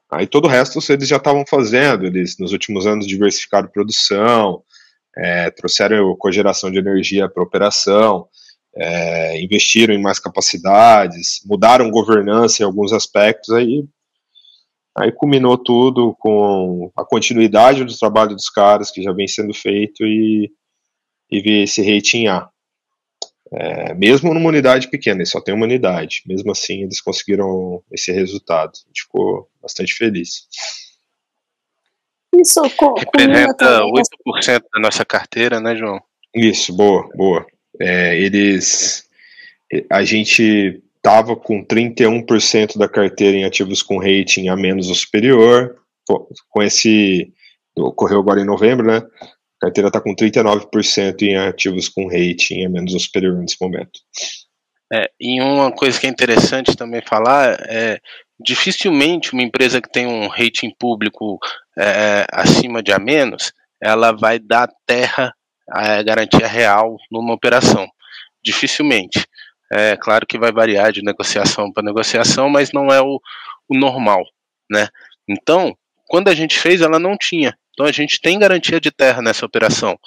Aí 0.10 0.26
todo 0.26 0.46
o 0.46 0.48
resto 0.48 0.80
eles 0.92 1.08
já 1.08 1.18
estavam 1.18 1.44
fazendo, 1.48 2.06
eles 2.06 2.38
nos 2.38 2.54
últimos 2.54 2.88
anos 2.88 3.06
diversificaram 3.06 3.70
produção, 3.70 4.64
é, 5.18 5.52
trouxeram 5.52 6.16
cogeração 6.18 6.72
de 6.72 6.80
energia 6.80 7.30
para 7.30 7.44
operação, 7.44 8.28
é, 8.76 9.42
investiram 9.42 9.94
em 9.94 10.02
mais 10.02 10.20
capacidades, 10.20 11.42
mudaram 11.46 11.92
governança 11.92 12.62
em 12.62 12.66
alguns 12.66 12.94
aspectos, 12.94 13.50
aí, 13.54 13.84
aí 14.98 15.12
culminou 15.12 15.58
tudo 15.58 16.16
com 16.20 16.92
a 16.96 17.06
continuidade 17.06 17.84
do 17.84 17.98
trabalho 17.98 18.36
dos 18.36 18.50
caras 18.50 18.92
que 18.92 19.02
já 19.02 19.12
vem 19.12 19.28
sendo 19.28 19.54
feito 19.54 20.06
e, 20.06 20.52
e 21.32 21.42
ver 21.42 21.64
esse 21.64 21.82
rating 21.82 22.28
A. 22.28 22.50
É, 23.54 23.94
mesmo 23.94 24.34
numa 24.34 24.50
unidade 24.50 24.90
pequena, 24.90 25.20
eles 25.20 25.30
só 25.30 25.42
tem 25.42 25.54
uma 25.54 25.66
unidade, 25.66 26.24
mesmo 26.26 26.52
assim 26.52 26.84
eles 26.84 27.02
conseguiram 27.02 27.84
esse 27.92 28.12
resultado, 28.12 28.72
a 28.74 28.88
gente 28.88 29.04
ficou 29.04 29.50
bastante 29.62 29.94
feliz. 29.94 30.48
Isso 32.34 32.62
representa 32.98 33.82
8% 33.82 34.64
da 34.74 34.80
nossa 34.80 35.04
carteira, 35.04 35.60
né, 35.60 35.76
João? 35.76 36.02
Isso, 36.34 36.74
boa, 36.74 37.10
boa. 37.14 37.46
É, 37.80 38.18
eles. 38.18 39.06
A 39.90 40.04
gente 40.04 40.82
estava 40.96 41.36
com 41.36 41.64
31% 41.66 42.78
da 42.78 42.88
carteira 42.88 43.36
em 43.36 43.44
ativos 43.44 43.82
com 43.84 44.00
rating 44.00 44.48
a 44.48 44.56
menos 44.56 44.88
ou 44.88 44.96
superior. 44.96 45.78
Com 46.50 46.64
esse. 46.64 47.34
Ocorreu 47.78 48.20
agora 48.20 48.42
em 48.42 48.46
novembro, 48.46 48.86
né? 48.86 49.02
A 49.62 49.68
carteira 49.68 49.90
está 49.90 50.02
com 50.02 50.16
39% 50.16 51.22
em 51.22 51.38
ativos 51.38 51.88
com 51.88 52.08
rating 52.08 52.66
a 52.66 52.70
menos 52.70 52.94
ou 52.94 53.00
superior 53.00 53.38
nesse 53.38 53.58
momento. 53.62 54.00
É, 54.92 55.10
e 55.20 55.40
uma 55.40 55.72
coisa 55.72 56.00
que 56.00 56.08
é 56.08 56.10
interessante 56.10 56.76
também 56.76 57.02
falar 57.06 57.58
é 57.70 58.00
dificilmente 58.44 59.34
uma 59.34 59.44
empresa 59.44 59.80
que 59.80 59.90
tem 59.90 60.08
um 60.08 60.28
rating 60.28 60.74
público 60.78 61.38
é, 61.78 62.26
acima 62.32 62.82
de 62.82 62.92
A 62.92 62.98
menos, 62.98 63.54
ela 63.80 64.12
vai 64.12 64.40
dar 64.40 64.68
terra 64.86 65.34
a 65.70 66.02
garantia 66.02 66.48
real 66.48 66.98
numa 67.12 67.34
operação. 67.34 67.88
Dificilmente. 68.44 69.26
É 69.72 69.96
claro 69.96 70.26
que 70.26 70.38
vai 70.38 70.52
variar 70.52 70.92
de 70.92 71.04
negociação 71.04 71.72
para 71.72 71.84
negociação, 71.84 72.50
mas 72.50 72.74
não 72.74 72.88
é 72.88 73.00
o, 73.00 73.22
o 73.70 73.78
normal, 73.78 74.24
né? 74.70 74.90
Então, 75.30 75.74
quando 76.08 76.28
a 76.28 76.36
gente 76.36 76.60
fez, 76.60 76.82
ela 76.82 77.00
não 77.00 77.16
tinha. 77.16 77.58
Então 77.74 77.86
a 77.86 77.92
gente 77.92 78.20
tem 78.20 78.40
garantia 78.40 78.80
de 78.80 78.92
terra 78.92 79.22
nessa 79.22 79.46
operação. 79.46 79.98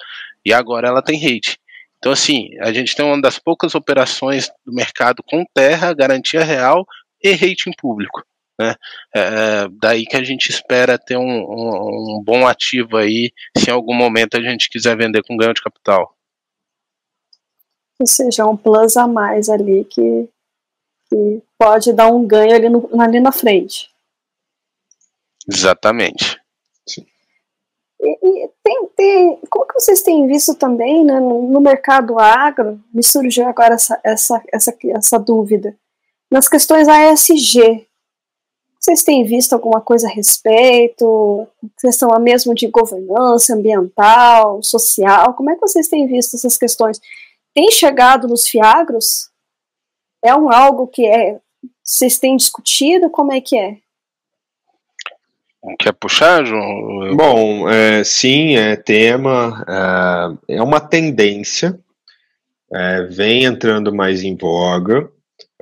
E 0.45 0.53
agora 0.53 0.87
ela 0.87 1.01
tem 1.01 1.19
rate. 1.19 1.59
Então, 1.97 2.11
assim, 2.11 2.49
a 2.59 2.71
gente 2.71 2.95
tem 2.95 3.03
uma 3.03 3.19
das 3.19 3.39
poucas 3.39 3.73
operações 3.73 4.49
do 4.63 4.71
mercado 4.71 5.23
com 5.23 5.43
terra, 5.53 5.93
garantia 5.93 6.43
real 6.43 6.85
e 7.23 7.31
rating 7.31 7.71
público. 7.75 8.23
Né? 8.59 8.75
É, 9.13 9.19
é, 9.19 9.67
daí 9.81 10.05
que 10.05 10.15
a 10.15 10.23
gente 10.23 10.49
espera 10.49 10.97
ter 10.97 11.17
um, 11.17 11.23
um, 11.23 12.17
um, 12.17 12.23
bom 12.23 12.47
ativo 12.47 12.97
aí, 12.97 13.31
se 13.57 13.69
em 13.69 13.73
algum 13.73 13.93
momento 13.93 14.37
a 14.37 14.41
gente 14.41 14.69
quiser 14.69 14.95
vender 14.95 15.23
com 15.23 15.35
ganho 15.35 15.53
de 15.53 15.61
capital. 15.61 16.15
Ou 17.99 18.07
seja, 18.07 18.45
um 18.45 18.55
plus 18.55 18.97
a 18.97 19.07
mais 19.07 19.49
ali 19.49 19.83
que, 19.85 20.29
que 21.09 21.41
pode 21.57 21.91
dar 21.93 22.07
um 22.07 22.25
ganho 22.25 22.55
ali, 22.55 22.69
no, 22.69 23.01
ali 23.01 23.19
na 23.19 23.31
frente. 23.31 23.89
Exatamente. 25.47 26.34
E, 28.05 28.19
e 28.21 28.49
tem, 28.63 28.87
tem, 28.95 29.39
como 29.49 29.67
que 29.67 29.73
vocês 29.73 30.01
têm 30.01 30.27
visto 30.27 30.53
também 30.55 31.03
né, 31.03 31.19
no, 31.19 31.41
no 31.49 31.59
mercado 31.59 32.19
agro? 32.19 32.79
Me 32.93 33.03
surgiu 33.03 33.47
agora 33.47 33.73
essa, 33.73 33.99
essa, 34.03 34.43
essa, 34.53 34.77
essa 34.89 35.19
dúvida. 35.19 35.75
Nas 36.31 36.47
questões 36.47 36.87
ASG, 36.87 37.87
vocês 38.79 39.03
têm 39.03 39.25
visto 39.25 39.53
alguma 39.53 39.81
coisa 39.81 40.07
a 40.07 40.11
respeito? 40.11 41.47
Questão 41.79 42.13
a 42.13 42.19
mesmo 42.19 42.53
de 42.53 42.67
governança 42.67 43.55
ambiental, 43.55 44.61
social? 44.61 45.33
Como 45.33 45.49
é 45.49 45.55
que 45.55 45.61
vocês 45.61 45.87
têm 45.87 46.05
visto 46.05 46.35
essas 46.35 46.57
questões? 46.57 47.01
Tem 47.53 47.71
chegado 47.71 48.27
nos 48.27 48.47
fiagros? 48.47 49.31
É 50.23 50.35
um 50.35 50.51
algo 50.51 50.87
que 50.87 51.05
é, 51.07 51.39
vocês 51.83 52.19
têm 52.19 52.37
discutido? 52.37 53.09
Como 53.09 53.33
é 53.33 53.41
que 53.41 53.57
é? 53.57 53.77
Quer 55.79 55.93
puxar, 55.93 56.45
João? 56.45 57.15
Bom, 57.15 57.69
é, 57.69 58.03
sim, 58.03 58.55
é 58.55 58.75
tema, 58.75 59.65
é, 60.47 60.55
é 60.55 60.61
uma 60.61 60.79
tendência, 60.79 61.79
é, 62.71 63.03
vem 63.03 63.45
entrando 63.45 63.93
mais 63.93 64.23
em 64.23 64.35
voga. 64.35 65.09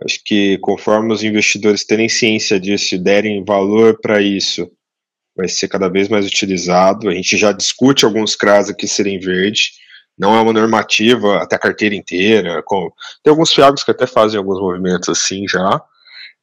Acho 0.04 0.20
que 0.26 0.58
conforme 0.58 1.14
os 1.14 1.24
investidores 1.24 1.86
terem 1.86 2.10
ciência 2.10 2.60
disso 2.60 2.96
e 2.96 2.98
derem 2.98 3.44
valor 3.46 4.00
para 4.02 4.22
isso, 4.22 4.70
vai 5.36 5.48
ser 5.48 5.68
cada 5.68 5.88
vez 5.88 6.10
mais 6.10 6.26
utilizado. 6.26 7.10
A 7.10 7.14
gente 7.14 7.38
já 7.38 7.52
discute 7.52 8.04
alguns 8.04 8.36
CRAs 8.36 8.70
aqui 8.70 8.88
serem 8.88 9.20
verde, 9.20 9.72
não 10.18 10.36
é 10.36 10.42
uma 10.42 10.54
normativa 10.54 11.38
até 11.38 11.56
a 11.56 11.60
carteira 11.60 11.96
inteira. 11.96 12.62
Com... 12.64 12.92
Tem 13.24 13.32
alguns 13.32 13.54
fiagos 13.54 13.84
que 13.84 13.92
até 13.92 14.06
fazem 14.06 14.38
alguns 14.38 14.60
movimentos 14.60 15.10
assim 15.10 15.48
já. 15.48 15.82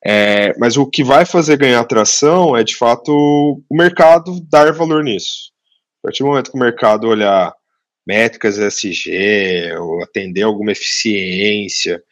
É, 0.04 0.56
mas 0.58 0.76
o 0.76 0.86
que 0.86 1.04
vai 1.04 1.26
fazer 1.26 1.58
ganhar 1.58 1.80
atração 1.80 2.56
é 2.56 2.64
de 2.64 2.74
fato 2.74 3.12
o 3.12 3.76
mercado 3.76 4.40
dar 4.48 4.72
valor 4.72 5.04
nisso. 5.04 5.52
A 6.02 6.06
partir 6.06 6.22
do 6.22 6.28
momento 6.28 6.50
que 6.50 6.56
o 6.56 6.60
mercado 6.60 7.06
olhar 7.06 7.52
métricas 8.06 8.58
SG, 8.58 9.72
ou 9.78 10.02
atender 10.02 10.42
alguma 10.42 10.72
eficiência, 10.72 12.02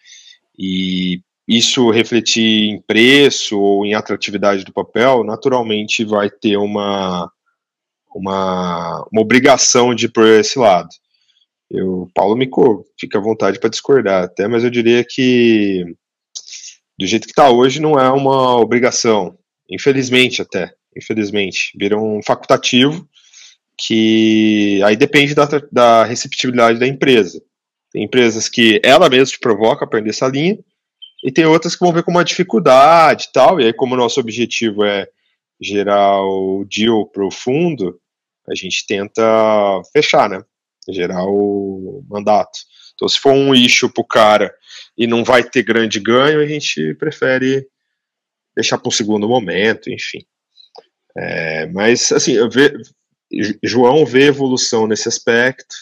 e 0.58 1.20
isso 1.48 1.90
refletir 1.90 2.70
em 2.70 2.80
preço 2.82 3.58
ou 3.58 3.86
em 3.86 3.94
atratividade 3.94 4.64
do 4.64 4.72
papel, 4.72 5.24
naturalmente 5.24 6.04
vai 6.04 6.28
ter 6.28 6.58
uma, 6.58 7.32
uma, 8.14 9.08
uma 9.10 9.22
obrigação 9.22 9.94
de 9.94 10.06
ir 10.06 10.10
por 10.10 10.26
esse 10.26 10.58
lado. 10.58 10.88
Eu, 11.70 12.10
Paulo 12.14 12.36
Micô, 12.36 12.84
fica 12.98 13.18
à 13.18 13.20
vontade 13.20 13.58
para 13.58 13.70
discordar 13.70 14.24
até, 14.24 14.46
mas 14.46 14.62
eu 14.62 14.70
diria 14.70 15.04
que 15.08 15.84
do 16.98 17.06
jeito 17.06 17.26
que 17.26 17.32
está 17.32 17.50
hoje 17.50 17.80
não 17.80 17.98
é 17.98 18.10
uma 18.10 18.56
obrigação, 18.56 19.38
infelizmente 19.70 20.42
até, 20.42 20.72
infelizmente, 20.96 21.72
vira 21.78 21.98
um 21.98 22.20
facultativo 22.22 23.08
que 23.80 24.82
aí 24.82 24.96
depende 24.96 25.34
da, 25.34 25.46
da 25.70 26.04
receptividade 26.04 26.80
da 26.80 26.86
empresa. 26.86 27.40
Tem 27.92 28.02
empresas 28.02 28.48
que 28.48 28.80
ela 28.82 29.08
mesma 29.08 29.26
te 29.26 29.38
provoca 29.38 29.84
a 29.84 29.86
aprender 29.86 30.10
essa 30.10 30.26
linha, 30.26 30.58
e 31.24 31.32
tem 31.32 31.46
outras 31.46 31.74
que 31.74 31.80
vão 31.80 31.92
ver 31.92 32.02
como 32.02 32.16
uma 32.16 32.24
dificuldade 32.24 33.26
e 33.28 33.32
tal, 33.32 33.60
e 33.60 33.64
aí 33.64 33.72
como 33.72 33.94
o 33.94 33.98
nosso 33.98 34.20
objetivo 34.20 34.84
é 34.84 35.08
gerar 35.60 36.22
o 36.22 36.64
deal 36.68 37.06
profundo, 37.06 38.00
a 38.48 38.54
gente 38.54 38.86
tenta 38.86 39.22
fechar, 39.92 40.28
né? 40.28 40.42
Gerar 40.88 41.24
o 41.24 42.04
mandato. 42.08 42.58
Então, 42.94 43.08
se 43.08 43.18
for 43.18 43.32
um 43.32 43.54
issue 43.54 43.92
pro 43.92 44.04
cara 44.04 44.52
e 44.98 45.06
não 45.06 45.22
vai 45.22 45.44
ter 45.44 45.62
grande 45.62 46.00
ganho, 46.00 46.40
a 46.40 46.46
gente 46.46 46.92
prefere 46.94 47.64
deixar 48.56 48.76
para 48.76 48.88
um 48.88 48.92
segundo 48.92 49.28
momento, 49.28 49.88
enfim. 49.88 50.26
É, 51.16 51.66
mas, 51.66 52.10
assim, 52.10 52.36
ve, 52.48 52.72
João 53.62 54.04
vê 54.04 54.24
evolução 54.24 54.88
nesse 54.88 55.08
aspecto, 55.08 55.76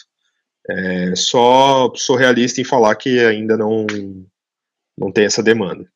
é, 0.69 1.15
só 1.15 1.91
sou 1.95 2.15
realista 2.15 2.61
em 2.61 2.65
falar 2.65 2.95
que 2.95 3.19
ainda 3.19 3.57
não 3.57 3.87
não 4.97 5.11
tem 5.11 5.25
essa 5.25 5.43
demanda. 5.43 5.87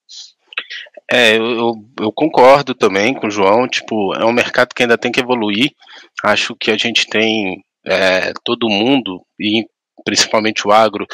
É, 1.11 1.37
eu, 1.37 1.73
eu, 1.99 2.11
concordo 2.13 2.73
também 2.73 3.13
com 3.13 3.27
o 3.27 3.31
João, 3.31 3.67
tipo, 3.67 4.13
é 4.15 4.23
um 4.25 4.31
mercado 4.31 4.73
que 4.73 4.83
ainda 4.83 4.97
tem 4.97 5.11
que 5.11 5.19
evoluir, 5.19 5.71
acho 6.23 6.55
que 6.55 6.71
a 6.71 6.77
gente 6.77 7.07
tem 7.07 7.63
é, 7.85 8.31
todo 8.45 8.69
mundo, 8.69 9.21
e 9.39 9.65
principalmente 10.03 10.67
o 10.67 10.71
agro, 10.71 11.05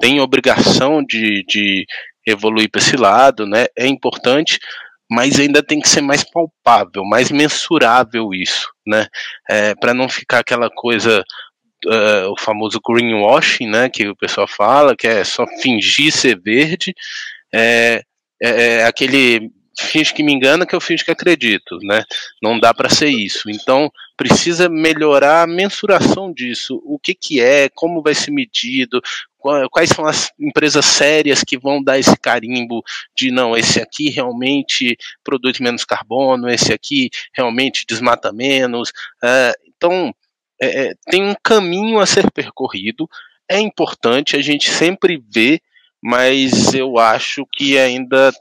tem 0.00 0.20
obrigação 0.20 1.02
de, 1.04 1.44
de 1.48 1.86
evoluir 2.26 2.70
para 2.70 2.80
esse 2.80 2.96
lado, 2.96 3.46
né? 3.46 3.66
É 3.76 3.86
importante, 3.86 4.58
mas 5.10 5.38
ainda 5.38 5.62
tem 5.62 5.80
que 5.80 5.88
ser 5.88 6.00
mais 6.00 6.24
palpável, 6.24 7.04
mais 7.04 7.30
mensurável 7.30 8.34
isso, 8.34 8.68
né? 8.86 9.06
É, 9.48 9.74
para 9.74 9.94
não 9.94 10.08
ficar 10.08 10.40
aquela 10.40 10.70
coisa 10.70 11.24
Uh, 11.84 12.32
o 12.32 12.40
famoso 12.40 12.80
greenwashing, 12.84 13.68
né, 13.68 13.88
que 13.88 14.08
o 14.08 14.16
pessoal 14.16 14.48
fala, 14.48 14.96
que 14.96 15.06
é 15.06 15.22
só 15.22 15.46
fingir 15.60 16.10
ser 16.10 16.40
verde, 16.40 16.92
é, 17.54 18.02
é, 18.42 18.78
é 18.78 18.84
aquele 18.86 19.52
finge 19.78 20.12
que 20.12 20.22
me 20.22 20.32
engana 20.32 20.66
que 20.66 20.74
eu 20.74 20.80
finge 20.80 21.04
que 21.04 21.10
acredito, 21.10 21.78
né? 21.82 22.04
Não 22.42 22.58
dá 22.58 22.72
para 22.72 22.88
ser 22.88 23.08
isso. 23.08 23.50
Então 23.50 23.90
precisa 24.16 24.68
melhorar 24.68 25.42
a 25.42 25.46
mensuração 25.46 26.32
disso. 26.32 26.80
O 26.84 26.98
que 26.98 27.14
que 27.14 27.40
é? 27.40 27.68
Como 27.68 28.02
vai 28.02 28.14
ser 28.14 28.30
medido? 28.30 29.00
Quais 29.70 29.90
são 29.90 30.06
as 30.06 30.30
empresas 30.40 30.84
sérias 30.84 31.44
que 31.44 31.56
vão 31.56 31.82
dar 31.82 31.98
esse 31.98 32.16
carimbo 32.16 32.82
de 33.16 33.30
não, 33.30 33.56
esse 33.56 33.80
aqui 33.80 34.10
realmente 34.10 34.96
produz 35.22 35.60
menos 35.60 35.84
carbono, 35.84 36.48
esse 36.48 36.72
aqui 36.72 37.10
realmente 37.32 37.84
desmata 37.88 38.32
menos. 38.32 38.92
É, 39.22 39.52
então 39.68 40.12
é, 40.60 40.86
é 40.88 40.94
tem 41.10 41.22
um 41.22 41.34
caminho 41.42 42.00
a 42.00 42.06
ser 42.06 42.30
percorrido. 42.32 43.08
É 43.48 43.60
importante 43.60 44.34
a 44.34 44.42
gente 44.42 44.68
sempre 44.68 45.22
ver 45.32 45.60
mas 46.02 46.72
eu 46.72 46.98
acho 46.98 47.44
que 47.52 47.76
ainda 47.76 48.32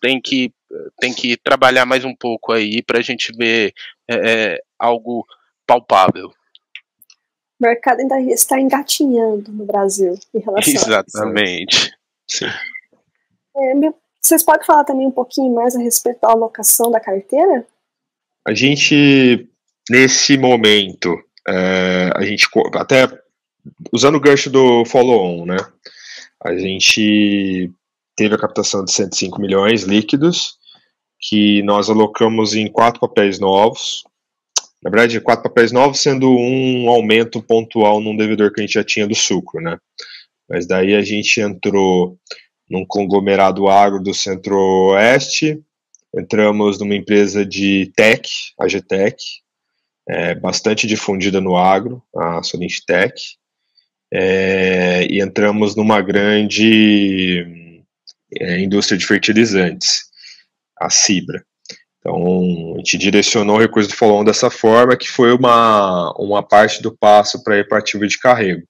tem 0.00 0.20
que, 0.20 0.52
tem 0.98 1.12
que 1.12 1.36
trabalhar 1.36 1.86
mais 1.86 2.04
um 2.04 2.14
pouco 2.14 2.52
aí 2.52 2.82
para 2.82 2.98
a 2.98 3.02
gente 3.02 3.32
ver 3.36 3.72
é, 4.08 4.14
é, 4.14 4.60
algo 4.78 5.24
palpável. 5.66 6.28
O 7.60 7.66
mercado 7.66 8.00
ainda 8.00 8.20
está 8.20 8.60
engatinhando 8.60 9.50
no 9.50 9.64
Brasil 9.64 10.14
em 10.34 10.38
relação 10.38 10.72
Exatamente. 10.72 11.92
É, 13.56 13.74
vocês 14.20 14.42
podem 14.42 14.66
falar 14.66 14.84
também 14.84 15.06
um 15.06 15.12
pouquinho 15.12 15.54
mais 15.54 15.74
a 15.74 15.80
respeito 15.80 16.20
da 16.20 16.28
alocação 16.28 16.90
da 16.90 17.00
carteira? 17.00 17.66
A 18.46 18.54
gente, 18.54 19.48
nesse 19.90 20.38
momento, 20.38 21.18
é, 21.46 22.10
a 22.14 22.22
gente 22.24 22.48
até 22.74 23.08
usando 23.92 24.16
o 24.16 24.20
gancho 24.20 24.50
do 24.50 24.84
follow-on, 24.84 25.44
né? 25.44 25.56
A 26.44 26.56
gente 26.56 27.72
teve 28.18 28.34
a 28.34 28.38
captação 28.38 28.84
de 28.84 28.90
105 28.90 29.40
milhões 29.40 29.84
líquidos, 29.84 30.58
que 31.20 31.62
nós 31.62 31.88
alocamos 31.88 32.52
em 32.52 32.66
quatro 32.66 33.00
papéis 33.00 33.38
novos. 33.38 34.02
Na 34.82 34.90
verdade, 34.90 35.20
quatro 35.20 35.44
papéis 35.44 35.70
novos, 35.70 36.00
sendo 36.00 36.28
um 36.28 36.88
aumento 36.88 37.40
pontual 37.40 38.00
num 38.00 38.16
devedor 38.16 38.52
que 38.52 38.60
a 38.60 38.64
gente 38.64 38.74
já 38.74 38.82
tinha 38.82 39.06
do 39.06 39.14
sucro, 39.14 39.60
né? 39.60 39.78
Mas 40.50 40.66
daí 40.66 40.96
a 40.96 41.02
gente 41.02 41.40
entrou 41.40 42.18
num 42.68 42.84
conglomerado 42.84 43.68
agro 43.68 44.02
do 44.02 44.12
centro-oeste, 44.12 45.62
entramos 46.12 46.78
numa 46.80 46.96
empresa 46.96 47.46
de 47.46 47.92
tech, 47.94 48.28
a 48.58 48.66
GTEC, 48.66 49.16
é, 50.08 50.34
bastante 50.34 50.88
difundida 50.88 51.40
no 51.40 51.56
agro, 51.56 52.02
a 52.16 52.42
Solint 52.42 52.78
Tech, 52.84 53.14
é, 54.12 55.06
e 55.08 55.20
entramos 55.20 55.76
numa 55.76 56.00
grande 56.00 57.57
é, 58.36 58.60
indústria 58.60 58.98
de 58.98 59.06
fertilizantes, 59.06 60.04
a 60.78 60.90
Cibra. 60.90 61.42
Então, 61.98 62.74
a 62.74 62.78
gente 62.78 62.96
direcionou 62.96 63.56
o 63.56 63.60
recurso 63.60 63.88
do 63.88 63.96
follow 63.96 64.24
dessa 64.24 64.50
forma, 64.50 64.96
que 64.96 65.08
foi 65.08 65.32
uma, 65.32 66.12
uma 66.18 66.42
parte 66.42 66.82
do 66.82 66.96
passo 66.96 67.42
para 67.42 67.58
ir 67.58 67.68
para 67.68 67.78
ativo 67.78 68.06
de 68.06 68.18
carrego. 68.18 68.62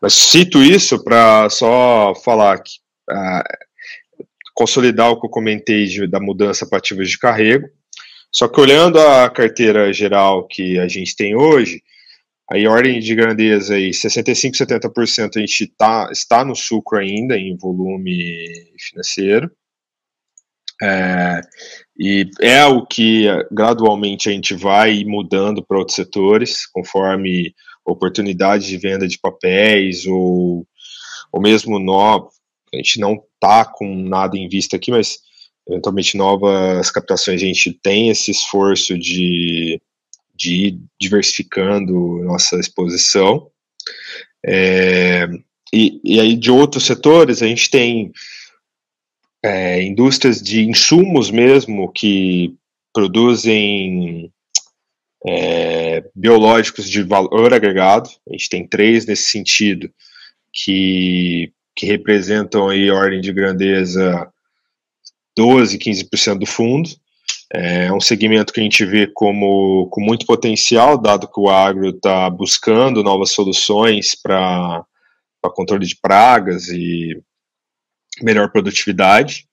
Mas 0.00 0.14
cito 0.14 0.62
isso 0.62 1.02
para 1.02 1.48
só 1.50 2.14
falar 2.24 2.58
que 2.58 2.72
ah, 3.10 3.42
consolidar 4.54 5.10
o 5.10 5.20
que 5.20 5.26
eu 5.26 5.30
comentei 5.30 5.86
de, 5.86 6.06
da 6.06 6.20
mudança 6.20 6.66
para 6.66 6.78
ativos 6.78 7.10
de 7.10 7.18
carrego. 7.18 7.68
Só 8.30 8.46
que 8.46 8.60
olhando 8.60 9.00
a 9.00 9.28
carteira 9.30 9.92
geral 9.92 10.46
que 10.46 10.78
a 10.78 10.86
gente 10.86 11.16
tem 11.16 11.34
hoje, 11.34 11.82
Aí, 12.50 12.66
ordem 12.66 12.98
de 12.98 13.14
grandeza 13.14 13.74
aí, 13.74 13.92
65, 13.92 14.56
70% 14.56 15.36
a 15.36 15.40
gente 15.40 15.66
tá, 15.76 16.08
está 16.10 16.44
no 16.44 16.56
sucro 16.56 16.98
ainda, 16.98 17.36
em 17.36 17.56
volume 17.56 18.46
financeiro. 18.78 19.50
É, 20.80 21.40
e 21.98 22.30
é 22.40 22.64
o 22.64 22.86
que 22.86 23.26
gradualmente 23.50 24.28
a 24.28 24.32
gente 24.32 24.54
vai 24.54 25.04
mudando 25.04 25.62
para 25.62 25.78
outros 25.78 25.96
setores, 25.96 26.66
conforme 26.66 27.52
oportunidades 27.84 28.66
de 28.66 28.78
venda 28.78 29.06
de 29.06 29.18
papéis 29.18 30.06
ou, 30.06 30.66
ou 31.32 31.42
mesmo 31.42 31.78
novos. 31.78 32.34
A 32.72 32.76
gente 32.76 33.00
não 33.00 33.14
está 33.34 33.64
com 33.64 33.94
nada 33.94 34.38
em 34.38 34.48
vista 34.48 34.76
aqui, 34.76 34.90
mas 34.90 35.18
eventualmente 35.68 36.16
novas 36.16 36.90
captações 36.90 37.42
a 37.42 37.44
gente 37.44 37.72
tem 37.82 38.08
esse 38.08 38.30
esforço 38.30 38.96
de 38.98 39.80
de 40.38 40.66
ir 40.66 40.80
diversificando 41.00 42.22
nossa 42.22 42.56
exposição. 42.56 43.50
É, 44.46 45.28
e, 45.74 46.00
e, 46.04 46.20
aí 46.20 46.36
de 46.36 46.50
outros 46.50 46.86
setores 46.86 47.42
a 47.42 47.46
gente 47.46 47.68
tem 47.68 48.12
é, 49.44 49.82
indústrias 49.82 50.40
de 50.40 50.62
insumos 50.62 51.30
mesmo 51.30 51.90
que 51.92 52.54
produzem 52.94 54.32
é, 55.26 56.04
biológicos 56.14 56.88
de 56.88 57.02
valor 57.02 57.52
agregado. 57.52 58.08
A 58.28 58.32
gente 58.32 58.48
tem 58.48 58.66
três 58.66 59.06
nesse 59.06 59.30
sentido 59.30 59.90
que, 60.52 61.52
que 61.74 61.84
representam 61.84 62.68
aí 62.68 62.90
ordem 62.90 63.20
de 63.20 63.32
grandeza 63.32 64.32
12, 65.36 65.78
15% 65.78 66.38
do 66.38 66.46
fundo. 66.46 66.88
É 67.50 67.90
um 67.92 68.00
segmento 68.00 68.52
que 68.52 68.60
a 68.60 68.62
gente 68.62 68.84
vê 68.84 69.06
como 69.06 69.88
com 69.90 70.02
muito 70.02 70.26
potencial, 70.26 70.98
dado 70.98 71.26
que 71.26 71.40
o 71.40 71.48
agro 71.48 71.88
está 71.88 72.28
buscando 72.28 73.02
novas 73.02 73.30
soluções 73.30 74.14
para 74.14 74.84
controle 75.54 75.86
de 75.86 75.96
pragas 75.96 76.68
e 76.68 77.18
melhor 78.22 78.50
produtividade. 78.50 79.46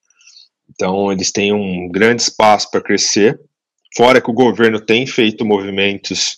Então, 0.70 1.12
eles 1.12 1.32
têm 1.32 1.54
um 1.54 1.90
grande 1.90 2.24
espaço 2.24 2.70
para 2.70 2.82
crescer. 2.82 3.40
Fora 3.96 4.20
que 4.20 4.30
o 4.30 4.34
governo 4.34 4.80
tem 4.80 5.08
feito 5.08 5.46
movimentos 5.46 6.38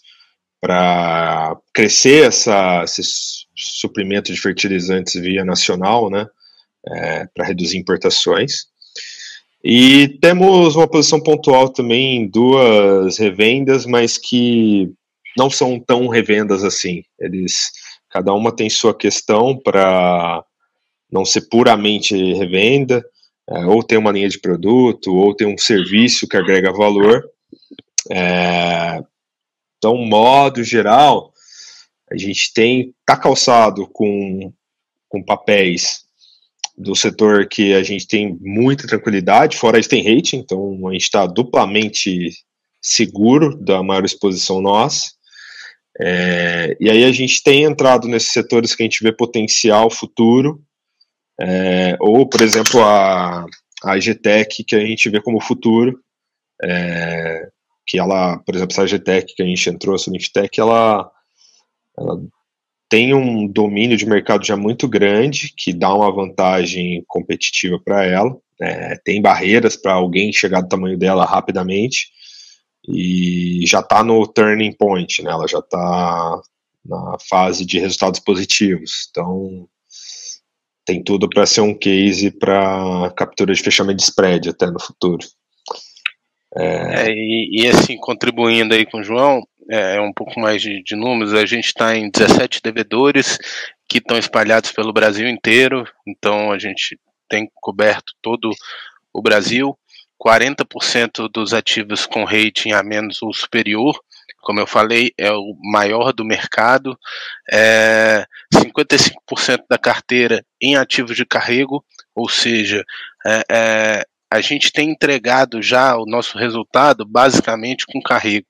para 0.62 1.58
crescer 1.74 2.28
essa, 2.28 2.84
esse 2.84 3.48
suprimento 3.56 4.32
de 4.32 4.40
fertilizantes 4.40 5.20
via 5.20 5.44
nacional, 5.44 6.10
né, 6.10 6.28
é, 6.88 7.28
para 7.34 7.46
reduzir 7.46 7.78
importações. 7.78 8.68
E 9.70 10.18
temos 10.22 10.78
uma 10.78 10.88
posição 10.88 11.20
pontual 11.20 11.68
também 11.68 12.26
duas 12.26 13.18
revendas, 13.18 13.86
mas 13.86 14.18
que 14.18 14.90
não 15.36 15.50
são 15.50 15.78
tão 15.78 16.08
revendas 16.08 16.64
assim. 16.64 17.04
Eles, 17.20 17.70
cada 18.10 18.34
uma 18.34 18.56
tem 18.56 18.70
sua 18.70 18.98
questão 18.98 19.60
para 19.62 20.42
não 21.12 21.26
ser 21.26 21.50
puramente 21.50 22.16
revenda, 22.16 23.06
é, 23.50 23.66
ou 23.66 23.84
tem 23.84 23.98
uma 23.98 24.14
linha 24.14 24.30
de 24.30 24.40
produto, 24.40 25.14
ou 25.14 25.36
tem 25.36 25.46
um 25.46 25.58
serviço 25.58 26.30
que 26.30 26.38
agrega 26.38 26.72
valor. 26.72 27.30
É, 28.10 29.04
então, 29.78 29.98
modo 29.98 30.64
geral, 30.64 31.34
a 32.10 32.16
gente 32.16 32.54
tem 32.54 32.96
tá 33.06 33.18
calçado 33.18 33.86
com, 33.92 34.50
com 35.10 35.22
papéis 35.22 36.07
do 36.78 36.96
setor 36.96 37.48
que 37.48 37.74
a 37.74 37.82
gente 37.82 38.08
tem 38.08 38.38
muita 38.40 38.86
tranquilidade, 38.86 39.58
fora 39.58 39.80
isso 39.80 39.90
tem 39.90 40.04
rating, 40.04 40.38
então 40.38 40.88
a 40.88 40.92
gente 40.94 41.04
está 41.04 41.26
duplamente 41.26 42.30
seguro 42.80 43.58
da 43.58 43.82
maior 43.82 44.06
exposição 44.06 44.62
nossa. 44.62 45.12
É, 46.00 46.78
e 46.80 46.90
aí 46.90 47.04
a 47.04 47.12
gente 47.12 47.42
tem 47.44 47.64
entrado 47.64 48.08
nesses 48.08 48.32
setores 48.32 48.76
que 48.76 48.84
a 48.84 48.86
gente 48.86 49.02
vê 49.02 49.12
potencial 49.12 49.90
futuro, 49.90 50.62
é, 51.40 51.98
ou, 52.00 52.28
por 52.30 52.42
exemplo, 52.42 52.82
a, 52.84 53.46
a 53.84 54.00
GTEC, 54.00 54.64
que 54.64 54.76
a 54.76 54.86
gente 54.86 55.10
vê 55.10 55.20
como 55.20 55.42
futuro, 55.42 56.00
é, 56.64 57.50
que 57.86 57.98
ela, 57.98 58.38
por 58.40 58.54
exemplo, 58.56 58.74
essa 58.74 58.86
GTEC 58.86 59.34
que 59.36 59.42
a 59.42 59.46
gente 59.46 59.70
entrou, 59.70 59.96
a 59.96 59.98
Soniftec, 59.98 60.60
ela, 60.60 61.10
ela 61.98 62.22
tem 62.90 63.14
um 63.14 63.48
domínio 63.48 63.98
de 63.98 64.06
mercado 64.06 64.46
já 64.46 64.56
muito 64.56 64.88
grande, 64.88 65.54
que 65.56 65.74
dá 65.74 65.94
uma 65.94 66.12
vantagem 66.12 67.04
competitiva 67.08 67.80
para 67.84 68.06
ela. 68.06 68.38
É, 68.60 68.98
tem 69.04 69.22
barreiras 69.22 69.76
para 69.76 69.94
alguém 69.94 70.32
chegar 70.34 70.62
do 70.62 70.70
tamanho 70.70 70.98
dela 70.98 71.26
rapidamente 71.26 72.08
e 72.88 73.64
já 73.68 73.82
está 73.82 74.04
no 74.04 74.26
turning 74.26 74.74
point, 74.74 75.22
né? 75.22 75.32
ela 75.32 75.48
já 75.48 75.60
está 75.60 76.42
na 76.86 77.18
fase 77.30 77.66
de 77.66 77.80
resultados 77.80 78.20
positivos. 78.20 79.08
Então, 79.10 79.68
tem 80.86 81.04
tudo 81.04 81.30
para 81.30 81.46
ser 81.46 81.62
um 81.62 81.74
case 81.74 82.32
para 82.32 83.12
captura 83.16 83.54
de 83.54 83.62
fechamento 83.62 83.98
de 83.98 84.04
spread 84.04 84.50
até 84.50 84.72
no 84.72 84.82
futuro. 84.82 85.28
É... 86.56 87.10
É, 87.10 87.12
e, 87.12 87.64
e, 87.64 87.68
assim, 87.68 87.98
contribuindo 87.98 88.74
aí 88.74 88.86
com 88.86 89.00
o 89.00 89.04
João, 89.04 89.46
é, 89.70 89.96
é 89.96 90.02
um 90.02 90.14
pouco 90.14 90.40
mais 90.40 90.62
de, 90.62 90.82
de 90.84 90.96
números, 90.96 91.34
a 91.34 91.46
gente 91.46 91.66
está 91.66 91.96
em 91.96 92.10
17 92.10 92.62
devedores 92.64 93.38
que 93.88 94.00
estão 94.00 94.18
espalhados 94.18 94.72
pelo 94.72 94.94
Brasil 94.94 95.28
inteiro, 95.28 95.88
então 96.06 96.52
a 96.52 96.60
gente 96.60 97.00
tem 97.30 97.50
coberto 97.56 98.14
todo 98.22 98.52
o 99.14 99.22
Brasil. 99.22 99.78
40% 100.20 101.30
dos 101.32 101.54
ativos 101.54 102.06
com 102.08 102.24
rating 102.24 102.72
a 102.72 102.82
menos 102.82 103.22
ou 103.22 103.32
superior, 103.32 103.96
como 104.48 104.62
eu 104.62 104.66
falei, 104.66 105.12
é 105.18 105.30
o 105.32 105.58
maior 105.62 106.14
do 106.14 106.24
mercado. 106.24 106.98
É 107.52 108.26
55% 108.54 109.64
da 109.70 109.78
carteira 109.78 110.42
em 110.62 110.78
ativos 110.78 111.18
de 111.18 111.26
carrego, 111.26 111.84
ou 112.16 112.30
seja, 112.30 112.82
é, 113.26 113.44
é, 113.52 114.06
a 114.32 114.40
gente 114.40 114.72
tem 114.72 114.90
entregado 114.90 115.62
já 115.62 115.98
o 115.98 116.06
nosso 116.06 116.38
resultado 116.38 117.06
basicamente 117.06 117.86
com 117.86 118.02
carrego. 118.02 118.48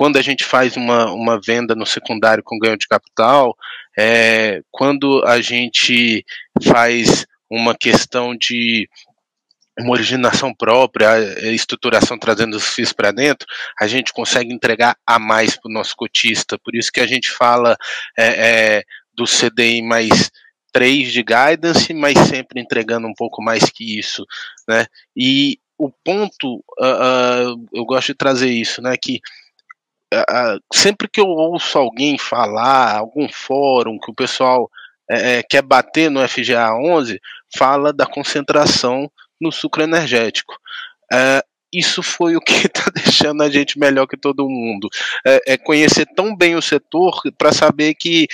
Quando 0.00 0.16
a 0.16 0.22
gente 0.22 0.46
faz 0.46 0.78
uma, 0.78 1.12
uma 1.12 1.38
venda 1.38 1.74
no 1.74 1.84
secundário 1.84 2.42
com 2.42 2.58
ganho 2.58 2.78
de 2.78 2.88
capital, 2.88 3.54
é, 3.98 4.62
quando 4.70 5.22
a 5.26 5.42
gente 5.42 6.24
faz 6.64 7.26
uma 7.50 7.74
questão 7.74 8.34
de 8.34 8.88
uma 9.78 9.92
originação 9.92 10.54
própria, 10.54 11.18
estruturação 11.52 12.18
trazendo 12.18 12.56
os 12.56 12.64
FIIs 12.64 12.94
para 12.94 13.12
dentro, 13.12 13.46
a 13.78 13.86
gente 13.86 14.10
consegue 14.14 14.50
entregar 14.50 14.96
a 15.06 15.18
mais 15.18 15.54
para 15.54 15.68
o 15.68 15.72
nosso 15.74 15.94
cotista. 15.94 16.58
Por 16.64 16.74
isso 16.74 16.90
que 16.90 17.00
a 17.00 17.06
gente 17.06 17.30
fala 17.30 17.76
é, 18.16 18.78
é, 18.78 18.82
do 19.12 19.24
CDI 19.26 19.82
mais 19.82 20.30
3 20.72 21.12
de 21.12 21.22
guidance, 21.22 21.92
mas 21.92 22.18
sempre 22.20 22.58
entregando 22.58 23.06
um 23.06 23.14
pouco 23.14 23.42
mais 23.42 23.68
que 23.68 23.98
isso. 23.98 24.24
Né? 24.66 24.86
E 25.14 25.58
o 25.76 25.90
ponto, 26.02 26.64
uh, 26.80 27.52
uh, 27.52 27.68
eu 27.74 27.84
gosto 27.84 28.06
de 28.06 28.14
trazer 28.14 28.50
isso, 28.50 28.80
né, 28.80 28.96
que 28.96 29.20
sempre 30.72 31.08
que 31.08 31.20
eu 31.20 31.26
ouço 31.26 31.78
alguém 31.78 32.18
falar, 32.18 32.96
algum 32.96 33.28
fórum 33.28 33.98
que 33.98 34.10
o 34.10 34.14
pessoal 34.14 34.70
é, 35.08 35.42
quer 35.42 35.62
bater 35.62 36.10
no 36.10 36.26
FGA 36.28 36.72
11, 36.72 37.20
fala 37.56 37.92
da 37.92 38.06
concentração 38.06 39.10
no 39.40 39.50
sucro 39.50 39.82
energético. 39.82 40.54
É, 41.12 41.42
isso 41.72 42.02
foi 42.02 42.36
o 42.36 42.40
que 42.40 42.66
está 42.66 42.90
deixando 42.94 43.42
a 43.42 43.50
gente 43.50 43.78
melhor 43.78 44.06
que 44.06 44.16
todo 44.16 44.48
mundo. 44.48 44.88
É, 45.26 45.54
é 45.54 45.58
conhecer 45.58 46.06
tão 46.14 46.36
bem 46.36 46.56
o 46.56 46.62
setor 46.62 47.20
para 47.38 47.52
saber 47.52 47.94
que 47.94 48.28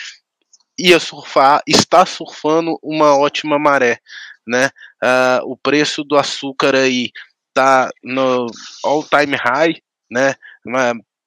ia 0.78 1.00
surfar, 1.00 1.62
está 1.66 2.04
surfando 2.04 2.78
uma 2.82 3.16
ótima 3.16 3.58
maré, 3.58 3.98
né? 4.46 4.70
Uh, 5.02 5.52
o 5.52 5.56
preço 5.56 6.04
do 6.04 6.16
açúcar 6.16 6.74
aí 6.74 7.10
tá 7.54 7.90
no 8.04 8.46
all 8.84 9.02
time 9.02 9.36
high, 9.36 9.74
né? 10.10 10.34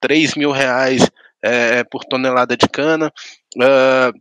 Uma, 0.00 0.08
3 0.08 0.34
mil 0.34 0.50
reais 0.50 1.10
é, 1.42 1.84
por 1.84 2.04
tonelada 2.04 2.56
de 2.56 2.68
cana. 2.68 3.12
Uh, 3.56 4.18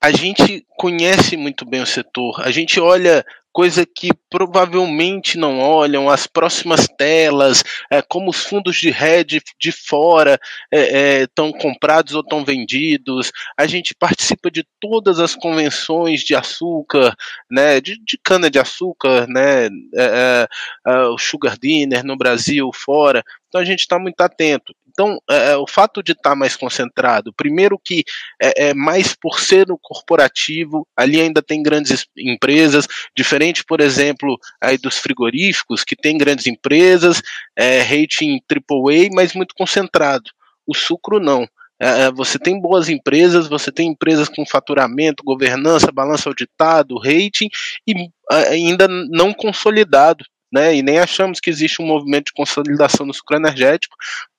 a 0.00 0.10
gente 0.12 0.64
conhece 0.76 1.36
muito 1.36 1.64
bem 1.64 1.82
o 1.82 1.86
setor, 1.86 2.40
a 2.40 2.52
gente 2.52 2.78
olha 2.78 3.24
coisa 3.58 3.84
que 3.84 4.10
provavelmente 4.30 5.36
não 5.36 5.58
olham, 5.58 6.08
as 6.08 6.28
próximas 6.28 6.86
telas, 6.96 7.64
é, 7.90 8.00
como 8.00 8.30
os 8.30 8.44
fundos 8.44 8.76
de 8.76 8.88
rede 8.88 9.42
de 9.58 9.72
fora 9.72 10.38
estão 10.70 11.46
é, 11.46 11.50
é, 11.50 11.60
comprados 11.60 12.14
ou 12.14 12.20
estão 12.20 12.44
vendidos, 12.44 13.32
a 13.56 13.66
gente 13.66 13.96
participa 13.96 14.48
de 14.48 14.64
todas 14.78 15.18
as 15.18 15.34
convenções 15.34 16.20
de 16.20 16.36
açúcar, 16.36 17.16
né, 17.50 17.80
de, 17.80 17.98
de 17.98 18.16
cana 18.22 18.48
de 18.48 18.60
açúcar, 18.60 19.26
né, 19.26 19.66
é, 19.66 19.68
é, 19.96 20.48
é, 20.86 20.98
o 21.06 21.18
sugar 21.18 21.58
dinner 21.58 22.04
no 22.04 22.16
Brasil, 22.16 22.70
fora, 22.72 23.24
então 23.48 23.60
a 23.60 23.64
gente 23.64 23.80
está 23.80 23.98
muito 23.98 24.20
atento. 24.20 24.72
Então, 24.98 25.16
é, 25.30 25.52
é, 25.52 25.56
o 25.56 25.64
fato 25.64 26.02
de 26.02 26.10
estar 26.10 26.30
tá 26.30 26.34
mais 26.34 26.56
concentrado, 26.56 27.32
primeiro 27.32 27.78
que 27.78 28.02
é, 28.42 28.70
é, 28.70 28.74
mais 28.74 29.14
por 29.14 29.38
ser 29.38 29.68
no 29.68 29.78
corporativo, 29.80 30.84
ali 30.96 31.20
ainda 31.20 31.40
tem 31.40 31.62
grandes 31.62 32.04
empresas, 32.16 32.88
diferente, 33.16 33.64
por 33.64 33.80
exemplo, 33.80 34.36
aí 34.60 34.76
dos 34.76 34.98
frigoríficos, 34.98 35.84
que 35.84 35.94
tem 35.94 36.18
grandes 36.18 36.48
empresas, 36.48 37.22
é, 37.56 37.80
rating 37.80 38.40
AAA, 38.50 39.08
mas 39.12 39.34
muito 39.34 39.54
concentrado. 39.54 40.32
O 40.66 40.74
sucro 40.74 41.20
não. 41.20 41.46
É, 41.80 42.06
é, 42.06 42.10
você 42.10 42.36
tem 42.36 42.60
boas 42.60 42.88
empresas, 42.88 43.46
você 43.46 43.70
tem 43.70 43.90
empresas 43.90 44.28
com 44.28 44.44
faturamento, 44.44 45.22
governança, 45.22 45.92
balanço 45.92 46.28
auditado, 46.28 46.98
rating 46.98 47.48
e 47.86 48.10
ainda 48.28 48.88
não 48.88 49.32
consolidado. 49.32 50.24
Né, 50.50 50.76
e 50.76 50.82
nem 50.82 50.98
achamos 50.98 51.40
que 51.40 51.50
existe 51.50 51.82
um 51.82 51.86
movimento 51.86 52.28
de 52.28 52.32
consolidação 52.32 53.04
no 53.04 53.12
sucro 53.12 53.36
energético, 53.36 53.94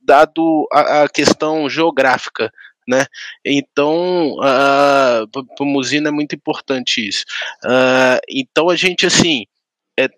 dado 0.10 0.68
a, 0.74 1.04
a 1.04 1.10
questão 1.10 1.70
geográfica. 1.70 2.52
Né? 2.88 3.06
Então, 3.46 4.34
uh, 4.40 5.28
para 5.28 5.64
o 5.64 5.78
usina 5.78 6.10
é 6.10 6.12
muito 6.12 6.36
importante 6.36 7.08
isso. 7.08 7.24
Uh, 7.64 8.20
então, 8.28 8.68
a 8.68 8.76
gente, 8.76 9.06
assim, 9.06 9.46
é, 10.00 10.10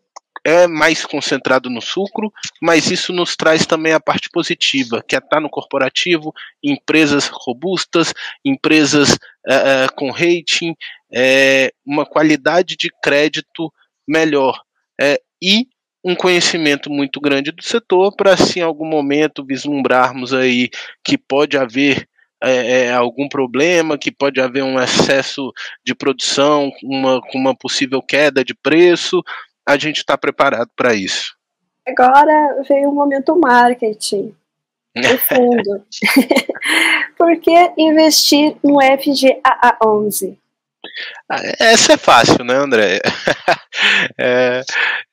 é 0.45 0.67
mais 0.67 1.05
concentrado 1.05 1.69
no 1.69 1.81
sucro, 1.81 2.31
mas 2.61 2.89
isso 2.89 3.11
nos 3.11 3.35
traz 3.35 3.65
também 3.65 3.91
a 3.91 3.99
parte 3.99 4.29
positiva, 4.29 5.03
que 5.05 5.17
é 5.17 5.19
estar 5.19 5.41
no 5.41 5.49
corporativo, 5.49 6.33
empresas 6.63 7.27
robustas, 7.27 8.13
empresas 8.45 9.15
uh, 9.15 9.93
com 9.97 10.09
rating, 10.09 10.73
é, 11.13 11.73
uma 11.85 12.05
qualidade 12.05 12.77
de 12.77 12.89
crédito 13.03 13.69
melhor. 14.07 14.61
É, 14.97 15.19
e 15.41 15.67
um 16.04 16.16
conhecimento 16.16 16.89
muito 16.89 17.20
grande 17.20 17.52
do 17.52 17.64
setor 17.64 18.16
para, 18.16 18.36
se 18.36 18.60
em 18.60 18.64
algum 18.64 18.86
momento 18.86 19.45
vislumbrarmos 19.45 20.34
aí 20.34 20.70
que 21.04 21.18
pode 21.18 21.58
haver 21.58 22.08
é, 22.43 22.86
é, 22.86 22.91
algum 22.91 23.30
problema, 23.30 23.97
que 23.97 24.12
pode 24.12 24.41
haver 24.41 24.64
um 24.64 24.80
excesso 24.80 25.52
de 25.86 25.93
produção, 25.93 26.72
uma, 26.84 27.22
uma 27.36 27.56
possível 27.56 28.02
queda 28.02 28.43
de 28.43 28.56
preço, 28.56 29.22
a 29.66 29.78
gente 29.78 29.97
está 29.97 30.18
preparado 30.18 30.70
para 30.76 30.95
isso. 30.95 31.36
Agora 31.88 32.64
veio 32.68 32.89
o 32.89 32.95
momento 32.95 33.39
marketing. 33.39 34.34
No 34.93 35.18
fundo. 35.20 35.86
Por 37.18 37.39
que 37.39 37.72
investir 37.78 38.58
no 38.62 38.76
FGAA11? 38.76 40.36
Essa 41.59 41.93
é 41.93 41.97
fácil, 41.97 42.43
né, 42.43 42.55
André? 42.55 42.99
é, 44.19 44.61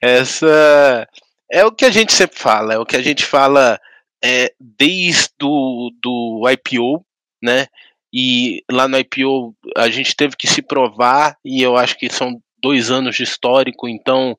essa 0.00 1.08
é 1.50 1.64
o 1.64 1.72
que 1.72 1.84
a 1.84 1.90
gente 1.90 2.12
sempre 2.12 2.38
fala, 2.38 2.74
é 2.74 2.78
o 2.78 2.86
que 2.86 2.96
a 2.96 3.02
gente 3.02 3.24
fala 3.24 3.80
é, 4.22 4.52
desde 4.60 5.28
do, 5.38 5.92
do 6.02 6.42
IPO, 6.50 7.04
né? 7.42 7.66
E 8.12 8.62
lá 8.70 8.88
no 8.88 8.98
IPO 8.98 9.54
a 9.76 9.88
gente 9.88 10.16
teve 10.16 10.36
que 10.36 10.46
se 10.46 10.62
provar, 10.62 11.36
e 11.44 11.62
eu 11.62 11.76
acho 11.76 11.96
que 11.96 12.08
são 12.08 12.40
dois 12.62 12.90
anos 12.90 13.16
de 13.16 13.22
histórico, 13.22 13.88
então 13.88 14.36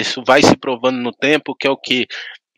isso 0.00 0.22
vai 0.24 0.42
se 0.42 0.56
provando 0.56 0.98
no 0.98 1.12
tempo, 1.12 1.54
que 1.54 1.66
é 1.66 1.70
o 1.70 1.76
que? 1.76 2.06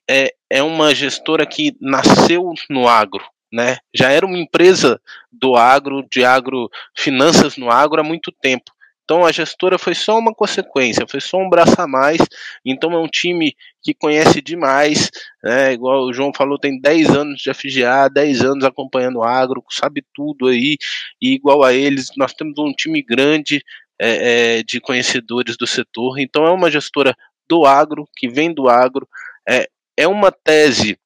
É, 0.08 0.32
é 0.50 0.62
uma 0.62 0.94
gestora 0.94 1.46
que 1.46 1.74
nasceu 1.80 2.52
no 2.68 2.88
agro, 2.88 3.24
né? 3.52 3.78
Já 3.94 4.10
era 4.10 4.26
uma 4.26 4.38
empresa 4.38 5.00
do 5.30 5.56
agro, 5.56 6.06
de 6.10 6.24
agro, 6.24 6.70
finanças 6.96 7.56
no 7.56 7.70
agro 7.70 8.00
há 8.00 8.04
muito 8.04 8.32
tempo. 8.32 8.70
Então 9.10 9.26
a 9.26 9.32
gestora 9.32 9.76
foi 9.76 9.92
só 9.92 10.16
uma 10.16 10.32
consequência, 10.32 11.04
foi 11.04 11.20
só 11.20 11.36
um 11.36 11.50
braço 11.50 11.74
a 11.80 11.86
mais. 11.88 12.20
Então 12.64 12.92
é 12.92 12.98
um 12.98 13.08
time 13.08 13.56
que 13.82 13.92
conhece 13.92 14.40
demais, 14.40 15.10
né? 15.42 15.72
igual 15.72 16.04
o 16.04 16.12
João 16.12 16.32
falou, 16.32 16.56
tem 16.56 16.80
10 16.80 17.10
anos 17.10 17.40
de 17.40 17.52
FGA, 17.52 18.08
10 18.08 18.42
anos 18.42 18.64
acompanhando 18.64 19.18
o 19.18 19.24
agro, 19.24 19.64
sabe 19.68 20.04
tudo 20.14 20.46
aí, 20.46 20.76
e 21.20 21.34
igual 21.34 21.64
a 21.64 21.74
eles, 21.74 22.10
nós 22.16 22.32
temos 22.32 22.56
um 22.58 22.72
time 22.72 23.02
grande 23.02 23.60
é, 24.00 24.58
é, 24.58 24.62
de 24.62 24.80
conhecedores 24.80 25.56
do 25.56 25.66
setor. 25.66 26.20
Então 26.20 26.46
é 26.46 26.50
uma 26.52 26.70
gestora 26.70 27.12
do 27.48 27.66
agro, 27.66 28.08
que 28.16 28.28
vem 28.28 28.54
do 28.54 28.68
agro, 28.68 29.08
é, 29.48 29.68
é 29.96 30.06
uma 30.06 30.30
tese 30.30 30.96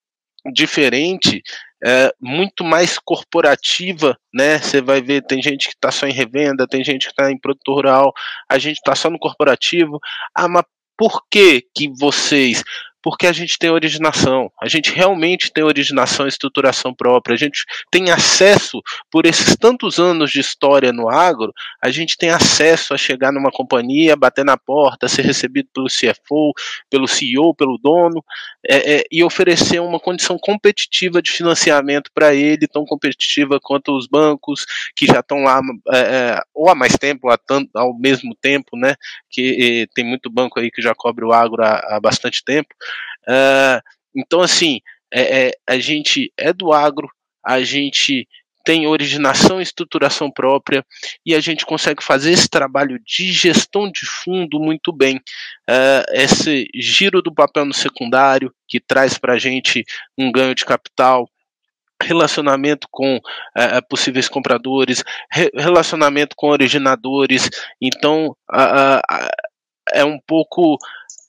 diferente 0.53 1.43
é, 1.85 2.15
muito 2.19 2.65
mais 2.65 2.99
corporativa, 2.99 4.19
né? 4.33 4.59
Você 4.59 4.81
vai 4.81 5.03
ver, 5.03 5.23
tem 5.27 5.43
gente 5.43 5.69
que 5.69 5.75
está 5.75 5.91
só 5.91 6.07
em 6.07 6.13
revenda, 6.13 6.67
tem 6.67 6.83
gente 6.83 7.07
que 7.07 7.13
está 7.13 7.31
em 7.31 7.39
produtor 7.39 7.75
rural, 7.77 8.13
a 8.49 8.59
gente 8.59 8.77
está 8.77 8.95
só 8.95 9.11
no 9.11 9.19
corporativo. 9.19 10.01
Ah, 10.35 10.49
mas 10.49 10.65
por 10.97 11.23
que 11.31 11.67
que 11.75 11.91
vocês 11.99 12.63
porque 13.05 13.27
a 13.27 13.33
gente 13.33 13.59
tem 13.59 13.69
originação, 13.69 14.51
a 14.59 14.67
gente 14.67 14.91
realmente 14.91 15.53
tem 15.53 15.63
originação 15.63 16.25
e 16.25 16.31
estruturação 16.31 16.95
própria, 16.95 17.35
a 17.35 17.39
gente 17.39 17.67
tem 17.91 18.11
acesso, 18.11 18.81
por 19.11 19.27
esses 19.27 19.55
tantos 19.57 19.99
anos 19.99 20.31
de 20.31 20.41
história 20.41 20.91
no 20.91 21.11
agro, 21.11 21.53
a 21.83 21.91
gente 21.91 22.17
tem 22.17 22.31
acesso 22.31 22.95
a 22.95 22.97
chegar 22.97 23.31
numa 23.31 23.51
companhia, 23.51 24.17
bater 24.17 24.43
na 24.43 24.57
porta, 24.57 25.07
ser 25.07 25.21
recebido 25.21 25.69
pelo 25.75 25.89
CFO, 25.89 26.55
pelo 26.89 27.07
CEO, 27.07 27.55
pelo 27.55 27.77
dono, 27.77 28.25
é, 28.67 28.95
é, 28.95 29.05
e 29.13 29.23
oferecer 29.23 29.83
uma 29.83 30.01
condição 30.01 30.39
competitiva 30.41 31.21
de 31.21 31.31
financiamento 31.31 32.11
para 32.15 32.35
ele, 32.35 32.67
tão 32.67 32.87
competitiva 32.87 33.61
quanto 33.63 33.95
os 33.95 34.07
bancos 34.07 34.65
que 34.97 35.05
já 35.05 35.21
estão 35.21 35.43
lá 35.43 35.61
é, 35.93 35.99
é, 35.99 36.41
ou 36.55 36.71
há 36.71 36.75
mais 36.75 36.97
tempo, 36.97 37.29
ou 37.29 37.37
tanto, 37.37 37.69
ao 37.75 37.93
mesmo 37.99 38.35
tempo, 38.35 38.79
né? 38.79 38.95
Que 39.31 39.87
tem 39.95 40.07
muito 40.07 40.31
banco 40.31 40.59
aí 40.59 40.71
que 40.71 40.81
já 40.81 40.95
cobre 40.95 41.25
o 41.27 41.33
agro 41.33 41.63
há, 41.63 41.97
há 41.97 42.01
bastante 42.01 42.43
tempo. 42.43 42.75
Uh, 43.29 43.81
então, 44.15 44.41
assim, 44.41 44.81
é, 45.13 45.47
é, 45.47 45.53
a 45.67 45.79
gente 45.79 46.33
é 46.37 46.53
do 46.53 46.73
agro, 46.73 47.09
a 47.45 47.63
gente 47.63 48.27
tem 48.65 48.87
originação 48.87 49.61
e 49.61 49.63
estruturação 49.63 50.31
própria 50.31 50.85
e 51.25 51.35
a 51.35 51.41
gente 51.41 51.67
consegue 51.67 52.03
fazer 52.03 52.33
esse 52.33 52.49
trabalho 52.49 52.99
de 53.05 53.31
gestão 53.31 53.91
de 53.91 54.07
fundo 54.07 54.59
muito 54.59 54.91
bem. 54.91 55.17
Uh, 55.69 56.05
esse 56.13 56.67
giro 56.75 57.21
do 57.21 57.33
papel 57.33 57.67
no 57.67 57.75
secundário, 57.75 58.53
que 58.67 58.81
traz 58.81 59.19
para 59.19 59.35
a 59.35 59.39
gente 59.39 59.85
um 60.17 60.33
ganho 60.33 60.55
de 60.55 60.65
capital, 60.65 61.29
relacionamento 62.03 62.89
com 62.91 63.17
uh, 63.17 63.89
possíveis 63.89 64.29
compradores, 64.29 65.05
re 65.31 65.51
relacionamento 65.55 66.35
com 66.35 66.49
originadores. 66.49 67.51
Então, 67.81 68.35
uh, 68.51 69.29
é 69.93 70.05
um 70.05 70.19
pouco. 70.27 70.79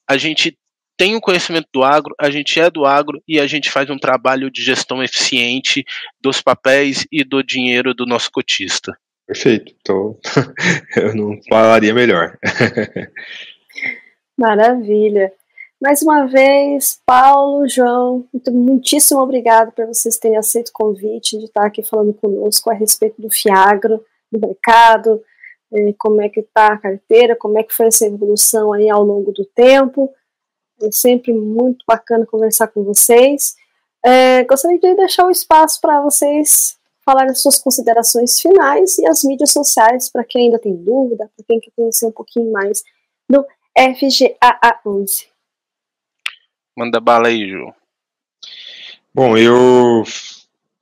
A 0.07 0.17
gente 0.17 0.57
tem 0.97 1.15
o 1.15 1.21
conhecimento 1.21 1.67
do 1.73 1.83
agro, 1.83 2.15
a 2.19 2.29
gente 2.29 2.59
é 2.59 2.69
do 2.69 2.85
agro 2.85 3.21
e 3.27 3.39
a 3.39 3.47
gente 3.47 3.69
faz 3.69 3.89
um 3.89 3.97
trabalho 3.97 4.49
de 4.49 4.61
gestão 4.61 5.03
eficiente 5.03 5.83
dos 6.21 6.41
papéis 6.41 7.05
e 7.11 7.23
do 7.23 7.43
dinheiro 7.43 7.93
do 7.93 8.05
nosso 8.05 8.31
cotista. 8.31 8.97
Perfeito. 9.27 9.73
Então, 9.81 10.17
eu 10.95 11.15
não 11.15 11.39
falaria 11.49 11.93
melhor. 11.93 12.37
Maravilha. 14.37 15.31
Mais 15.81 16.01
uma 16.01 16.25
vez, 16.25 17.01
Paulo, 17.05 17.67
João, 17.67 18.25
muito, 18.31 18.51
muitíssimo 18.51 19.19
obrigado 19.19 19.71
por 19.71 19.85
vocês 19.87 20.17
terem 20.17 20.37
aceito 20.37 20.69
o 20.69 20.73
convite 20.73 21.37
de 21.37 21.45
estar 21.45 21.65
aqui 21.65 21.83
falando 21.83 22.13
conosco 22.13 22.69
a 22.69 22.73
respeito 22.73 23.21
do 23.21 23.29
Fiagro, 23.29 24.03
do 24.31 24.39
mercado, 24.39 25.21
eh, 25.73 25.93
como 25.97 26.21
é 26.21 26.29
que 26.29 26.39
está 26.39 26.67
a 26.67 26.77
carteira, 26.77 27.35
como 27.35 27.59
é 27.59 27.63
que 27.63 27.73
foi 27.73 27.87
essa 27.87 28.05
evolução 28.05 28.71
aí 28.71 28.89
ao 28.89 29.03
longo 29.03 29.31
do 29.31 29.45
tempo. 29.45 30.11
É 30.81 30.91
sempre 30.91 31.33
muito 31.33 31.83
bacana 31.87 32.25
conversar 32.25 32.67
com 32.67 32.83
vocês. 32.83 33.55
É, 34.03 34.43
gostaria 34.43 34.79
de 34.79 34.95
deixar 34.95 35.23
o 35.23 35.27
um 35.27 35.31
espaço 35.31 35.79
para 35.81 36.01
vocês 36.01 36.77
falarem 37.03 37.31
as 37.31 37.41
suas 37.41 37.59
considerações 37.59 38.39
finais 38.39 38.97
e 38.97 39.07
as 39.07 39.23
mídias 39.23 39.51
sociais 39.51 40.09
para 40.09 40.23
quem 40.23 40.45
ainda 40.45 40.59
tem 40.59 40.75
dúvida, 40.75 41.29
para 41.35 41.45
quem 41.45 41.59
quer 41.59 41.71
conhecer 41.75 42.05
um 42.05 42.11
pouquinho 42.11 42.51
mais 42.51 42.83
do 43.29 43.45
FGAA11. 43.77 45.27
Manda 46.75 46.99
bala 46.99 47.27
aí, 47.27 47.47
Ju. 47.47 47.73
Bom, 49.13 49.37
eu 49.37 50.03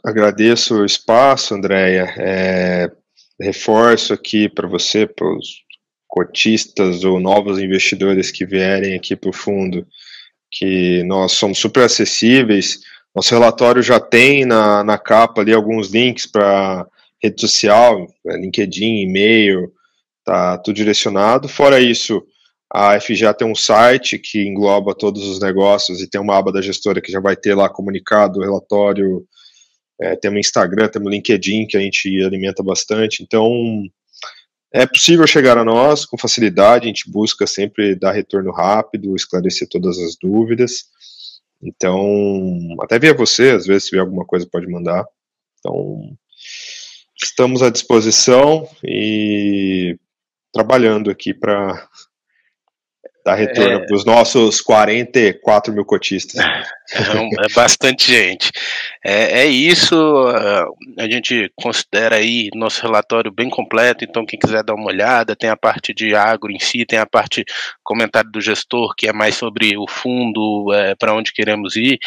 agradeço 0.04 0.82
o 0.82 0.86
espaço, 0.86 1.54
Andréia. 1.54 2.14
É, 2.18 2.92
reforço 3.40 4.14
aqui 4.14 4.50
para 4.50 4.68
você, 4.68 5.06
para 5.06 5.28
os 5.28 5.64
cotistas 6.14 7.04
ou 7.04 7.20
novos 7.20 7.58
investidores 7.58 8.30
que 8.30 8.46
vierem 8.46 8.94
aqui 8.94 9.16
para 9.16 9.32
o 9.32 9.34
fundo, 9.34 9.84
que 10.52 11.02
nós 11.06 11.32
somos 11.32 11.58
super 11.58 11.86
acessíveis. 11.86 12.82
Nosso 13.16 13.34
relatório 13.34 13.82
já 13.82 14.00
tem 14.00 14.46
na, 14.46 14.84
na 14.84 14.96
capa 14.96 15.42
ali 15.42 15.52
alguns 15.52 15.90
links 15.90 16.28
para 16.28 16.86
rede 17.20 17.42
social, 17.42 18.06
né, 18.24 18.38
LinkedIn, 18.38 19.02
e-mail, 19.02 19.72
tá 20.24 20.56
tudo 20.60 20.76
direcionado. 20.76 21.50
Fora 21.50 21.80
isso, 21.80 22.24
a 22.72 23.00
FGA 23.02 23.34
tem 23.34 23.48
um 23.48 23.56
site 23.56 24.20
que 24.20 24.48
engloba 24.48 24.94
todos 24.94 25.28
os 25.28 25.40
negócios 25.40 26.00
e 26.00 26.08
tem 26.08 26.22
uma 26.22 26.38
aba 26.38 26.52
da 26.52 26.62
gestora 26.62 27.02
que 27.02 27.12
já 27.12 27.20
vai 27.20 27.36
ter 27.36 27.56
lá 27.56 27.68
comunicado, 27.68 28.40
relatório, 28.40 29.26
é, 30.00 30.16
temos 30.16 30.42
Instagram, 30.42 30.90
temos 30.90 31.12
LinkedIn 31.12 31.66
que 31.66 31.76
a 31.76 31.80
gente 31.80 32.24
alimenta 32.24 32.62
bastante. 32.62 33.24
Então, 33.24 33.50
é 34.74 34.88
possível 34.88 35.28
chegar 35.28 35.56
a 35.56 35.64
nós 35.64 36.04
com 36.04 36.18
facilidade, 36.18 36.86
a 36.86 36.88
gente 36.88 37.10
busca 37.10 37.46
sempre 37.46 37.96
dar 37.96 38.12
retorno 38.12 38.52
rápido, 38.52 39.16
esclarecer 39.16 39.70
todas 39.70 40.00
as 40.00 40.16
dúvidas. 40.16 40.86
Então, 41.62 42.76
até 42.82 42.98
via 42.98 43.14
você, 43.14 43.52
às 43.52 43.68
vezes, 43.68 43.84
se 43.84 43.90
tiver 43.92 44.02
alguma 44.02 44.26
coisa, 44.26 44.50
pode 44.52 44.68
mandar. 44.68 45.06
Então, 45.60 46.18
estamos 47.24 47.62
à 47.62 47.70
disposição 47.70 48.68
e 48.84 49.96
trabalhando 50.52 51.12
aqui 51.12 51.34
para 51.34 51.88
dar 53.24 53.36
retorno 53.36 53.78
é, 53.78 53.86
para 53.86 53.96
os 53.96 54.04
nossos 54.04 54.60
44 54.62 55.74
mil 55.74 55.86
cotistas. 55.86 56.44
É, 56.94 57.46
é 57.46 57.54
bastante 57.56 58.12
gente. 58.12 58.52
É, 59.04 59.44
é, 59.44 59.46
isso, 59.46 59.96
a 61.00 61.10
gente 61.10 61.52
considera 61.56 62.18
aí 62.18 62.50
nosso 62.54 62.82
relatório 62.82 63.32
bem 63.32 63.50
completo, 63.50 64.04
então 64.04 64.26
quem 64.26 64.38
quiser 64.38 64.64
dar 64.64 64.76
uma 64.76 64.88
olhada, 64.88 65.36
tem 65.36 65.50
a 65.50 65.58
parte 65.58 65.94
de 65.94 66.14
agro 66.14 66.52
em 66.52 66.60
si, 66.60 66.86
tem 66.86 67.00
a 67.00 67.06
parte 67.06 67.46
comentário 67.82 68.30
do 68.30 68.42
gestor, 68.42 68.94
que 68.96 69.08
é 69.08 69.14
mais 69.14 69.36
sobre 69.36 69.78
o 69.78 69.88
fundo, 69.88 70.74
é, 70.74 70.94
para 70.96 71.16
onde 71.16 71.32
queremos 71.32 71.76
ir. 71.76 71.98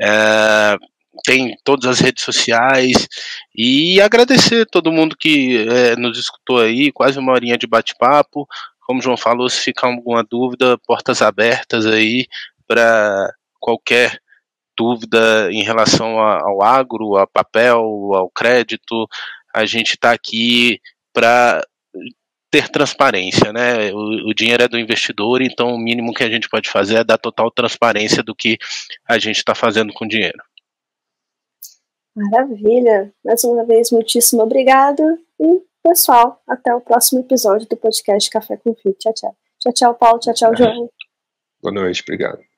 É, 0.00 0.76
tem 1.24 1.56
todas 1.62 1.86
as 1.86 2.00
redes 2.00 2.24
sociais 2.24 3.06
e 3.54 4.00
agradecer 4.00 4.66
todo 4.66 4.92
mundo 4.92 5.16
que 5.18 5.66
é, 5.68 5.96
nos 5.96 6.18
escutou 6.18 6.60
aí, 6.60 6.90
quase 6.90 7.18
uma 7.18 7.32
horinha 7.32 7.58
de 7.58 7.66
bate-papo 7.66 8.48
como 8.86 9.00
o 9.00 9.02
João 9.02 9.16
falou, 9.16 9.48
se 9.48 9.60
ficar 9.60 9.88
alguma 9.88 10.22
dúvida, 10.22 10.78
portas 10.86 11.22
abertas 11.22 11.86
aí 11.86 12.26
para 12.66 13.32
qualquer 13.60 14.18
dúvida 14.76 15.50
em 15.52 15.62
relação 15.62 16.18
ao 16.18 16.62
agro, 16.62 17.16
ao 17.16 17.26
papel, 17.26 17.80
ao 18.14 18.30
crédito. 18.30 19.06
A 19.54 19.64
gente 19.64 19.94
está 19.94 20.12
aqui 20.12 20.80
para 21.12 21.62
ter 22.50 22.68
transparência, 22.68 23.52
né? 23.52 23.92
O, 23.92 24.30
o, 24.30 24.34
dinheiro 24.34 24.62
é 24.62 24.68
do 24.68 24.78
investidor, 24.78 25.40
então 25.40 25.74
o 25.74 25.78
mínimo 25.78 26.12
que 26.12 26.22
a 26.22 26.28
gente 26.28 26.48
pode 26.48 26.68
fazer 26.68 26.96
é 26.96 27.04
dar 27.04 27.16
total 27.18 27.50
transparência 27.50 28.22
do 28.22 28.34
que 28.34 28.58
a 29.08 29.18
gente 29.18 29.36
está 29.36 29.54
fazendo 29.54 29.92
com 29.92 30.04
o 30.04 30.08
dinheiro. 30.08 30.42
Maravilha! 32.14 33.10
Mais 33.24 33.42
uma 33.44 33.64
vez, 33.64 33.90
muitíssimo 33.90 34.42
obrigado 34.42 35.02
e 35.40 35.62
pessoal, 35.82 36.42
até 36.48 36.74
o 36.74 36.80
próximo 36.80 37.20
episódio 37.20 37.68
do 37.68 37.76
podcast 37.76 38.30
Café 38.30 38.56
com 38.56 38.74
Fio. 38.74 38.94
Tchau, 38.98 39.12
tchau. 39.12 39.36
Tchau, 39.60 39.72
tchau, 39.72 39.94
Paulo. 39.94 40.18
Tchau, 40.18 40.34
tchau, 40.34 40.56
João. 40.56 40.90
Boa 41.62 41.74
noite, 41.74 42.02
obrigado. 42.02 42.51